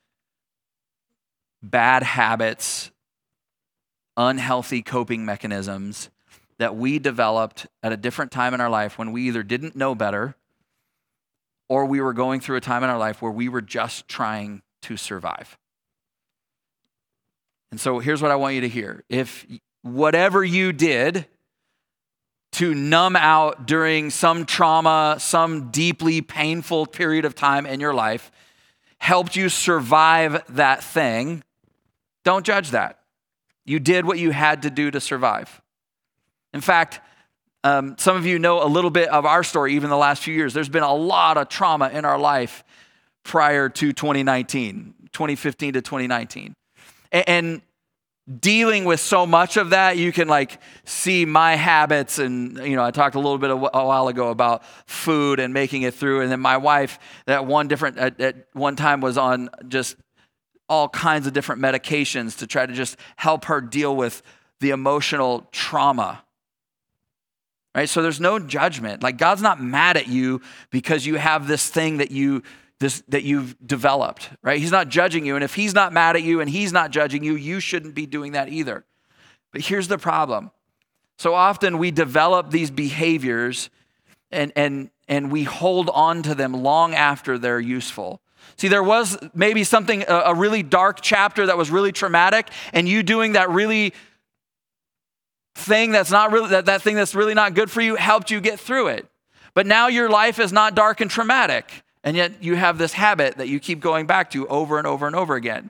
bad 1.64 2.03
habits, 2.03 2.91
unhealthy 4.18 4.82
coping 4.82 5.26
mechanisms 5.26 6.09
that 6.59 6.76
we 6.76 6.99
developed 6.99 7.66
at 7.82 7.91
a 7.91 7.97
different 7.97 8.32
time 8.32 8.53
in 8.53 8.61
our 8.61 8.70
life 8.70 8.97
when 8.99 9.11
we 9.11 9.24
either 9.24 9.41
didn't 9.41 9.76
know 9.76 9.95
better 9.95 10.36
or 11.70 11.86
we 11.86 11.99
were 12.01 12.14
going 12.14 12.39
through 12.39 12.57
a 12.57 12.61
time 12.61 12.84
in 12.84 12.89
our 12.89 12.99
life 12.99 13.22
where 13.22 13.32
we 13.32 13.49
were 13.49 13.61
just 13.61 14.07
trying 14.07 14.61
to 14.82 14.97
survive. 14.97 15.57
And 17.72 17.80
so 17.80 17.97
here's 17.97 18.22
what 18.22 18.30
I 18.30 18.36
want 18.36 18.53
you 18.53 18.61
to 18.61 18.70
hear. 18.70 19.03
If 19.09 19.47
whatever 19.82 20.43
you 20.43 20.74
did 20.74 21.26
to 22.51 22.76
numb 22.76 23.16
out 23.16 23.66
during 23.66 24.11
some 24.11 24.45
trauma, 24.45 25.16
some 25.18 25.72
deeply 25.72 26.22
painful 26.22 26.86
period 26.86 27.26
of 27.26 27.34
time 27.34 27.66
in 27.66 27.80
your 27.80 27.93
life, 27.93 28.32
helped 28.99 29.36
you 29.36 29.49
survive 29.49 30.43
that 30.49 30.84
thing, 30.84 31.43
don't 32.24 32.45
judge 32.45 32.71
that. 32.71 32.99
You 33.65 33.80
did 33.80 34.05
what 34.05 34.19
you 34.19 34.32
had 34.32 34.63
to 34.63 34.69
do 34.69 34.91
to 34.91 34.99
survive. 34.99 35.61
In 36.53 36.61
fact, 36.61 37.01
um, 37.63 37.95
some 37.97 38.17
of 38.17 38.26
you 38.26 38.39
know 38.39 38.63
a 38.63 38.67
little 38.67 38.89
bit 38.89 39.09
of 39.09 39.26
our 39.26 39.43
story, 39.43 39.74
even 39.74 39.89
the 39.89 39.97
last 39.97 40.21
few 40.21 40.34
years. 40.34 40.53
There's 40.53 40.69
been 40.69 40.84
a 40.84 40.93
lot 40.93 41.38
of 41.38 41.47
trauma 41.47 41.89
in 41.89 42.03
our 42.03 42.19
life 42.19 42.63
prior 43.24 43.69
to 43.69 43.93
2019, 43.93 44.93
2015 45.13 45.74
to 45.74 45.82
2019. 45.82 46.53
And, 47.11 47.30
and 47.30 47.61
dealing 48.39 48.86
with 48.86 48.99
so 48.99 49.26
much 49.26 49.55
of 49.55 49.71
that, 49.71 49.97
you 49.97 50.11
can 50.11 50.28
like 50.28 50.59
see 50.84 51.26
my 51.26 51.55
habits. 51.55 52.19
And, 52.19 52.57
you 52.57 52.76
know, 52.76 52.84
I 52.84 52.91
talked 52.91 53.15
a 53.15 53.19
little 53.19 53.38
bit 53.38 53.49
a 53.49 53.55
while 53.55 54.09
ago 54.09 54.30
about 54.30 54.63
food 54.86 55.39
and 55.39 55.53
making 55.53 55.84
it 55.84 55.93
through. 55.93 56.21
And 56.21 56.32
then 56.32 56.41
my 56.41 56.57
wife, 56.57 56.99
that 57.26 57.45
one 57.45 57.69
different, 57.69 57.97
at, 57.97 58.19
at 58.19 58.47
one 58.53 58.76
time 58.76 58.99
was 58.99 59.17
on 59.17 59.49
just 59.67 59.95
all 60.74 60.89
kinds 60.89 61.28
of 61.28 61.34
different 61.34 61.61
medications 61.61 62.38
to 62.39 62.47
try 62.47 62.65
to 62.65 62.74
just 62.74 62.97
help 63.15 63.45
her 63.45 63.61
deal 63.61 63.95
with 63.95 64.24
the 64.59 64.71
emotional 64.71 65.47
trauma. 65.51 66.24
Right? 67.76 67.88
So 67.88 68.01
there's 68.01 68.19
no 68.19 68.39
judgment. 68.39 69.03
Like 69.03 69.17
God's 69.17 69.43
not 69.43 69.61
mad 69.61 69.97
at 69.97 70.07
you 70.07 70.41
because 70.71 71.05
you 71.05 71.15
have 71.15 71.47
this 71.47 71.69
thing 71.69 71.97
that 71.97 72.09
you 72.09 72.41
this 72.80 73.03
that 73.09 73.24
you've 73.24 73.55
developed, 73.65 74.30
right? 74.41 74.59
He's 74.59 74.71
not 74.71 74.89
judging 74.89 75.26
you 75.26 75.36
and 75.36 75.43
if 75.43 75.53
he's 75.53 75.76
not 75.76 75.93
mad 75.93 76.15
at 76.15 76.24
you 76.24 76.41
and 76.41 76.49
he's 76.49 76.74
not 76.74 76.89
judging 76.89 77.24
you, 77.24 77.36
you 77.36 77.59
shouldn't 77.59 77.93
be 77.93 78.07
doing 78.07 78.32
that 78.32 78.49
either. 78.49 78.84
But 79.51 79.61
here's 79.61 79.88
the 79.88 79.99
problem. 79.99 80.49
So 81.19 81.36
often 81.36 81.78
we 81.78 81.91
develop 81.91 82.49
these 82.49 82.71
behaviors 82.71 83.69
and 84.32 84.51
and 84.55 84.89
and 85.07 85.32
we 85.32 85.43
hold 85.43 85.89
on 85.89 86.24
to 86.24 86.34
them 86.34 86.53
long 86.53 86.95
after 86.95 87.38
they're 87.38 87.59
useful. 87.59 88.22
See, 88.58 88.68
there 88.68 88.84
was 88.84 89.18
maybe 89.34 89.64
something, 89.64 90.04
a, 90.08 90.34
really 90.36 90.64
dark 90.64 91.00
chapter 91.02 91.46
that 91.46 91.58
was 91.58 91.72
really 91.72 91.91
traumatic, 91.91 92.50
and 92.72 92.88
you 92.88 93.04
doing 93.04 93.34
that 93.34 93.50
really 93.50 93.94
thing 95.56 95.91
that's 95.91 96.12
not 96.12 96.32
really, 96.32 96.50
that, 96.50 96.66
that 96.66 96.82
thing 96.82 96.96
that's 96.96 97.16
really 97.16 97.34
not 97.34 97.54
good 97.54 97.70
for 97.70 97.82
you 97.82 97.96
helped 97.96 98.32
you 98.32 98.41
get 98.41 98.60
through 98.60 98.88
it. 98.88 99.08
But 99.54 99.68
now 99.68 99.88
your 99.88 100.10
life 100.10 100.39
is 100.39 100.52
not 100.52 100.76
dark 100.76 101.02
and 101.02 101.10
traumatic, 101.10 101.84
and 102.04 102.18
yet 102.18 102.44
you 102.44 102.56
have 102.56 102.78
this 102.78 102.94
habit 102.94 103.38
that 103.38 103.48
you 103.48 103.60
keep 103.60 103.80
going 103.80 104.08
back 104.08 104.32
to 104.32 104.48
over 104.48 104.78
and 104.78 104.88
over 104.88 105.08
and 105.08 105.16
over 105.16 105.36
again. 105.36 105.70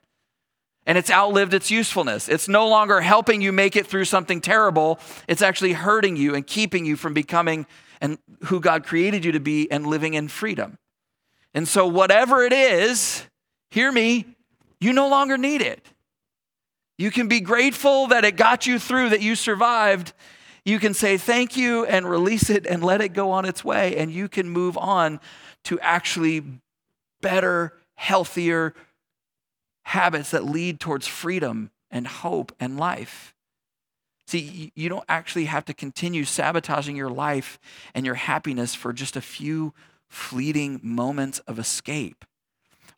And 0.85 0.97
it's 0.97 1.09
outlived 1.09 1.53
its 1.53 1.71
usefulness. 1.71 2.27
It's 2.27 2.47
no 2.47 2.67
longer 2.67 3.01
helping 3.01 3.41
you 3.41 3.53
make 3.53 3.75
it 3.75 3.87
through 3.87 4.05
something 4.05 4.41
terrible. 4.41 4.99
It's 5.27 5.41
actually 5.41 5.73
hurting 5.73 6.17
you 6.17 6.35
and 6.35 6.45
keeping 6.45 6.85
you 6.85 6.97
from 6.97 7.13
becoming 7.13 7.65
and 8.01 8.17
who 8.45 8.59
God 8.59 8.83
created 8.83 9.23
you 9.23 9.31
to 9.31 9.39
be 9.39 9.71
and 9.71 9.87
living 9.87 10.13
in 10.13 10.27
freedom. 10.27 10.77
And 11.53 11.67
so, 11.67 11.85
whatever 11.87 12.43
it 12.43 12.53
is, 12.53 13.25
hear 13.69 13.91
me, 13.91 14.25
you 14.79 14.93
no 14.93 15.07
longer 15.07 15.37
need 15.37 15.61
it. 15.61 15.85
You 16.97 17.11
can 17.11 17.27
be 17.27 17.39
grateful 17.39 18.07
that 18.07 18.25
it 18.25 18.35
got 18.35 18.65
you 18.65 18.79
through, 18.79 19.09
that 19.09 19.21
you 19.21 19.35
survived. 19.35 20.13
You 20.65 20.79
can 20.79 20.93
say 20.93 21.17
thank 21.17 21.57
you 21.57 21.85
and 21.85 22.09
release 22.09 22.49
it 22.49 22.65
and 22.65 22.83
let 22.83 23.01
it 23.01 23.09
go 23.09 23.31
on 23.31 23.45
its 23.45 23.63
way. 23.63 23.95
And 23.97 24.11
you 24.11 24.27
can 24.27 24.49
move 24.49 24.77
on 24.77 25.19
to 25.65 25.79
actually 25.79 26.43
better, 27.21 27.73
healthier 27.95 28.73
habits 29.85 30.31
that 30.31 30.45
lead 30.45 30.79
towards 30.79 31.07
freedom 31.07 31.71
and 31.91 32.07
hope 32.07 32.53
and 32.59 32.77
life. 32.77 33.33
See, 34.27 34.71
you 34.75 34.89
don't 34.89 35.05
actually 35.09 35.45
have 35.45 35.65
to 35.65 35.73
continue 35.73 36.23
sabotaging 36.23 36.95
your 36.95 37.09
life 37.09 37.59
and 37.93 38.05
your 38.05 38.15
happiness 38.15 38.73
for 38.73 38.93
just 38.93 39.15
a 39.15 39.21
few 39.21 39.73
fleeting 40.13 40.79
moments 40.83 41.39
of 41.39 41.57
escape. 41.57 42.23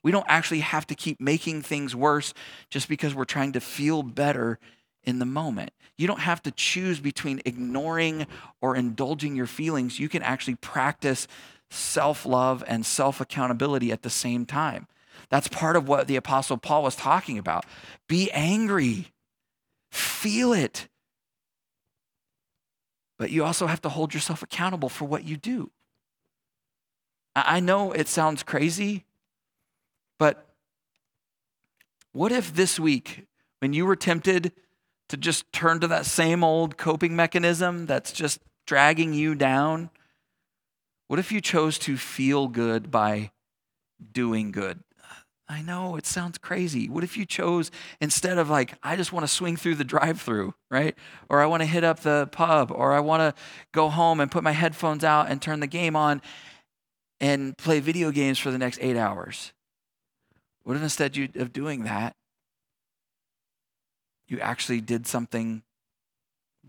We 0.03 0.11
don't 0.11 0.25
actually 0.27 0.59
have 0.59 0.85
to 0.87 0.95
keep 0.95 1.19
making 1.19 1.61
things 1.61 1.95
worse 1.95 2.33
just 2.69 2.89
because 2.89 3.15
we're 3.15 3.25
trying 3.25 3.53
to 3.53 3.59
feel 3.59 4.03
better 4.03 4.59
in 5.03 5.19
the 5.19 5.25
moment. 5.25 5.71
You 5.97 6.07
don't 6.07 6.19
have 6.19 6.43
to 6.43 6.51
choose 6.51 6.99
between 6.99 7.41
ignoring 7.45 8.27
or 8.61 8.75
indulging 8.75 9.35
your 9.35 9.47
feelings. 9.47 9.99
You 9.99 10.09
can 10.09 10.21
actually 10.21 10.55
practice 10.55 11.27
self 11.71 12.25
love 12.25 12.63
and 12.67 12.85
self 12.85 13.21
accountability 13.21 13.91
at 13.91 14.03
the 14.03 14.09
same 14.09 14.45
time. 14.45 14.87
That's 15.29 15.47
part 15.47 15.75
of 15.75 15.87
what 15.87 16.07
the 16.07 16.17
Apostle 16.17 16.57
Paul 16.57 16.83
was 16.83 16.95
talking 16.95 17.37
about. 17.37 17.65
Be 18.09 18.29
angry, 18.31 19.13
feel 19.89 20.51
it. 20.51 20.89
But 23.17 23.31
you 23.31 23.45
also 23.45 23.67
have 23.67 23.81
to 23.81 23.89
hold 23.89 24.13
yourself 24.13 24.43
accountable 24.43 24.89
for 24.89 25.05
what 25.05 25.23
you 25.23 25.37
do. 25.37 25.71
I 27.35 27.59
know 27.59 27.91
it 27.91 28.07
sounds 28.07 28.43
crazy, 28.43 29.03
but 30.17 30.47
what 32.13 32.31
if 32.31 32.53
this 32.53 32.79
week, 32.79 33.25
when 33.59 33.73
you 33.73 33.85
were 33.85 33.97
tempted 33.97 34.53
to 35.09 35.17
just 35.17 35.51
turn 35.51 35.81
to 35.81 35.87
that 35.87 36.05
same 36.05 36.43
old 36.43 36.77
coping 36.77 37.15
mechanism 37.15 37.87
that's 37.87 38.13
just 38.13 38.39
dragging 38.65 39.13
you 39.13 39.35
down, 39.35 39.89
what 41.07 41.19
if 41.19 41.31
you 41.31 41.41
chose 41.41 41.77
to 41.79 41.97
feel 41.97 42.47
good 42.47 42.89
by 42.89 43.31
doing 44.13 44.51
good? 44.51 44.79
I 45.47 45.61
know 45.61 45.95
it 45.95 46.07
sounds 46.07 46.39
crazy. 46.39 46.89
What 46.89 47.03
if 47.03 47.17
you 47.17 47.25
chose 47.25 47.69
instead 48.01 48.39
of 48.39 48.49
like, 48.49 48.73
I 48.81 48.95
just 48.95 49.13
want 49.13 49.25
to 49.25 49.31
swing 49.31 49.57
through 49.57 49.75
the 49.75 49.83
drive 49.83 50.19
through, 50.19 50.55
right? 50.71 50.95
Or 51.29 51.41
I 51.41 51.45
want 51.45 51.61
to 51.61 51.67
hit 51.67 51.83
up 51.83 51.99
the 51.99 52.27
pub, 52.31 52.71
or 52.71 52.93
I 52.93 52.99
want 52.99 53.21
to 53.21 53.41
go 53.71 53.89
home 53.89 54.19
and 54.19 54.31
put 54.31 54.43
my 54.43 54.53
headphones 54.53 55.03
out 55.03 55.29
and 55.29 55.39
turn 55.39 55.59
the 55.59 55.67
game 55.67 55.95
on 55.95 56.21
and 57.19 57.57
play 57.57 57.79
video 57.79 58.11
games 58.11 58.39
for 58.39 58.51
the 58.51 58.57
next 58.57 58.79
eight 58.81 58.97
hours? 58.97 59.53
What 60.63 60.75
if 60.75 60.83
instead 60.83 61.17
of 61.35 61.53
doing 61.53 61.83
that, 61.83 62.15
you 64.27 64.39
actually 64.39 64.81
did 64.81 65.05
something 65.05 65.61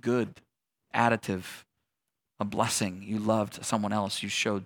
good, 0.01 0.41
additive, 0.95 1.65
a 2.39 2.45
blessing? 2.45 3.03
You 3.03 3.19
loved 3.19 3.65
someone 3.65 3.93
else, 3.93 4.23
you 4.23 4.29
showed 4.29 4.65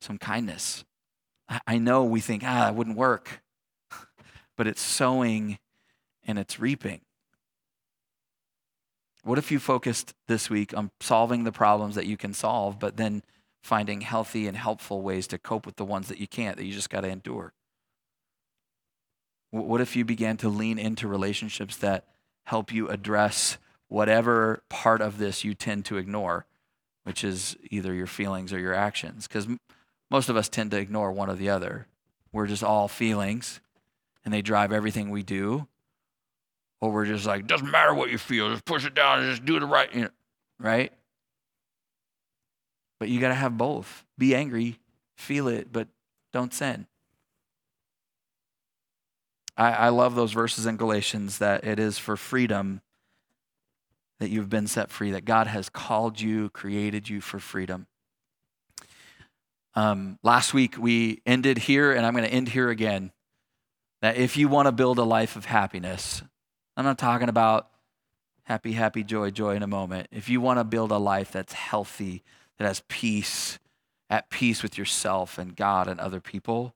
some 0.00 0.18
kindness. 0.18 0.84
I 1.66 1.78
know 1.78 2.04
we 2.04 2.20
think, 2.20 2.42
ah, 2.44 2.64
that 2.64 2.74
wouldn't 2.74 2.96
work, 2.96 3.42
but 4.56 4.66
it's 4.66 4.80
sowing 4.80 5.58
and 6.26 6.38
it's 6.38 6.58
reaping. 6.58 7.00
What 9.22 9.38
if 9.38 9.50
you 9.50 9.58
focused 9.58 10.14
this 10.28 10.50
week 10.50 10.76
on 10.76 10.90
solving 11.00 11.44
the 11.44 11.52
problems 11.52 11.94
that 11.94 12.06
you 12.06 12.16
can 12.16 12.34
solve, 12.34 12.78
but 12.78 12.96
then 12.96 13.22
finding 13.64 14.02
healthy 14.02 14.46
and 14.46 14.58
helpful 14.58 15.00
ways 15.00 15.26
to 15.26 15.38
cope 15.38 15.64
with 15.64 15.76
the 15.76 15.86
ones 15.86 16.08
that 16.08 16.18
you 16.18 16.28
can't, 16.28 16.58
that 16.58 16.66
you 16.66 16.72
just 16.72 16.90
got 16.90 17.00
to 17.00 17.08
endure? 17.08 17.54
What 19.50 19.80
if 19.80 19.96
you 19.96 20.04
began 20.04 20.36
to 20.38 20.50
lean 20.50 20.78
into 20.78 21.08
relationships 21.08 21.78
that 21.78 22.04
help 22.44 22.74
you 22.74 22.88
address 22.88 23.56
whatever 23.88 24.62
part 24.68 25.00
of 25.00 25.16
this 25.16 25.44
you 25.44 25.54
tend 25.54 25.86
to 25.86 25.96
ignore, 25.96 26.44
which 27.04 27.24
is 27.24 27.56
either 27.70 27.94
your 27.94 28.06
feelings 28.06 28.52
or 28.52 28.58
your 28.58 28.74
actions? 28.74 29.26
Because 29.26 29.48
most 30.10 30.28
of 30.28 30.36
us 30.36 30.50
tend 30.50 30.70
to 30.72 30.76
ignore 30.76 31.10
one 31.10 31.30
or 31.30 31.34
the 31.34 31.48
other. 31.48 31.86
We're 32.32 32.46
just 32.46 32.62
all 32.62 32.86
feelings 32.86 33.60
and 34.26 34.34
they 34.34 34.42
drive 34.42 34.72
everything 34.72 35.08
we 35.08 35.22
do. 35.22 35.68
Or 36.82 36.92
we're 36.92 37.06
just 37.06 37.24
like, 37.24 37.46
doesn't 37.46 37.70
matter 37.70 37.94
what 37.94 38.10
you 38.10 38.18
feel, 38.18 38.50
just 38.50 38.66
push 38.66 38.84
it 38.84 38.94
down 38.94 39.20
and 39.20 39.30
just 39.30 39.46
do 39.46 39.58
the 39.58 39.64
right, 39.64 39.94
you 39.94 40.02
know, 40.02 40.10
right? 40.58 40.92
But 43.04 43.10
you 43.10 43.20
got 43.20 43.28
to 43.28 43.34
have 43.34 43.58
both. 43.58 44.02
Be 44.16 44.34
angry, 44.34 44.78
feel 45.14 45.46
it, 45.46 45.70
but 45.70 45.88
don't 46.32 46.54
sin. 46.54 46.86
I, 49.58 49.72
I 49.72 49.88
love 49.90 50.14
those 50.14 50.32
verses 50.32 50.64
in 50.64 50.78
Galatians 50.78 51.36
that 51.36 51.64
it 51.64 51.78
is 51.78 51.98
for 51.98 52.16
freedom 52.16 52.80
that 54.20 54.30
you've 54.30 54.48
been 54.48 54.66
set 54.66 54.90
free, 54.90 55.10
that 55.10 55.26
God 55.26 55.48
has 55.48 55.68
called 55.68 56.18
you, 56.18 56.48
created 56.48 57.10
you 57.10 57.20
for 57.20 57.38
freedom. 57.38 57.88
Um, 59.74 60.18
last 60.22 60.54
week 60.54 60.76
we 60.78 61.20
ended 61.26 61.58
here, 61.58 61.92
and 61.92 62.06
I'm 62.06 62.14
going 62.14 62.24
to 62.24 62.32
end 62.32 62.48
here 62.48 62.70
again. 62.70 63.12
That 64.00 64.16
if 64.16 64.38
you 64.38 64.48
want 64.48 64.64
to 64.64 64.72
build 64.72 64.98
a 64.98 65.04
life 65.04 65.36
of 65.36 65.44
happiness, 65.44 66.22
I'm 66.74 66.86
not 66.86 66.96
talking 66.96 67.28
about 67.28 67.68
happy, 68.44 68.72
happy, 68.72 69.04
joy, 69.04 69.30
joy 69.30 69.56
in 69.56 69.62
a 69.62 69.66
moment. 69.66 70.08
If 70.10 70.30
you 70.30 70.40
want 70.40 70.58
to 70.58 70.64
build 70.64 70.90
a 70.90 70.96
life 70.96 71.32
that's 71.32 71.52
healthy, 71.52 72.22
that 72.58 72.66
has 72.66 72.82
peace, 72.88 73.58
at 74.08 74.30
peace 74.30 74.62
with 74.62 74.78
yourself 74.78 75.38
and 75.38 75.56
God 75.56 75.88
and 75.88 75.98
other 75.98 76.20
people, 76.20 76.74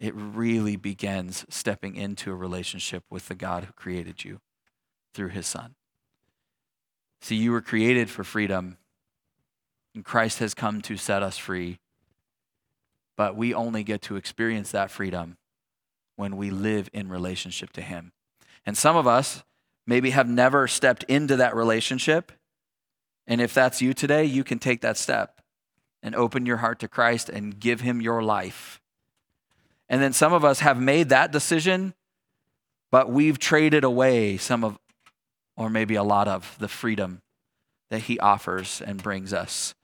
it 0.00 0.14
really 0.14 0.76
begins 0.76 1.44
stepping 1.48 1.96
into 1.96 2.30
a 2.30 2.36
relationship 2.36 3.04
with 3.10 3.28
the 3.28 3.34
God 3.34 3.64
who 3.64 3.72
created 3.72 4.24
you 4.24 4.40
through 5.14 5.28
his 5.28 5.46
son. 5.46 5.74
See, 7.20 7.36
you 7.36 7.50
were 7.50 7.60
created 7.60 8.08
for 8.08 8.22
freedom, 8.22 8.78
and 9.94 10.04
Christ 10.04 10.38
has 10.38 10.54
come 10.54 10.80
to 10.82 10.96
set 10.96 11.22
us 11.22 11.36
free 11.36 11.80
but 13.18 13.36
we 13.36 13.52
only 13.52 13.82
get 13.82 14.00
to 14.00 14.14
experience 14.14 14.70
that 14.70 14.92
freedom 14.92 15.36
when 16.14 16.36
we 16.36 16.50
live 16.50 16.88
in 16.92 17.08
relationship 17.08 17.72
to 17.72 17.82
Him. 17.82 18.12
And 18.64 18.78
some 18.78 18.96
of 18.96 19.08
us 19.08 19.42
maybe 19.88 20.10
have 20.10 20.28
never 20.28 20.68
stepped 20.68 21.02
into 21.04 21.34
that 21.36 21.56
relationship. 21.56 22.30
And 23.28 23.42
if 23.42 23.52
that's 23.52 23.82
you 23.82 23.92
today, 23.92 24.24
you 24.24 24.42
can 24.42 24.58
take 24.58 24.80
that 24.80 24.96
step 24.96 25.42
and 26.02 26.16
open 26.16 26.46
your 26.46 26.56
heart 26.56 26.80
to 26.80 26.88
Christ 26.88 27.28
and 27.28 27.60
give 27.60 27.82
Him 27.82 28.00
your 28.00 28.22
life. 28.22 28.80
And 29.88 30.02
then 30.02 30.14
some 30.14 30.32
of 30.32 30.44
us 30.44 30.60
have 30.60 30.80
made 30.80 31.10
that 31.10 31.30
decision, 31.30 31.92
but 32.90 33.10
we've 33.10 33.38
traded 33.38 33.84
away 33.84 34.38
some 34.38 34.64
of, 34.64 34.78
or 35.56 35.68
maybe 35.68 35.94
a 35.94 36.02
lot 36.02 36.26
of, 36.26 36.56
the 36.58 36.68
freedom 36.68 37.20
that 37.90 38.00
He 38.00 38.18
offers 38.18 38.80
and 38.84 39.02
brings 39.02 39.34
us. 39.34 39.74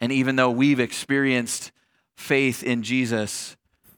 And 0.00 0.12
even 0.12 0.36
though 0.36 0.50
we've 0.50 0.80
experienced 0.80 1.72
faith 2.16 2.62
in 2.62 2.84
Jesus, 2.84 3.56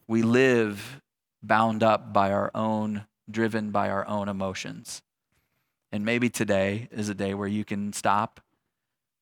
we 0.09 0.23
live 0.23 1.03
bound 1.43 1.83
up 1.83 2.15
by 2.15 2.33
our 2.33 2.51
own, 2.55 3.05
driven 3.31 3.71
by 3.71 3.91
our 3.91 4.07
own 4.07 4.29
emotions. 4.29 5.03
And 5.93 6.07
maybe 6.07 6.31
today 6.31 6.89
is 6.91 7.11
a 7.11 7.15
day 7.15 7.35
where 7.35 7.49
you 7.49 7.65
can 7.65 7.93
stop 7.93 8.41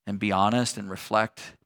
and 0.06 0.18
be 0.18 0.32
honest 0.32 0.76
and 0.76 0.90
reflect 0.90 1.56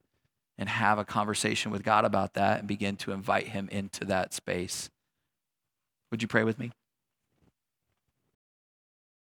and 0.58 0.68
have 0.68 0.98
a 0.98 1.04
conversation 1.04 1.70
with 1.70 1.82
God 1.82 2.04
about 2.04 2.34
that 2.34 2.58
and 2.58 2.68
begin 2.68 2.96
to 2.96 3.12
invite 3.12 3.48
Him 3.48 3.68
into 3.70 4.04
that 4.06 4.32
space. 4.32 4.90
Would 6.10 6.22
you 6.22 6.28
pray 6.28 6.44
with 6.44 6.58
me? 6.58 6.72